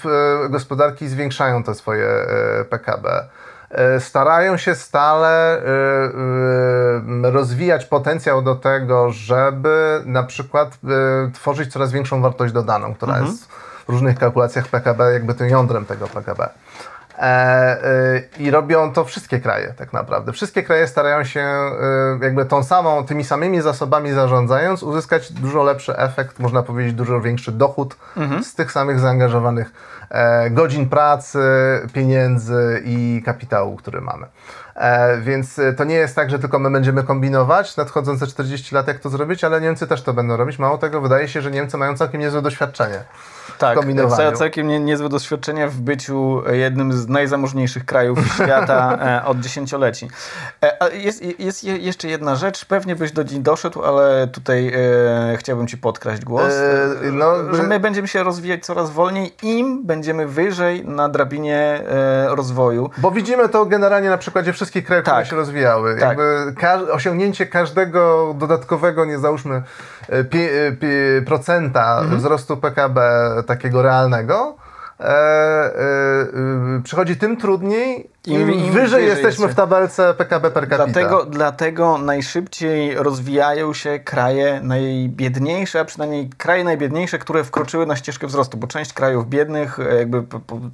gospodarki 0.50 1.08
zwiększają 1.08 1.62
te 1.62 1.74
swoje 1.74 2.08
PKB? 2.70 3.28
starają 3.98 4.56
się 4.56 4.74
stale 4.74 5.62
rozwijać 7.22 7.84
potencjał 7.84 8.42
do 8.42 8.54
tego, 8.54 9.10
żeby 9.10 10.02
na 10.04 10.22
przykład 10.22 10.78
tworzyć 11.34 11.72
coraz 11.72 11.92
większą 11.92 12.20
wartość 12.20 12.52
dodaną, 12.52 12.94
która 12.94 13.12
mhm. 13.12 13.32
jest 13.32 13.48
różnych 13.88 14.18
kalkulacjach 14.18 14.68
PKB 14.68 15.12
jakby 15.12 15.34
tym 15.34 15.48
jądrem 15.48 15.86
tego 15.86 16.06
PKB. 16.06 16.48
E, 17.18 17.22
e, 17.22 18.22
I 18.38 18.50
robią 18.50 18.92
to 18.92 19.04
wszystkie 19.04 19.40
kraje 19.40 19.74
tak 19.76 19.92
naprawdę. 19.92 20.32
Wszystkie 20.32 20.62
kraje 20.62 20.88
starają 20.88 21.24
się 21.24 21.40
e, 21.40 21.70
jakby 22.22 22.44
tą 22.44 22.62
samą, 22.62 23.06
tymi 23.06 23.24
samymi 23.24 23.60
zasobami 23.60 24.12
zarządzając 24.12 24.82
uzyskać 24.82 25.32
dużo 25.32 25.62
lepszy 25.62 25.96
efekt, 25.96 26.38
można 26.38 26.62
powiedzieć 26.62 26.94
dużo 26.94 27.20
większy 27.20 27.52
dochód 27.52 27.96
mhm. 28.16 28.44
z 28.44 28.54
tych 28.54 28.72
samych 28.72 29.00
zaangażowanych 29.00 29.72
godzin 30.50 30.88
pracy, 30.88 31.38
pieniędzy 31.92 32.82
i 32.84 33.22
kapitału, 33.24 33.76
który 33.76 34.00
mamy. 34.00 34.26
Więc 35.20 35.60
to 35.76 35.84
nie 35.84 35.94
jest 35.94 36.16
tak, 36.16 36.30
że 36.30 36.38
tylko 36.38 36.58
my 36.58 36.70
będziemy 36.70 37.02
kombinować 37.02 37.76
nadchodzące 37.76 38.26
40 38.26 38.74
lat, 38.74 38.88
jak 38.88 38.98
to 38.98 39.10
zrobić, 39.10 39.44
ale 39.44 39.60
Niemcy 39.60 39.86
też 39.86 40.02
to 40.02 40.12
będą 40.12 40.36
robić. 40.36 40.58
Mało 40.58 40.78
tego, 40.78 41.00
wydaje 41.00 41.28
się, 41.28 41.42
że 41.42 41.50
Niemcy 41.50 41.76
mają 41.76 41.96
całkiem 41.96 42.20
niezłe 42.20 42.42
doświadczenie 42.42 43.04
tak, 43.58 43.78
kombinowaniu. 43.78 44.36
całkiem 44.36 44.68
nie, 44.68 44.80
niezłe 44.80 45.08
doświadczenie 45.08 45.68
w 45.68 45.80
byciu 45.80 46.42
jednym 46.52 46.92
z 46.92 47.08
najzamożniejszych 47.08 47.84
krajów 47.84 48.18
świata 48.34 48.98
e, 49.00 49.24
od 49.24 49.40
dziesięcioleci. 49.40 50.08
E, 50.62 50.96
jest, 50.96 51.40
jest 51.40 51.64
jeszcze 51.64 52.08
jedna 52.08 52.36
rzecz, 52.36 52.64
pewnie 52.64 52.96
byś 52.96 53.12
do 53.12 53.22
niej 53.22 53.40
doszedł, 53.40 53.82
ale 53.82 54.26
tutaj 54.26 54.72
e, 55.32 55.36
chciałbym 55.36 55.66
Ci 55.66 55.78
podkraść 55.78 56.24
głos, 56.24 56.52
e, 56.52 57.10
no, 57.12 57.54
że 57.54 57.62
my 57.62 57.80
będziemy 57.80 58.08
się 58.08 58.22
rozwijać 58.22 58.64
coraz 58.64 58.90
wolniej, 58.90 59.34
im 59.42 59.86
będziemy 59.86 60.26
wyżej 60.26 60.84
na 60.84 61.08
drabinie 61.08 61.56
e, 61.58 62.34
rozwoju. 62.34 62.90
Bo 62.98 63.10
widzimy 63.10 63.48
to 63.48 63.66
generalnie 63.66 64.08
na 64.08 64.18
przykładzie 64.18 64.52
wszystkich 64.52 64.63
krajów, 64.70 65.04
tak. 65.04 65.14
które 65.14 65.26
się 65.26 65.36
rozwijały. 65.36 65.96
Tak. 65.96 66.02
Jakby 66.08 66.54
ka 66.60 66.74
osiągnięcie 66.74 67.46
każdego 67.46 68.34
dodatkowego, 68.38 69.04
nie 69.04 69.18
załóżmy, 69.18 69.62
e, 70.08 70.24
pi, 70.24 70.38
pi, 70.80 70.86
procenta 71.26 71.98
mhm. 72.00 72.18
wzrostu 72.18 72.56
PKB 72.56 73.00
takiego 73.46 73.82
realnego, 73.82 74.56
e, 75.00 75.04
e, 75.04 76.80
przychodzi 76.84 77.16
tym 77.16 77.36
trudniej, 77.36 78.10
im, 78.26 78.40
im, 78.40 78.50
im 78.52 78.72
wyżej, 78.72 79.06
jesteśmy 79.06 79.48
w 79.48 79.54
tabelce 79.54 80.14
PKB 80.14 80.50
per 80.50 80.68
capita. 80.68 80.84
Dlatego, 80.86 81.24
dlatego 81.24 81.98
najszybciej 81.98 82.94
rozwijają 82.94 83.74
się 83.74 83.98
kraje 83.98 84.60
najbiedniejsze, 84.62 85.80
a 85.80 85.84
przynajmniej 85.84 86.30
kraje 86.38 86.64
najbiedniejsze, 86.64 87.18
które 87.18 87.44
wkroczyły 87.44 87.86
na 87.86 87.96
ścieżkę 87.96 88.26
wzrostu, 88.26 88.56
bo 88.56 88.66
część 88.66 88.92
krajów 88.92 89.28
biednych, 89.28 89.78
e, 89.78 89.94
jakby 89.94 90.24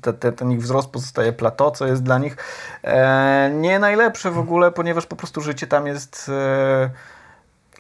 te, 0.03 0.13
te, 0.13 0.33
ten 0.33 0.53
ich 0.53 0.61
wzrost 0.61 0.91
pozostaje 0.91 1.33
plateau, 1.33 1.71
co 1.71 1.87
jest 1.87 2.03
dla 2.03 2.19
nich 2.19 2.37
e, 2.85 3.51
nie 3.55 3.79
najlepsze 3.79 4.31
w 4.31 4.39
ogóle, 4.39 4.73
ponieważ 4.73 5.07
po 5.07 5.17
prostu 5.17 5.41
życie 5.41 5.67
tam 5.67 5.87
jest... 5.87 6.29
E, 6.29 6.91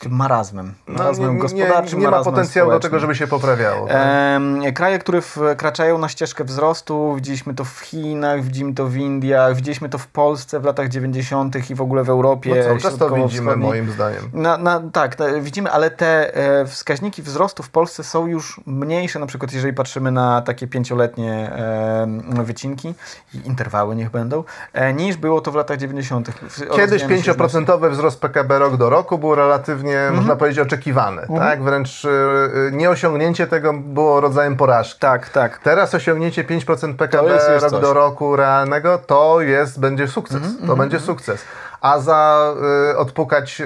marazmem. 0.08 0.74
Marazmem 0.86 1.26
no, 1.26 1.32
nie, 1.34 1.40
gospodarczym, 1.40 1.98
nie, 1.98 2.04
nie 2.04 2.10
ma 2.10 2.24
potencjału 2.24 2.70
do 2.70 2.80
tego, 2.80 2.98
żeby 2.98 3.14
się 3.14 3.26
poprawiało. 3.26 3.86
Tak? 3.86 3.96
E, 3.96 4.72
kraje, 4.72 4.98
które 4.98 5.20
wkraczają 5.20 5.98
na 5.98 6.08
ścieżkę 6.08 6.44
wzrostu, 6.44 7.14
widzimy 7.14 7.54
to 7.54 7.64
w 7.64 7.80
Chinach, 7.80 8.42
widzimy 8.42 8.74
to 8.74 8.86
w 8.86 8.96
Indiach, 8.96 9.56
widzieliśmy 9.56 9.88
to 9.88 9.98
w 9.98 10.06
Polsce 10.06 10.60
w 10.60 10.64
latach 10.64 10.88
90. 10.88 11.70
i 11.70 11.74
w 11.74 11.80
ogóle 11.80 12.04
w 12.04 12.10
Europie. 12.10 12.54
No 12.56 12.64
cały 12.64 12.78
czas 12.78 12.96
to 12.96 13.10
widzimy 13.10 13.56
moim 13.56 13.90
zdaniem. 13.90 14.30
Na, 14.32 14.58
na, 14.58 14.82
tak, 14.92 15.16
te, 15.16 15.40
widzimy, 15.40 15.70
ale 15.70 15.90
te 15.90 16.34
e, 16.34 16.66
wskaźniki 16.66 17.22
wzrostu 17.22 17.62
w 17.62 17.70
Polsce 17.70 18.04
są 18.04 18.26
już 18.26 18.60
mniejsze, 18.66 19.18
na 19.18 19.26
przykład 19.26 19.52
jeżeli 19.52 19.74
patrzymy 19.74 20.10
na 20.10 20.42
takie 20.42 20.66
pięcioletnie 20.66 21.32
e, 21.32 22.44
wycinki 22.44 22.94
i 23.34 23.46
interwały 23.46 23.96
niech 23.96 24.10
będą, 24.10 24.44
e, 24.72 24.92
niż 24.92 25.16
było 25.16 25.40
to 25.40 25.52
w 25.52 25.54
latach 25.54 25.78
90. 25.78 26.30
Kiedyś 26.76 27.04
5% 27.04 27.90
wzrost 27.90 28.20
PKB 28.20 28.58
rok 28.58 28.76
do 28.76 28.90
roku 28.90 29.18
był 29.18 29.34
relatywnie 29.34 29.89
mhm. 29.98 30.16
można 30.16 30.36
powiedzieć, 30.36 30.58
oczekiwany. 30.58 31.22
Mhm. 31.22 31.40
Tak? 31.40 31.62
Wręcz 31.62 32.04
y, 32.04 32.08
y, 32.08 32.72
nieosiągnięcie 32.72 33.46
tego 33.46 33.72
było 33.72 34.20
rodzajem 34.20 34.56
porażki. 34.56 35.00
Tak, 35.00 35.28
tak. 35.28 35.58
Teraz 35.58 35.94
osiągnięcie 35.94 36.44
5% 36.44 36.94
PKB 36.94 37.28
rok 37.60 37.70
coś. 37.70 37.80
do 37.80 37.94
roku 37.94 38.36
realnego 38.36 38.98
to 38.98 39.40
jest, 39.40 39.80
będzie 39.80 40.08
sukces. 40.08 40.36
Mhm. 40.36 40.54
To 40.56 40.62
mhm, 40.62 40.78
będzie 40.78 41.00
sukces 41.00 41.44
a 41.80 41.98
za 41.98 42.52
y, 42.92 42.96
odpukać, 42.96 43.60
y, 43.60 43.64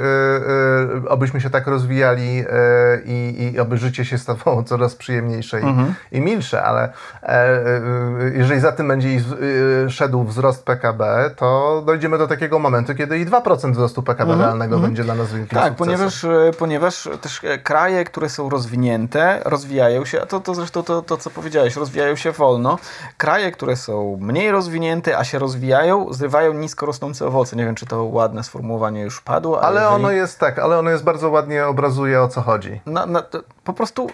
y, 1.04 1.08
obyśmy 1.08 1.40
się 1.40 1.50
tak 1.50 1.66
rozwijali 1.66 2.40
y, 2.40 2.44
i, 3.04 3.50
i 3.54 3.60
oby 3.60 3.76
życie 3.76 4.04
się 4.04 4.18
stawało 4.18 4.62
coraz 4.72 4.94
przyjemniejsze 4.94 5.60
i, 5.60 5.64
mhm. 5.64 5.94
i 6.12 6.20
milsze, 6.20 6.62
ale 6.62 6.92
e, 7.22 7.58
y, 8.20 8.32
jeżeli 8.36 8.60
za 8.60 8.72
tym 8.72 8.88
będzie 8.88 9.08
y, 9.08 9.90
szedł 9.90 10.24
wzrost 10.24 10.64
PKB, 10.64 11.30
to 11.36 11.82
dojdziemy 11.86 12.18
do 12.18 12.28
takiego 12.28 12.58
momentu, 12.58 12.94
kiedy 12.94 13.18
i 13.18 13.26
2% 13.26 13.72
wzrostu 13.72 14.02
PKB 14.02 14.32
mhm. 14.32 14.40
realnego 14.40 14.74
mhm. 14.74 14.92
będzie 14.92 15.04
dla 15.04 15.14
nas 15.14 15.32
wielkim 15.32 15.58
Tak, 15.58 15.74
ponieważ, 15.74 16.26
ponieważ 16.58 17.08
też 17.20 17.40
kraje, 17.62 18.04
które 18.04 18.28
są 18.28 18.50
rozwinięte, 18.50 19.40
rozwijają 19.44 20.04
się, 20.04 20.22
a 20.22 20.26
to, 20.26 20.40
to 20.40 20.54
zresztą 20.54 20.82
to, 20.82 21.02
to, 21.02 21.16
co 21.16 21.30
powiedziałeś, 21.30 21.76
rozwijają 21.76 22.16
się 22.16 22.32
wolno. 22.32 22.78
Kraje, 23.16 23.52
które 23.52 23.76
są 23.76 24.18
mniej 24.20 24.50
rozwinięte, 24.50 25.18
a 25.18 25.24
się 25.24 25.38
rozwijają, 25.38 26.12
zrywają 26.12 26.52
nisko 26.52 26.86
rosnące 26.86 27.26
owoce. 27.26 27.56
Nie 27.56 27.64
wiem, 27.64 27.74
czy 27.74 27.86
to 27.86 28.03
ładne 28.04 28.44
sformułowanie 28.44 29.00
już 29.00 29.20
padło. 29.20 29.62
Ale 29.62 29.80
jeżeli... 29.80 29.96
ono 29.96 30.10
jest 30.10 30.38
tak, 30.40 30.58
ale 30.58 30.78
ono 30.78 30.90
jest 30.90 31.04
bardzo 31.04 31.30
ładnie 31.30 31.66
obrazuje 31.66 32.22
o 32.22 32.28
co 32.28 32.40
chodzi. 32.40 32.80
Po 33.64 33.72
prostu 33.72 34.06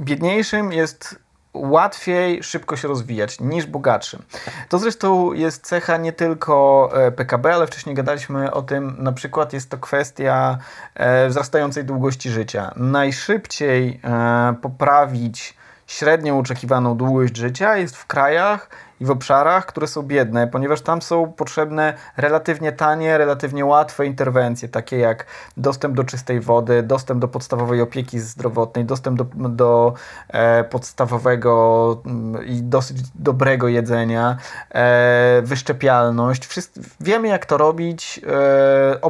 biedniejszym 0.00 0.72
jest 0.72 1.24
łatwiej 1.54 2.42
szybko 2.42 2.76
się 2.76 2.88
rozwijać 2.88 3.40
niż 3.40 3.66
bogatszym. 3.66 4.22
To 4.68 4.78
zresztą 4.78 5.32
jest 5.32 5.66
cecha 5.66 5.96
nie 5.96 6.12
tylko 6.12 6.90
e, 6.94 7.12
PKB, 7.12 7.54
ale 7.54 7.66
wcześniej 7.66 7.94
gadaliśmy 7.94 8.52
o 8.52 8.62
tym, 8.62 8.96
na 8.98 9.12
przykład 9.12 9.52
jest 9.52 9.70
to 9.70 9.78
kwestia 9.78 10.58
e, 10.94 11.28
wzrastającej 11.28 11.84
długości 11.84 12.30
życia. 12.30 12.72
Najszybciej 12.76 14.00
e, 14.04 14.54
poprawić 14.62 15.56
średnią 15.86 16.38
oczekiwaną 16.38 16.96
długość 16.96 17.36
życia 17.36 17.76
jest 17.76 17.96
w 17.96 18.06
krajach, 18.06 18.68
w 19.04 19.10
obszarach, 19.10 19.66
które 19.66 19.86
są 19.86 20.02
biedne, 20.02 20.46
ponieważ 20.46 20.80
tam 20.80 21.02
są 21.02 21.32
potrzebne 21.32 21.94
relatywnie 22.16 22.72
tanie, 22.72 23.18
relatywnie 23.18 23.64
łatwe 23.64 24.06
interwencje, 24.06 24.68
takie 24.68 24.98
jak 24.98 25.26
dostęp 25.56 25.94
do 25.94 26.04
czystej 26.04 26.40
wody, 26.40 26.82
dostęp 26.82 27.20
do 27.20 27.28
podstawowej 27.28 27.80
opieki 27.80 28.20
zdrowotnej, 28.20 28.84
dostęp 28.84 29.18
do, 29.18 29.48
do 29.48 29.94
e, 30.28 30.64
podstawowego 30.64 32.02
mm, 32.06 32.46
i 32.46 32.62
dosyć 32.62 32.98
dobrego 33.14 33.68
jedzenia, 33.68 34.36
e, 34.70 35.42
wyszczepialność. 35.42 36.46
Wszyscy, 36.46 36.80
wiemy, 37.00 37.28
jak 37.28 37.46
to 37.46 37.56
robić. 37.56 38.20
E, 38.26 39.00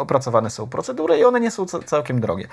opracowane 0.00 0.50
są 0.50 0.66
procedury 0.66 1.18
i 1.18 1.24
one 1.24 1.40
nie 1.40 1.50
są 1.50 1.66
całkiem 1.66 2.20
drogie. 2.20 2.48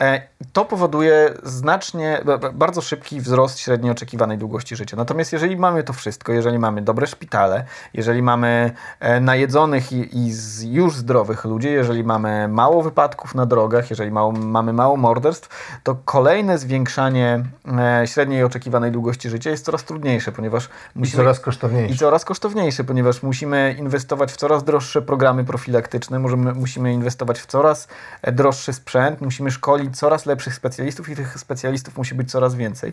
E, 0.00 0.22
to 0.52 0.64
powoduje 0.64 1.34
znacznie, 1.42 2.22
bardzo 2.52 2.80
szybki 2.80 3.20
wzrost 3.20 3.58
średniej 3.58 3.92
oczekiwanej 3.92 4.38
długości 4.38 4.76
życia. 4.76 4.96
Natomiast 4.96 5.32
jeżeli 5.32 5.56
mamy 5.56 5.77
to 5.82 5.92
wszystko, 5.92 6.32
jeżeli 6.32 6.58
mamy 6.58 6.82
dobre 6.82 7.06
szpitale, 7.06 7.64
jeżeli 7.94 8.22
mamy 8.22 8.70
e, 9.00 9.20
najedzonych 9.20 9.92
i, 9.92 10.32
już 10.62 10.96
zdrowych 10.96 11.44
ludzi, 11.44 11.68
jeżeli 11.68 12.04
mamy 12.04 12.48
mało 12.48 12.82
wypadków 12.82 13.34
na 13.34 13.46
drogach, 13.46 13.90
jeżeli 13.90 14.10
mało, 14.10 14.32
mamy 14.32 14.72
mało 14.72 14.96
morderstw, 14.96 15.78
to 15.82 15.96
kolejne 16.04 16.58
zwiększanie 16.58 17.44
e, 17.78 18.06
średniej 18.06 18.44
oczekiwanej 18.44 18.92
długości 18.92 19.30
życia 19.30 19.50
jest 19.50 19.64
coraz 19.64 19.84
trudniejsze, 19.84 20.32
ponieważ 20.32 20.68
musimy... 20.94 21.14
I 21.14 21.16
coraz 21.16 21.40
kosztowniejsze. 21.40 21.94
I 21.94 21.98
coraz 21.98 22.24
kosztowniejsze, 22.24 22.84
ponieważ 22.84 23.22
musimy 23.22 23.76
inwestować 23.78 24.32
w 24.32 24.36
coraz 24.36 24.64
droższe 24.64 25.02
programy 25.02 25.44
profilaktyczne, 25.44 26.18
możemy, 26.18 26.54
musimy 26.54 26.92
inwestować 26.92 27.40
w 27.40 27.46
coraz 27.46 27.88
droższy 28.32 28.72
sprzęt, 28.72 29.20
musimy 29.20 29.50
szkolić 29.50 29.98
coraz 29.98 30.26
lepszych 30.26 30.54
specjalistów 30.54 31.08
i 31.08 31.16
tych 31.16 31.38
specjalistów 31.38 31.96
musi 31.96 32.14
być 32.14 32.30
coraz 32.30 32.54
więcej. 32.54 32.92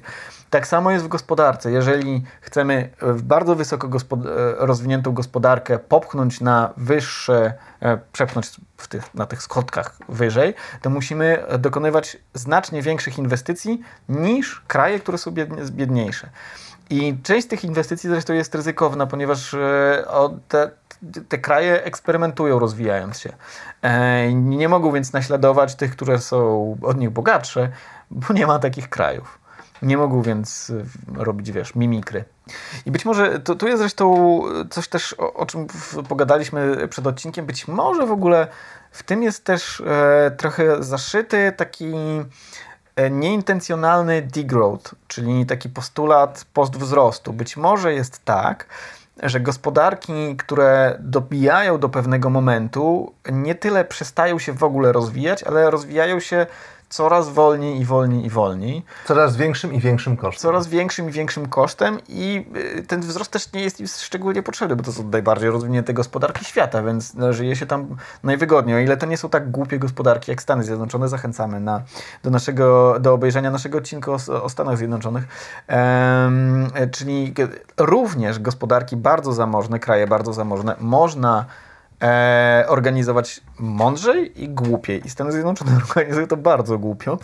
Tak 0.50 0.68
samo 0.68 0.92
jest 0.92 1.06
w 1.06 1.08
gospodarce. 1.08 1.72
Jeżeli 1.72 2.24
chcemy 2.42 2.65
w 3.02 3.22
bardzo 3.22 3.56
wysoko 3.56 3.88
gospod 3.88 4.20
rozwiniętą 4.58 5.12
gospodarkę 5.12 5.80
popchnąć 5.80 6.42
na 6.42 6.74
wyższe, 6.78 7.54
e, 7.80 7.98
przepchnąć 8.12 8.52
tych, 8.90 9.14
na 9.14 9.26
tych 9.26 9.42
schodkach 9.42 9.98
wyżej, 10.10 10.54
to 10.82 10.90
musimy 10.90 11.44
dokonywać 11.60 12.18
znacznie 12.34 12.82
większych 12.82 13.18
inwestycji 13.18 13.82
niż 14.10 14.64
kraje, 14.68 15.00
które 15.00 15.18
są 15.18 15.32
biedniejsze. 15.72 16.30
I 16.90 17.18
część 17.24 17.46
z 17.46 17.50
tych 17.50 17.64
inwestycji 17.64 18.10
zresztą 18.10 18.34
jest 18.34 18.56
ryzykowna, 18.56 19.08
ponieważ 19.08 19.54
e, 19.54 20.04
te, 20.48 20.72
te 21.30 21.38
kraje 21.38 21.84
eksperymentują, 21.84 22.60
rozwijając 22.60 23.20
się. 23.20 23.34
E, 23.82 24.34
nie 24.34 24.70
mogą 24.70 24.92
więc 24.92 25.14
naśladować 25.14 25.76
tych, 25.76 25.92
które 25.92 26.20
są 26.20 26.78
od 26.82 26.98
nich 26.98 27.10
bogatsze, 27.10 27.70
bo 28.12 28.34
nie 28.34 28.48
ma 28.48 28.60
takich 28.60 28.90
krajów. 28.90 29.45
Nie 29.82 29.98
mogą 29.98 30.22
więc 30.22 30.72
e, 31.18 31.24
robić, 31.24 31.52
wiesz, 31.52 31.76
mimikry. 31.76 32.24
I 32.86 32.92
być 32.92 33.06
może, 33.06 33.40
to, 33.40 33.56
tu 33.56 33.68
jest 33.68 33.80
zresztą 33.80 34.42
coś 34.70 34.88
też, 34.88 35.16
o, 35.18 35.34
o 35.34 35.46
czym 35.46 35.68
pogadaliśmy 36.10 36.88
przed 36.88 37.08
odcinkiem, 37.08 37.46
być 37.46 37.68
może 37.68 38.06
w 38.06 38.12
ogóle 38.12 38.48
w 38.92 39.04
tym 39.04 39.24
jest 39.24 39.44
też 39.44 39.82
e, 39.82 40.32
trochę 40.38 40.84
zaszyty 40.84 41.54
taki 41.58 41.94
e, 42.96 43.10
nieintencjonalny 43.10 44.22
degrowth, 44.22 44.96
czyli 45.08 45.46
taki 45.46 45.70
postulat 45.70 46.46
postwzrostu. 46.54 47.34
Być 47.34 47.58
może 47.58 47.94
jest 47.94 48.26
tak, 48.26 48.66
że 49.24 49.40
gospodarki, 49.40 50.36
które 50.38 50.98
dobijają 51.00 51.80
do 51.80 51.90
pewnego 51.90 52.30
momentu, 52.30 53.14
nie 53.32 53.56
tyle 53.56 53.86
przestają 53.86 54.40
się 54.40 54.54
w 54.54 54.64
ogóle 54.64 54.92
rozwijać, 54.92 55.44
ale 55.44 55.72
rozwijają 55.72 56.20
się 56.20 56.48
coraz 56.90 57.30
wolniej 57.30 57.80
i 57.80 57.86
wolniej 57.86 58.26
i 58.26 58.30
wolniej. 58.30 58.84
Coraz 59.06 59.38
większym 59.38 59.74
i 59.74 59.80
większym 59.80 60.18
kosztem. 60.18 60.42
Coraz 60.42 60.68
większym 60.68 61.10
i 61.10 61.12
większym 61.12 61.50
kosztem 61.50 62.00
i 62.10 62.46
y, 62.78 62.84
ten 62.84 63.02
wzrost 63.02 63.32
też 63.32 63.54
nie 63.54 63.62
jest 63.62 63.80
im 63.80 63.88
szczególnie 63.88 64.44
potrzebny, 64.44 64.76
bo 64.76 64.84
to 64.84 64.92
są 64.92 65.10
najbardziej 65.10 65.50
rozwinięte 65.50 65.94
gospodarki 65.94 66.46
świata, 66.46 66.84
więc 66.84 67.14
no, 67.14 67.34
żyje 67.34 67.56
się 67.56 67.66
tam 67.66 67.96
najwygodniej. 68.24 68.76
O 68.76 68.80
ile 68.80 68.98
to 68.98 69.06
nie 69.06 69.18
są 69.18 69.30
tak 69.30 69.52
głupie 69.52 69.80
gospodarki 69.80 70.32
jak 70.32 70.42
Stany 70.42 70.64
Zjednoczone, 70.64 71.08
zachęcamy 71.08 71.60
na, 71.60 71.82
do, 72.24 72.30
naszego, 72.30 73.00
do 73.00 73.14
obejrzenia 73.14 73.52
naszego 73.52 73.78
odcinka 73.78 74.12
o, 74.12 74.44
o 74.44 74.50
Stanach 74.50 74.78
Zjednoczonych. 74.78 75.24
Ehm, 75.68 76.68
czyli 76.92 77.34
również 77.78 78.40
gospodarki 78.40 78.98
bardzo 78.98 79.34
zamożne, 79.34 79.80
kraje 79.80 80.08
bardzo 80.08 80.34
zamożne, 80.34 80.76
można 80.80 81.46
e, 82.02 82.66
organizować 82.68 83.42
mądrzej 83.60 84.44
i 84.44 84.50
głupiej. 84.50 85.06
I 85.06 85.10
Stany 85.10 85.32
Zjednoczone 85.32 85.72
organizują 85.90 86.28
to 86.28 86.38
bardzo 86.38 86.80
głupio. 86.80 87.18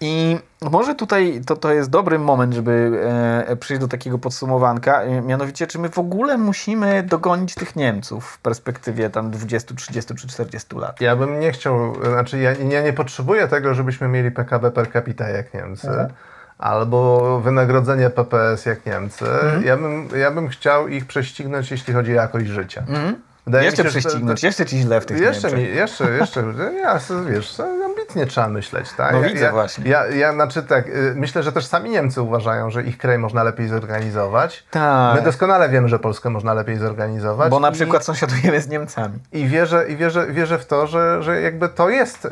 I 0.00 0.38
może 0.62 0.94
tutaj 0.94 1.40
to, 1.46 1.56
to 1.56 1.72
jest 1.72 1.90
dobry 1.90 2.18
moment, 2.18 2.54
żeby 2.54 3.00
e, 3.48 3.56
przyjść 3.56 3.80
do 3.80 3.88
takiego 3.88 4.18
podsumowanka. 4.18 5.02
E, 5.02 5.22
mianowicie, 5.22 5.66
czy 5.66 5.78
my 5.78 5.88
w 5.88 5.98
ogóle 5.98 6.38
musimy 6.38 7.02
dogonić 7.02 7.54
tych 7.54 7.76
Niemców 7.76 8.26
w 8.26 8.38
perspektywie 8.38 9.10
tam 9.10 9.30
20, 9.30 9.74
30 9.74 10.14
czy 10.14 10.28
40 10.28 10.76
lat? 10.76 11.00
Ja 11.00 11.16
bym 11.16 11.40
nie 11.40 11.52
chciał, 11.52 11.94
znaczy 12.04 12.38
ja, 12.38 12.52
ja 12.52 12.82
nie 12.82 12.92
potrzebuję 12.92 13.48
tego, 13.48 13.74
żebyśmy 13.74 14.08
mieli 14.08 14.30
PKB 14.30 14.70
per 14.70 14.92
capita 14.92 15.28
jak 15.28 15.54
Niemcy. 15.54 15.88
Mhm 15.88 16.10
albo 16.58 17.40
wynagrodzenie 17.40 18.10
PPS 18.10 18.66
jak 18.66 18.86
Niemcy. 18.86 19.24
Mhm. 19.24 19.64
Ja, 19.64 19.76
bym, 19.76 20.08
ja 20.16 20.30
bym 20.30 20.48
chciał 20.48 20.88
ich 20.88 21.06
prześcignąć, 21.06 21.70
jeśli 21.70 21.94
chodzi 21.94 22.12
o 22.12 22.14
jakość 22.14 22.46
życia. 22.46 22.80
Mhm. 22.80 23.16
Wydaje 23.46 23.64
jeszcze 23.64 23.82
się, 23.82 23.88
prześcignąć, 23.88 24.40
to, 24.40 24.46
jeszcze 24.46 24.66
ci 24.66 24.78
źle 24.78 25.00
w 25.00 25.06
tych 25.06 25.20
Jeszcze, 25.20 25.56
mi, 25.56 25.62
jeszcze, 25.62 26.10
jeszcze, 26.10 26.52
ja, 26.74 27.00
wiesz, 27.30 27.56
ambitnie 27.96 28.26
trzeba 28.26 28.48
myśleć, 28.48 28.92
tak? 28.92 29.12
No 29.12 29.20
ja, 29.20 29.28
widzę 29.28 29.44
ja, 29.44 29.52
właśnie. 29.52 29.90
Ja, 29.90 30.06
ja, 30.06 30.32
znaczy 30.32 30.62
tak, 30.62 30.88
y, 30.88 31.12
myślę, 31.16 31.42
że 31.42 31.52
też 31.52 31.66
sami 31.66 31.90
Niemcy 31.90 32.22
uważają, 32.22 32.70
że 32.70 32.82
ich 32.82 32.98
kraj 32.98 33.18
można 33.18 33.42
lepiej 33.42 33.68
zorganizować. 33.68 34.66
Tak. 34.70 35.16
My 35.16 35.22
doskonale 35.22 35.68
wiemy, 35.68 35.88
że 35.88 35.98
Polskę 35.98 36.30
można 36.30 36.54
lepiej 36.54 36.76
zorganizować. 36.76 37.50
Bo 37.50 37.60
na 37.60 37.72
przykład 37.72 38.04
sąsiadujemy 38.04 38.60
z 38.60 38.68
Niemcami. 38.68 39.18
I 39.32 39.46
wierzę, 39.46 39.88
i 39.88 39.96
wierzę, 39.96 40.26
wierzę 40.26 40.58
w 40.58 40.66
to, 40.66 40.86
że, 40.86 41.22
że 41.22 41.40
jakby 41.40 41.68
to 41.68 41.88
jest 41.88 42.24
y, 42.24 42.28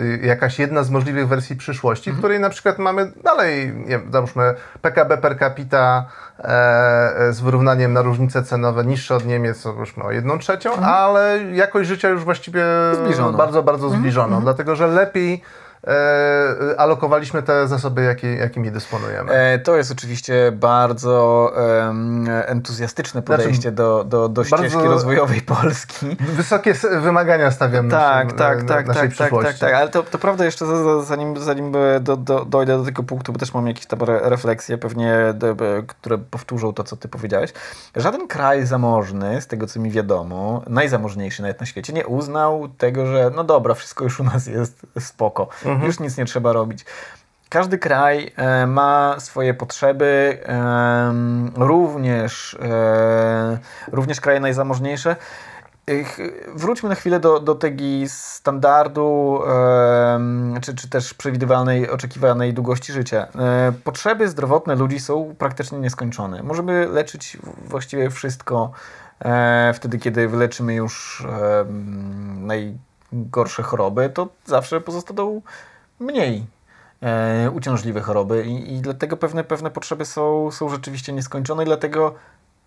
y 0.00 0.20
jakaś 0.22 0.58
jedna 0.58 0.82
z 0.82 0.90
możliwych 0.90 1.28
wersji 1.28 1.56
przyszłości, 1.56 2.10
mhm. 2.10 2.16
w 2.16 2.20
której 2.20 2.40
na 2.40 2.50
przykład 2.50 2.78
mamy 2.78 3.12
dalej, 3.24 3.72
nie 3.86 4.00
załóżmy 4.10 4.54
PKB 4.82 5.18
per 5.18 5.38
capita 5.38 6.06
e, 6.38 7.32
z 7.32 7.40
wyrównaniem 7.40 7.92
na 7.92 8.02
różnice 8.02 8.42
cenowe 8.42 8.84
niższe 8.84 9.14
od 9.14 9.26
Niemiec, 9.26 9.62
załóżmy 9.62 10.04
o 10.04 10.12
jedną 10.12 10.38
trzecią, 10.38 10.70
mhm. 10.70 10.92
ale 10.92 11.38
jakość 11.52 11.88
życia 11.88 12.08
już 12.08 12.24
właściwie 12.24 12.64
zbliżono. 12.94 13.38
bardzo, 13.38 13.62
bardzo 13.62 13.84
mhm. 13.84 14.02
zbliżono, 14.02 14.26
mhm. 14.26 14.42
dlatego 14.42 14.76
że 14.76 14.86
lepiej 14.86 15.05
that 15.06 15.14
be? 15.14 15.42
E, 15.86 16.80
alokowaliśmy 16.80 17.42
te 17.42 17.68
zasoby, 17.68 18.02
jakie, 18.02 18.34
jakimi 18.34 18.70
dysponujemy. 18.70 19.32
E, 19.32 19.58
to 19.58 19.76
jest 19.76 19.92
oczywiście 19.92 20.52
bardzo 20.52 21.52
e, 21.56 22.48
entuzjastyczne 22.48 23.22
podejście 23.22 23.54
znaczy, 23.54 23.72
do, 23.72 24.04
do, 24.04 24.28
do 24.28 24.44
ścieżki 24.44 24.82
rozwojowej 24.82 25.40
Polski. 25.40 26.06
Wysokie 26.20 26.74
wymagania 27.00 27.50
stawiam 27.50 27.88
tak, 27.88 28.24
naszym, 28.24 28.38
tak, 28.38 28.64
tak, 28.64 28.86
naszej 28.86 29.08
tak, 29.08 29.30
tak, 29.30 29.42
tak, 29.42 29.58
tak, 29.58 29.74
ale 29.74 29.88
to, 29.88 30.02
to 30.02 30.18
prawda 30.18 30.44
jeszcze 30.44 30.66
zanim, 31.04 31.36
zanim 31.36 31.72
do, 32.00 32.16
do, 32.16 32.44
dojdę 32.44 32.78
do 32.78 32.84
tego 32.84 33.02
punktu, 33.02 33.32
bo 33.32 33.38
też 33.38 33.54
mam 33.54 33.66
jakieś 33.66 33.86
tam 33.86 33.98
refleksje 34.02 34.78
pewnie, 34.78 35.34
które 35.86 36.18
powtórzą 36.18 36.72
to, 36.72 36.84
co 36.84 36.96
ty 36.96 37.08
powiedziałeś. 37.08 37.52
Żaden 37.96 38.28
kraj 38.28 38.66
zamożny, 38.66 39.40
z 39.40 39.46
tego 39.46 39.66
co 39.66 39.80
mi 39.80 39.90
wiadomo, 39.90 40.62
najzamożniejszy 40.66 41.42
nawet 41.42 41.60
na 41.60 41.66
świecie, 41.66 41.92
nie 41.92 42.06
uznał 42.06 42.68
tego, 42.68 43.06
że 43.06 43.30
no 43.36 43.44
dobra, 43.44 43.74
wszystko 43.74 44.04
już 44.04 44.20
u 44.20 44.24
nas 44.24 44.46
jest 44.46 44.86
spoko. 44.98 45.48
Mhm 45.64 45.75
mhm. 45.76 45.86
już 45.86 46.00
nic 46.00 46.16
nie 46.16 46.24
trzeba 46.24 46.52
robić. 46.52 46.84
Każdy 47.48 47.78
kraj 47.78 48.32
e, 48.36 48.66
ma 48.66 49.16
swoje 49.18 49.54
potrzeby, 49.54 50.38
również, 51.56 52.58
e, 52.62 53.58
również 53.92 54.20
kraje 54.20 54.40
najzamożniejsze. 54.40 55.16
Wróćmy 56.54 56.88
na 56.88 56.94
chwilę 56.94 57.20
do, 57.20 57.40
do 57.40 57.54
tego 57.54 57.84
standardu, 58.06 59.40
czy, 60.62 60.74
czy 60.74 60.90
też 60.90 61.14
przewidywalnej, 61.14 61.90
oczekiwanej 61.90 62.54
długości 62.54 62.92
życia. 62.92 63.26
E, 63.38 63.72
potrzeby 63.84 64.28
zdrowotne 64.28 64.74
ludzi 64.74 65.00
są 65.00 65.34
praktycznie 65.38 65.78
nieskończone. 65.78 66.42
Możemy 66.42 66.86
leczyć 66.86 67.38
właściwie 67.64 68.10
wszystko 68.10 68.70
wtedy, 69.74 69.98
kiedy 69.98 70.28
wyleczymy 70.28 70.74
już 70.74 71.26
najgorsze 73.16 73.62
choroby, 73.62 74.10
to 74.10 74.28
zawsze 74.44 74.80
pozostaną 74.80 75.42
mniej 76.00 76.46
e, 77.02 77.50
uciążliwe 77.50 78.00
choroby 78.00 78.44
i, 78.44 78.74
i 78.74 78.80
dlatego 78.80 79.16
pewne, 79.16 79.44
pewne 79.44 79.70
potrzeby 79.70 80.04
są, 80.04 80.50
są 80.50 80.68
rzeczywiście 80.68 81.12
nieskończone 81.12 81.62
i 81.62 81.66
dlatego 81.66 82.14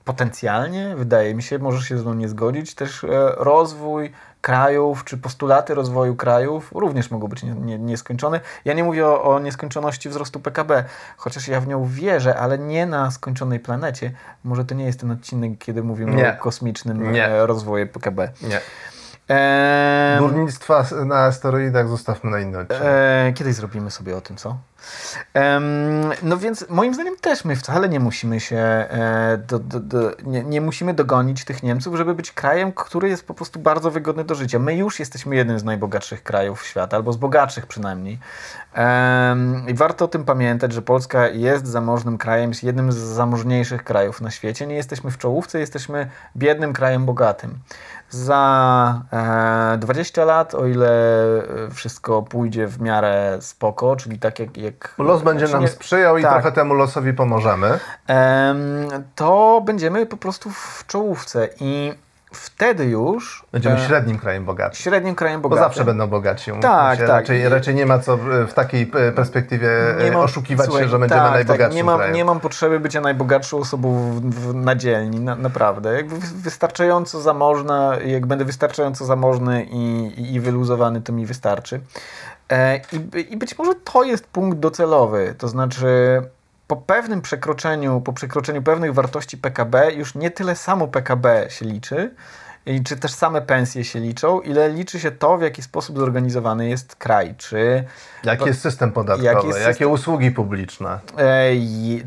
potencjalnie, 0.06 0.96
wydaje 0.96 1.36
mi 1.36 1.44
się, 1.44 1.60
możesz 1.60 1.86
się 1.86 1.98
z 1.98 2.02
mną 2.02 2.14
nie 2.14 2.30
zgodzić, 2.30 2.76
też 2.76 3.04
e, 3.04 3.08
rozwój 3.38 4.12
krajów, 4.42 5.04
czy 5.04 5.18
postulaty 5.18 5.76
rozwoju 5.76 6.16
krajów 6.16 6.72
również 6.76 7.12
mogą 7.12 7.28
być 7.28 7.44
nie, 7.44 7.52
nie, 7.52 7.80
nieskończone. 7.80 8.40
Ja 8.66 8.74
nie 8.74 8.84
mówię 8.84 9.08
o, 9.08 9.24
o, 9.24 9.40
nieskończoności 9.40 10.10
wzrostu 10.10 10.40
PKB, 10.40 10.86
chociaż 11.18 11.48
ja 11.48 11.62
w 11.62 11.68
nią 11.68 11.86
wierzę, 11.86 12.40
ale 12.40 12.58
nie 12.58 12.86
na 12.86 13.12
skończonej 13.12 13.60
planecie. 13.60 14.12
Może 14.44 14.66
to 14.66 14.76
nie 14.76 14.86
jest 14.86 15.00
ten 15.00 15.12
odcinek, 15.12 15.52
kiedy 15.60 15.84
mówimy 15.84 16.16
nie. 16.16 16.34
o 16.34 16.42
kosmicznym 16.42 17.12
nie. 17.12 17.28
E, 17.28 17.46
rozwoju 17.46 17.88
PKB. 17.88 18.32
Nie. 18.42 18.62
Eee, 19.30 20.20
Górnictwa 20.20 20.86
na 21.06 21.16
asteroidach 21.16 21.88
zostawmy 21.88 22.32
na 22.32 22.40
inny 22.40 22.60
odcinek. 22.60 22.84
Eee, 22.86 23.34
kiedyś 23.34 23.56
zrobimy 23.56 23.92
sobie 23.92 24.18
o 24.18 24.22
tym, 24.22 24.38
co? 24.38 24.58
No 26.24 26.38
więc 26.38 26.70
moim 26.70 26.94
zdaniem 26.94 27.18
też 27.22 27.46
my 27.46 27.56
wcale 27.56 27.90
nie 27.90 28.00
musimy 28.00 28.40
się, 28.40 28.58
e, 28.58 29.40
do, 29.48 29.60
do, 29.60 29.80
do, 29.80 30.12
nie, 30.24 30.44
nie, 30.44 30.62
musimy 30.62 30.94
dogonić 30.94 31.46
tych 31.46 31.64
Niemców, 31.64 31.96
żeby 31.96 32.16
być 32.16 32.32
krajem, 32.32 32.72
który 32.72 33.10
jest 33.10 33.28
po 33.28 33.34
prostu 33.34 33.60
bardzo 33.60 33.92
wygodny 33.92 34.24
do 34.24 34.36
życia. 34.36 34.60
My 34.60 34.76
już 34.76 35.00
jesteśmy 35.00 35.36
jednym 35.36 35.60
z 35.60 35.64
najbogatszych 35.64 36.24
krajów 36.24 36.66
świata, 36.66 36.98
albo 36.98 37.14
z 37.14 37.18
bogatszych 37.18 37.66
przynajmniej. 37.66 38.20
I 39.68 39.74
warto 39.74 40.06
o 40.06 40.08
tym 40.08 40.26
pamiętać, 40.26 40.74
że 40.74 40.82
Polska 40.82 41.28
jest 41.28 41.68
zamożnym 41.68 42.18
krajem, 42.18 42.50
jest 42.50 42.64
jednym 42.64 42.92
z 42.92 42.96
zamożniejszych 42.96 43.84
krajów 43.84 44.22
na 44.22 44.32
świecie. 44.32 44.68
Nie 44.68 44.76
jesteśmy 44.76 45.12
w 45.12 45.18
czołówce, 45.18 45.60
jesteśmy 45.60 46.10
biednym 46.36 46.74
krajem 46.74 47.06
bogatym 47.06 47.60
za 48.10 49.02
e, 49.74 49.78
20 49.78 50.26
lat, 50.26 50.56
o 50.56 50.68
ile 50.68 50.90
e, 51.44 51.72
wszystko 51.72 52.22
pójdzie 52.22 52.68
w 52.68 52.82
miarę 52.82 53.38
spoko, 53.42 53.96
czyli 53.96 54.20
tak 54.20 54.40
jak... 54.40 54.58
jak 54.58 54.96
Los 54.98 55.22
będzie 55.22 55.48
nam 55.48 55.68
sprzyjał 55.68 56.16
tak, 56.16 56.24
i 56.24 56.34
trochę 56.34 56.52
temu 56.52 56.74
losowi 56.74 57.14
pomożemy. 57.14 57.80
E, 58.10 58.56
to 59.16 59.62
będziemy 59.66 60.06
po 60.06 60.18
prostu 60.18 60.50
w 60.50 60.84
czołówce 60.88 61.50
i 61.60 61.94
wtedy 62.32 62.86
już... 62.86 63.46
Będziemy 63.52 63.76
e, 63.76 63.88
średnim 63.88 64.20
krajem 64.20 64.46
bogatym. 64.46 64.76
Średnim 64.76 65.16
krajem 65.16 65.42
bogatym. 65.42 65.64
Bo 65.64 65.70
zawsze 65.70 65.86
będą 65.86 66.08
bogatsi. 66.08 66.52
Tak, 66.62 67.00
tak. 67.00 67.08
Raczej, 67.08 67.50
raczej 67.50 67.76
nie 67.76 67.86
ma 67.86 68.00
co 68.00 68.18
w 68.48 68.54
takiej 68.54 68.92
e, 68.94 69.12
perspektywie 69.12 69.70
e, 70.00 70.12
mam, 70.12 70.22
oszukiwać 70.22 70.66
słuchaj, 70.66 70.84
się, 70.84 70.90
że 70.90 71.00
będziemy 71.00 71.22
tak, 71.22 71.32
najbogatszym 71.32 71.70
tak, 71.70 71.76
nie 71.76 71.84
mam, 71.84 71.98
krajem. 71.98 72.16
Nie 72.16 72.26
mam 72.26 72.40
potrzeby 72.40 72.80
bycia 72.80 73.02
najbogatszą 73.02 73.58
osobą 73.58 74.12
w, 74.12 74.22
w, 74.22 74.54
na 74.54 74.76
dzielni, 74.76 75.20
na, 75.20 75.36
naprawdę. 75.36 75.94
Jakby 75.94 76.16
wystarczająco 76.20 77.22
zamożna, 77.22 77.98
jak 78.06 78.26
będę 78.26 78.46
wystarczająco 78.46 79.06
zamożny 79.06 79.64
i, 79.64 80.14
i, 80.18 80.34
i 80.34 80.40
wyluzowany, 80.40 81.02
to 81.02 81.14
mi 81.14 81.26
wystarczy. 81.26 81.82
E, 82.50 82.78
i, 82.78 83.34
I 83.34 83.38
być 83.38 83.58
może 83.58 83.72
to 83.76 84.04
jest 84.04 84.28
punkt 84.28 84.60
docelowy, 84.60 85.36
to 85.38 85.48
znaczy 85.48 86.22
po 86.70 86.76
pewnym 86.76 87.22
przekroczeniu, 87.22 88.02
po 88.02 88.14
przekroczeniu 88.14 88.62
pewnych 88.62 88.94
wartości 88.94 89.38
PKB, 89.38 89.94
już 89.94 90.16
nie 90.16 90.32
tyle 90.32 90.56
samo 90.56 90.88
PKB 90.88 91.48
się 91.50 91.66
liczy, 91.66 92.12
czy 92.86 92.98
też 92.98 93.12
same 93.12 93.42
pensje 93.42 93.84
się 93.84 94.00
liczą, 94.00 94.42
ile 94.42 94.70
liczy 94.70 95.00
się 95.00 95.12
to, 95.12 95.38
w 95.38 95.42
jaki 95.42 95.62
sposób 95.62 95.98
zorganizowany 95.98 96.70
jest 96.70 96.96
kraj. 96.96 97.36
Czy, 97.38 97.84
jaki 98.24 98.46
jest 98.46 98.62
system 98.62 98.92
podatkowy, 98.92 99.26
jak 99.26 99.44
jest 99.44 99.60
jakie 99.60 99.72
system, 99.72 99.92
usługi 99.92 100.32
publiczne. 100.32 101.00
E, 101.18 101.52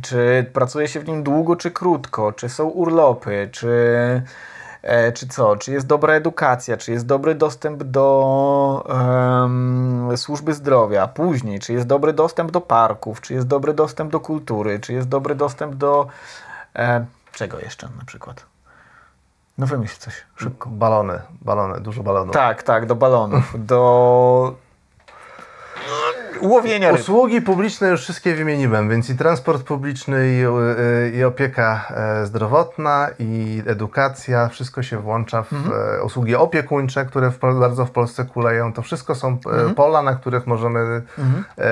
czy 0.02 0.46
pracuje 0.52 0.88
się 0.88 1.00
w 1.00 1.08
nim 1.08 1.22
długo, 1.22 1.56
czy 1.56 1.70
krótko, 1.70 2.32
czy 2.32 2.48
są 2.48 2.68
urlopy, 2.68 3.48
czy 3.52 3.68
czy 5.14 5.28
co, 5.28 5.56
czy 5.56 5.72
jest 5.72 5.86
dobra 5.86 6.14
edukacja, 6.14 6.76
czy 6.76 6.92
jest 6.92 7.06
dobry 7.06 7.34
dostęp 7.34 7.82
do 7.82 8.84
um, 8.88 10.16
służby 10.16 10.54
zdrowia, 10.54 11.08
później, 11.08 11.60
czy 11.60 11.72
jest 11.72 11.86
dobry 11.86 12.12
dostęp 12.12 12.50
do 12.50 12.60
parków, 12.60 13.20
czy 13.20 13.34
jest 13.34 13.46
dobry 13.46 13.74
dostęp 13.74 14.12
do 14.12 14.20
kultury, 14.20 14.80
czy 14.80 14.92
jest 14.92 15.08
dobry 15.08 15.34
dostęp 15.34 15.74
do 15.74 16.06
e, 16.76 17.04
czego 17.32 17.58
jeszcze 17.58 17.88
na 17.98 18.04
przykład? 18.06 18.46
No 19.58 19.66
wymyśl 19.66 19.98
coś 19.98 20.14
szybko. 20.36 20.68
Balony, 20.70 21.20
balony, 21.42 21.80
dużo 21.80 22.02
balonów. 22.02 22.34
Tak, 22.34 22.62
tak, 22.62 22.86
do 22.86 22.94
balonów, 22.94 23.66
do 23.66 24.54
łowienia 26.40 26.90
ryb. 26.90 27.00
Usługi 27.00 27.40
publiczne 27.40 27.88
już 27.88 28.00
wszystkie 28.00 28.34
wymieniłem, 28.34 28.88
więc 28.88 29.10
i 29.10 29.16
transport 29.16 29.62
publiczny, 29.62 30.28
i, 30.28 30.44
y, 30.44 31.10
i 31.16 31.24
opieka 31.24 31.88
e, 31.90 32.26
zdrowotna, 32.26 33.08
i 33.18 33.62
edukacja, 33.66 34.48
wszystko 34.48 34.82
się 34.82 34.98
włącza 34.98 35.42
w 35.42 35.52
mhm. 35.52 35.98
E, 35.98 36.02
usługi 36.02 36.36
opiekuńcze, 36.36 37.04
które 37.04 37.30
w, 37.30 37.38
bardzo 37.38 37.86
w 37.86 37.90
Polsce 37.90 38.24
kuleją. 38.24 38.72
To 38.72 38.82
wszystko 38.82 39.14
są 39.14 39.28
e, 39.28 39.32
mhm. 39.32 39.74
pola, 39.74 40.02
na 40.02 40.14
których 40.14 40.46
możemy 40.46 41.02
mhm. 41.18 41.44
e, 41.58 41.62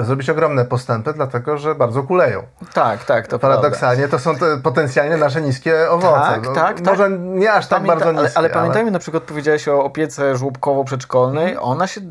e, 0.00 0.04
zrobić 0.04 0.30
ogromne 0.30 0.64
postępy, 0.64 1.12
dlatego 1.12 1.58
że 1.58 1.74
bardzo 1.74 2.02
kuleją. 2.02 2.42
Tak, 2.74 3.04
tak, 3.04 3.26
to 3.26 3.38
Paradoksalnie 3.38 4.08
prawda. 4.08 4.18
to 4.18 4.22
są 4.22 4.36
te 4.36 4.62
potencjalnie 4.62 5.16
nasze 5.16 5.42
niskie 5.42 5.90
owoce. 5.90 6.20
Tak, 6.20 6.44
no, 6.44 6.52
tak, 6.52 6.80
może 6.80 7.02
tak. 7.10 7.20
nie 7.20 7.52
aż 7.52 7.66
tak 7.66 7.78
Pamięta, 7.78 8.04
bardzo 8.04 8.22
niskie. 8.22 8.38
Ale, 8.38 8.48
ale, 8.48 8.54
ale 8.54 8.60
pamiętajmy, 8.60 8.90
na 8.90 8.98
przykład 8.98 9.22
powiedziałeś 9.22 9.68
o 9.68 9.84
opiece 9.84 10.36
żłobkowo-przedszkolnej, 10.36 11.56
ona 11.60 11.86
się 11.86 12.00
e, 12.00 12.04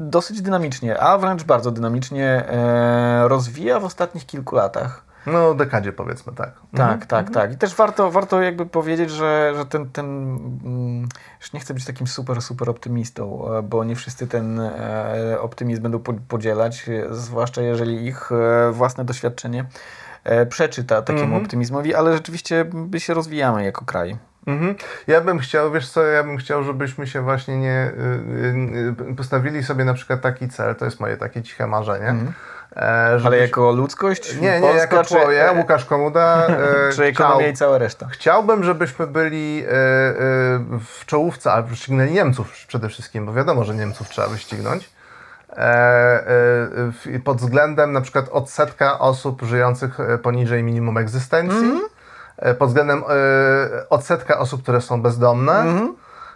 dosyć 0.00 0.23
dosyć 0.24 0.42
dynamicznie, 0.42 1.00
a 1.00 1.18
wręcz 1.18 1.44
bardzo 1.44 1.70
dynamicznie 1.70 2.26
e, 2.26 3.28
rozwija 3.28 3.80
w 3.80 3.84
ostatnich 3.84 4.26
kilku 4.26 4.56
latach. 4.56 5.04
No, 5.26 5.54
dekadzie 5.54 5.92
powiedzmy, 5.92 6.32
tak. 6.32 6.52
Tak, 6.76 6.92
mhm. 6.92 7.00
tak, 7.00 7.30
tak. 7.30 7.52
I 7.52 7.56
też 7.56 7.74
warto, 7.74 8.10
warto 8.10 8.42
jakby 8.42 8.66
powiedzieć, 8.66 9.10
że, 9.10 9.52
że 9.56 9.66
ten, 9.66 9.90
ten 9.90 10.06
mm, 10.64 11.08
już 11.40 11.52
nie 11.52 11.60
chcę 11.60 11.74
być 11.74 11.84
takim 11.84 12.06
super, 12.06 12.42
super 12.42 12.70
optymistą, 12.70 13.54
e, 13.54 13.62
bo 13.62 13.84
nie 13.84 13.96
wszyscy 13.96 14.26
ten 14.26 14.60
e, 14.60 15.36
optymizm 15.40 15.82
będą 15.82 16.00
podzielać, 16.28 16.86
zwłaszcza 17.10 17.62
jeżeli 17.62 18.06
ich 18.06 18.30
własne 18.72 19.04
doświadczenie 19.04 19.64
przeczyta 20.48 21.02
takiemu 21.02 21.24
mhm. 21.24 21.42
optymizmowi, 21.42 21.94
ale 21.94 22.12
rzeczywiście 22.12 22.64
my 22.72 23.00
się 23.00 23.14
rozwijamy 23.14 23.64
jako 23.64 23.84
kraj. 23.84 24.16
Mhm. 24.46 24.74
Ja 25.06 25.20
bym 25.20 25.38
chciał, 25.38 25.72
wiesz 25.72 25.90
co, 25.90 26.02
ja 26.02 26.22
bym 26.22 26.36
chciał, 26.36 26.64
żebyśmy 26.64 27.06
się 27.06 27.22
właśnie 27.22 27.58
nie 27.58 27.92
y, 29.08 29.10
y, 29.10 29.14
postawili 29.14 29.64
sobie 29.64 29.84
na 29.84 29.94
przykład 29.94 30.20
taki 30.20 30.48
cel, 30.48 30.74
to 30.74 30.84
jest 30.84 31.00
moje 31.00 31.16
takie 31.16 31.42
ciche 31.42 31.66
marzenie. 31.66 32.08
Mhm. 32.08 32.32
E, 32.76 33.18
żebyś... 33.18 33.26
Ale 33.26 33.38
jako 33.38 33.72
ludzkość? 33.72 34.40
Nie, 34.40 34.60
nie, 34.60 34.60
Polska, 34.60 34.96
jako 34.96 35.04
czy... 35.04 35.34
ja, 35.34 35.52
Łukasz 35.52 35.84
Komuda. 35.84 36.46
E, 36.88 36.92
czy 36.92 37.04
ekonomia 37.04 37.38
chciał... 37.38 37.52
i 37.52 37.56
cała 37.56 37.78
reszta? 37.78 38.06
Chciałbym, 38.10 38.64
żebyśmy 38.64 39.06
byli 39.06 39.64
e, 39.64 39.68
e, 39.68 39.74
w 40.84 41.06
czołówce, 41.06 41.52
ale 41.52 41.62
wyścignęli 41.62 42.12
Niemców 42.12 42.52
przede 42.66 42.88
wszystkim, 42.88 43.26
bo 43.26 43.32
wiadomo, 43.32 43.64
że 43.64 43.74
Niemców 43.74 44.08
trzeba 44.08 44.28
wyścignąć. 44.28 44.90
E, 45.50 45.56
e, 47.14 47.18
pod 47.24 47.38
względem 47.38 47.92
na 47.92 48.00
przykład 48.00 48.28
odsetka 48.28 48.98
osób 48.98 49.42
żyjących 49.42 49.98
poniżej 50.22 50.62
minimum 50.62 50.98
egzystencji. 50.98 51.58
Mm 51.58 51.78
-hmm 51.78 51.93
E, 51.93 51.93
pod 52.58 52.68
względem 52.68 53.02
e, 53.08 53.88
odsetka 53.88 54.38
osób, 54.38 54.62
które 54.62 54.80
są 54.80 55.02
bezdomne. 55.02 55.52
Mhm. 55.52 55.94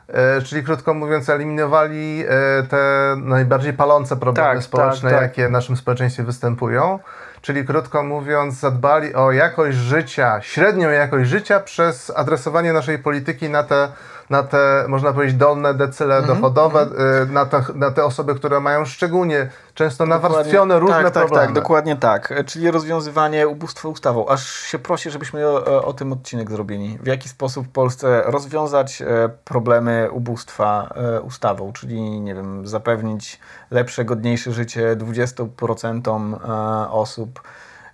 E, 0.08 0.42
czyli 0.42 0.62
krótko 0.62 0.94
mówiąc, 0.94 1.28
eliminowali 1.28 2.24
te 2.70 3.14
najbardziej 3.16 3.72
palące 3.72 4.16
problemy 4.16 4.54
tak 4.54 4.62
społeczne, 4.62 5.10
tak, 5.10 5.20
tak. 5.20 5.28
jakie 5.28 5.48
w 5.48 5.50
naszym 5.50 5.76
społeczeństwie 5.76 6.22
występują. 6.22 6.98
Czyli 7.40 7.64
krótko 7.64 8.02
mówiąc, 8.02 8.54
zadbali 8.54 9.14
o 9.14 9.32
jakość 9.32 9.76
życia, 9.76 10.40
średnią 10.42 10.90
jakość 10.90 11.30
życia 11.30 11.60
przez 11.60 12.12
adresowanie 12.16 12.72
naszej 12.72 12.98
polityki 12.98 13.50
na 13.50 13.62
te 13.62 13.88
na 14.30 14.42
te, 14.42 14.84
można 14.88 15.12
powiedzieć, 15.12 15.36
dolne 15.36 15.74
decyle 15.74 16.16
mm 16.16 16.24
-hmm, 16.24 16.34
dochodowe, 16.34 16.82
mm 16.82 16.92
-hmm. 16.92 17.30
na, 17.30 17.46
te, 17.46 17.62
na 17.74 17.90
te 17.90 18.04
osoby, 18.04 18.34
które 18.34 18.60
mają 18.60 18.84
szczególnie 18.84 19.50
często 19.74 20.06
dokładnie, 20.06 20.28
nawarstwione 20.28 20.78
różne 20.78 21.02
tak, 21.02 21.12
problemy. 21.12 21.34
Tak, 21.34 21.46
tak, 21.46 21.52
dokładnie 21.52 21.96
tak. 21.96 22.44
Czyli 22.46 22.70
rozwiązywanie 22.70 23.48
ubóstwa 23.48 23.88
ustawą. 23.88 24.28
Aż 24.28 24.50
się 24.50 24.78
prosi, 24.78 25.10
żebyśmy 25.10 25.46
o, 25.46 25.84
o, 25.84 25.92
tym 25.92 26.12
odcinek 26.12 26.50
zrobili. 26.50 26.98
W 27.02 27.06
jaki 27.06 27.28
sposób 27.28 27.66
w 27.66 27.70
Polsce 27.70 28.22
rozwiązać 28.26 29.02
e, 29.02 29.28
problemy 29.44 30.08
ubóstwa 30.10 30.94
e, 30.94 31.20
ustawą, 31.20 31.72
czyli, 31.72 32.20
nie 32.20 32.34
wiem, 32.34 32.66
zapewnić 32.66 33.40
lepsze, 33.70 34.04
godniejsze 34.04 34.52
życie 34.52 34.96
20% 34.96 36.34
e, 36.84 36.90
osób, 36.90 37.40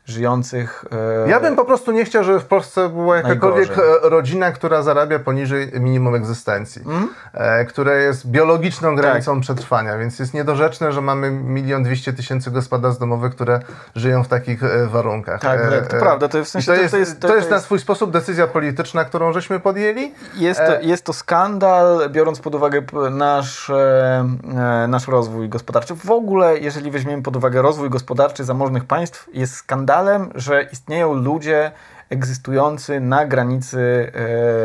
żyjących. 0.06 0.84
E, 1.26 1.30
ja 1.30 1.40
bym 1.40 1.56
po 1.56 1.64
prostu 1.64 1.92
nie 1.92 2.04
chciał, 2.04 2.24
żeby 2.24 2.40
w 2.40 2.44
Polsce 2.44 2.88
była 2.88 3.16
jakakolwiek 3.16 3.68
najgorzej. 3.68 4.10
rodzina, 4.10 4.52
która 4.52 4.82
zarabia 4.82 5.18
poniżej 5.18 5.72
minimum 5.80 6.14
egzystencji, 6.14 6.82
mm? 6.86 7.08
e, 7.32 7.64
które 7.64 8.02
jest 8.02 8.26
biologiczną 8.26 8.88
tak. 8.88 9.04
granicą 9.04 9.34
tak. 9.34 9.42
przetrwania, 9.42 9.98
więc 9.98 10.18
jest 10.18 10.34
niedorzeczne, 10.34 10.92
że 10.92 11.00
mamy 11.00 11.30
milion 11.30 11.82
dwieście 11.82 12.12
tysięcy 12.12 12.50
gospodarstw 12.50 13.00
domowych, 13.00 13.32
które 13.32 13.60
żyją 13.94 14.24
w 14.24 14.28
takich 14.28 14.64
e, 14.64 14.86
warunkach. 14.86 15.40
Tak, 15.40 15.60
e, 15.60 15.82
to 15.82 15.96
prawda. 15.96 16.28
To, 16.28 16.44
w 16.44 16.48
sensie, 16.48 16.66
to, 16.66 16.80
jest, 16.80 16.90
to, 16.90 16.98
jest, 16.98 17.20
to, 17.20 17.28
to 17.28 17.36
jest 17.36 17.50
na 17.50 17.60
swój 17.60 17.78
sposób 17.78 18.10
decyzja 18.10 18.46
polityczna, 18.46 19.04
którą 19.04 19.32
żeśmy 19.32 19.60
podjęli. 19.60 20.12
Jest 20.34 20.60
to, 20.60 20.76
e, 20.76 20.82
jest 20.82 21.04
to 21.04 21.12
skandal, 21.12 22.10
biorąc 22.10 22.40
pod 22.40 22.54
uwagę 22.54 22.82
nasz, 23.10 23.70
e, 23.70 24.86
nasz 24.88 25.08
rozwój 25.08 25.48
gospodarczy. 25.48 25.94
W 25.94 26.10
ogóle, 26.10 26.58
jeżeli 26.58 26.90
weźmiemy 26.90 27.22
pod 27.22 27.36
uwagę 27.36 27.62
rozwój 27.62 27.90
gospodarczy 27.90 28.44
zamożnych 28.44 28.84
państw, 28.84 29.28
jest 29.32 29.54
skandal 29.54 29.93
skandalem, 29.94 30.30
że 30.34 30.68
istnieją 30.72 31.14
ludzie, 31.14 31.70
egzystujący 32.10 33.00
na 33.00 33.26
granicy 33.26 34.12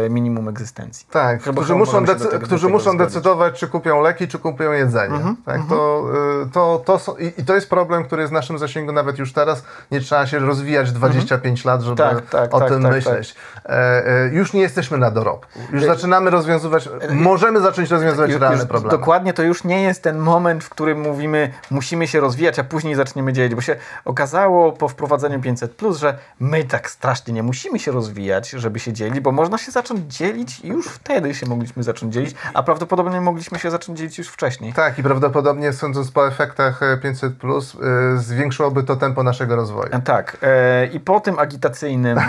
e, 0.06 0.10
minimum 0.10 0.48
egzystencji. 0.48 1.08
Tak, 1.12 1.42
którzy 1.42 1.76
muszą, 1.76 2.06
decy 2.06 2.40
którzy 2.40 2.70
muszą 2.70 2.98
decydować, 2.98 3.60
czy 3.60 3.68
kupią 3.68 4.02
leki, 4.02 4.28
czy 4.28 4.40
kupią 4.40 4.72
jedzenie. 4.72 5.16
Mm 5.16 5.34
-hmm, 5.34 5.36
tak, 5.46 5.56
mm 5.56 5.68
-hmm. 5.68 5.70
to, 5.70 6.06
to, 6.54 6.84
to 6.86 7.00
są, 7.00 7.16
i, 7.16 7.34
i, 7.38 7.46
to 7.46 7.56
jest 7.56 7.70
problem, 7.70 8.04
który 8.04 8.22
jest 8.22 8.32
w 8.32 8.34
naszym 8.34 8.58
zasięgu 8.58 8.92
nawet 8.92 9.20
już 9.20 9.34
teraz. 9.34 9.64
Nie 9.92 10.00
trzeba 10.00 10.28
się 10.28 10.40
rozwijać 10.40 10.92
25 10.92 11.46
mm 11.46 11.56
-hmm. 11.56 11.66
lat, 11.66 11.82
żeby 11.82 11.98
tak, 11.98 12.30
tak, 12.30 12.54
o 12.54 12.60
tak, 12.60 12.70
tym 12.70 12.84
tak, 12.84 12.92
myśleć. 12.92 13.34
Tak. 13.34 13.72
E, 13.72 14.08
e, 14.08 14.28
już 14.28 14.54
nie 14.54 14.62
jesteśmy 14.62 14.98
na 14.98 15.12
dorobku. 15.12 15.60
Już 15.72 15.84
e, 15.84 15.86
zaczynamy 15.86 16.30
rozwiązywać, 16.30 16.90
możemy 17.10 17.62
zacząć 17.62 17.90
rozwiązywać 17.90 18.32
już, 18.32 18.42
realne 18.42 18.66
problemy. 18.66 18.98
Dokładnie, 18.98 19.34
to 19.34 19.44
już 19.44 19.64
nie 19.64 19.82
jest 19.82 20.04
ten 20.04 20.18
moment, 20.18 20.64
w 20.64 20.70
którym 20.70 21.02
mówimy, 21.02 21.54
musimy 21.72 22.08
się 22.08 22.20
rozwijać, 22.20 22.60
a 22.60 22.64
później 22.64 22.96
zaczniemy 22.96 23.34
działać, 23.34 23.56
bo 23.56 23.62
się 23.62 23.76
okazało 24.06 24.72
po 24.72 24.88
wprowadzeniu 24.88 25.40
500+, 25.40 25.96
że 25.96 26.18
my 26.40 26.64
tak 26.64 26.90
strasznie 26.90 27.29
nie 27.34 27.44
musimy 27.44 27.80
się 27.80 27.92
rozwijać, 27.92 28.50
żeby 28.50 28.80
się 28.80 28.94
dzielić, 28.94 29.20
bo 29.20 29.32
można 29.32 29.58
się 29.58 29.72
zacząć 29.72 30.16
dzielić 30.16 30.60
i 30.60 30.68
już 30.68 30.88
wtedy 30.88 31.36
się 31.36 31.46
mogliśmy 31.46 31.84
zacząć 31.84 32.14
dzielić, 32.14 32.36
a 32.54 32.64
prawdopodobnie 32.64 33.22
mogliśmy 33.22 33.60
się 33.60 33.72
zacząć 33.72 33.98
dzielić 33.98 34.18
już 34.18 34.28
wcześniej. 34.28 34.74
Tak, 34.74 35.00
i 35.00 35.04
prawdopodobnie 35.04 35.74
sądząc 35.74 36.12
po 36.12 36.28
efektach 36.28 36.80
500, 37.02 37.38
plus, 37.38 37.74
yy, 37.74 38.18
zwiększyłoby 38.18 38.84
to 38.84 38.96
tempo 38.96 39.24
naszego 39.24 39.56
rozwoju. 39.56 39.90
Tak. 40.04 40.38
Yy, 40.42 40.88
I 40.88 41.00
po 41.00 41.20
tym 41.20 41.40
agitacyjnym 41.40 42.18
yy, 42.18 42.24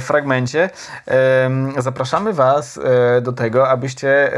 fragmencie 0.00 0.70
zapraszamy 1.78 2.32
Was 2.32 2.80
do 3.22 3.32
tego, 3.32 3.68
abyście 3.68 4.32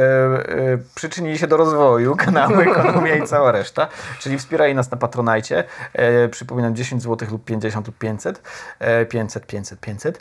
przyczynili 0.94 1.38
się 1.38 1.46
do 1.46 1.56
rozwoju 1.56 2.16
kanału 2.16 2.60
Ekonomia 2.60 3.16
i 3.16 3.26
cała 3.26 3.52
reszta, 3.52 3.88
czyli 4.18 4.38
wspierali 4.38 4.74
nas 4.74 4.90
na 4.90 4.96
Patronajcie. 4.96 5.64
Przypominam 6.30 6.76
10 6.76 7.02
zł 7.02 7.28
lub 7.30 7.44
50 7.44 7.83
lub 7.86 7.98
500. 7.98 8.42
500, 9.08 9.46
500, 9.46 9.80
500. 9.80 10.20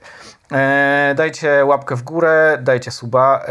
Dajcie 1.16 1.66
łapkę 1.66 1.96
w 1.96 2.04
górę, 2.04 2.58
dajcie 2.62 2.92
suba 2.92 3.46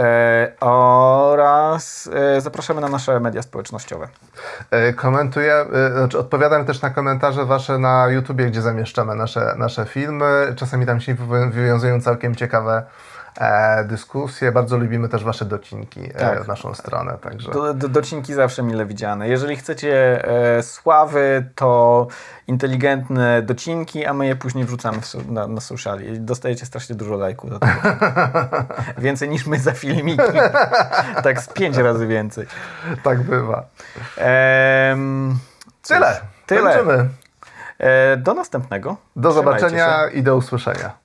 oraz 0.60 2.10
zapraszamy 2.38 2.80
na 2.80 2.88
nasze 2.88 3.20
media 3.20 3.42
społecznościowe. 3.42 4.08
Komentuję, 4.96 5.66
znaczy 5.96 6.18
odpowiadam 6.18 6.64
też 6.64 6.82
na 6.82 6.90
komentarze 6.90 7.44
Wasze 7.44 7.78
na 7.78 8.08
YouTubie, 8.08 8.46
gdzie 8.46 8.62
zamieszczamy 8.62 9.14
nasze, 9.14 9.54
nasze 9.58 9.84
filmy. 9.84 10.54
Czasami 10.56 10.86
tam 10.86 11.00
się 11.00 11.14
wywiązują 11.50 12.00
całkiem 12.00 12.34
ciekawe 12.34 12.82
e, 12.82 12.82
dyskusje. 13.84 14.52
Bardzo 14.52 14.76
lubimy 14.76 15.08
też 15.08 15.24
Wasze 15.24 15.44
docinki 15.44 16.00
e, 16.00 16.08
tak. 16.14 16.44
w 16.44 16.48
naszą 16.48 16.74
stronę. 16.74 17.18
Także. 17.20 17.52
Do, 17.52 17.74
do, 17.74 17.88
docinki 17.88 18.34
zawsze 18.34 18.62
mile 18.62 18.86
widziane. 18.86 19.28
Jeżeli 19.28 19.56
chcecie 19.56 20.24
e, 20.58 20.62
sławy, 20.62 21.46
to 21.54 22.06
inteligentne 22.46 23.42
docinki, 23.42 24.06
a 24.06 24.12
my 24.12 24.26
je 24.26 24.36
później 24.36 24.64
wrzucamy 24.64 24.98
na, 25.28 25.46
na 25.46 25.60
sociali. 25.60 26.20
Dostajecie 26.20 26.66
strasznie 26.66 26.96
dużo 26.96 27.16
lajków. 27.16 27.50
więcej 28.98 29.28
niż 29.28 29.46
my 29.46 29.58
za 29.58 29.72
filmiki. 29.72 30.32
tak 31.22 31.40
z 31.40 31.48
pięć 31.48 31.76
razy 31.76 32.06
więcej. 32.06 32.46
Tak 33.02 33.22
bywa. 33.22 33.64
Ehm, 34.16 35.38
Tyle. 35.82 36.20
Tyle. 36.46 37.08
E, 37.78 38.16
do 38.16 38.34
następnego. 38.34 38.96
Do 39.16 39.32
zobaczenia 39.32 40.08
się. 40.08 40.14
i 40.14 40.22
do 40.22 40.36
usłyszenia. 40.36 41.01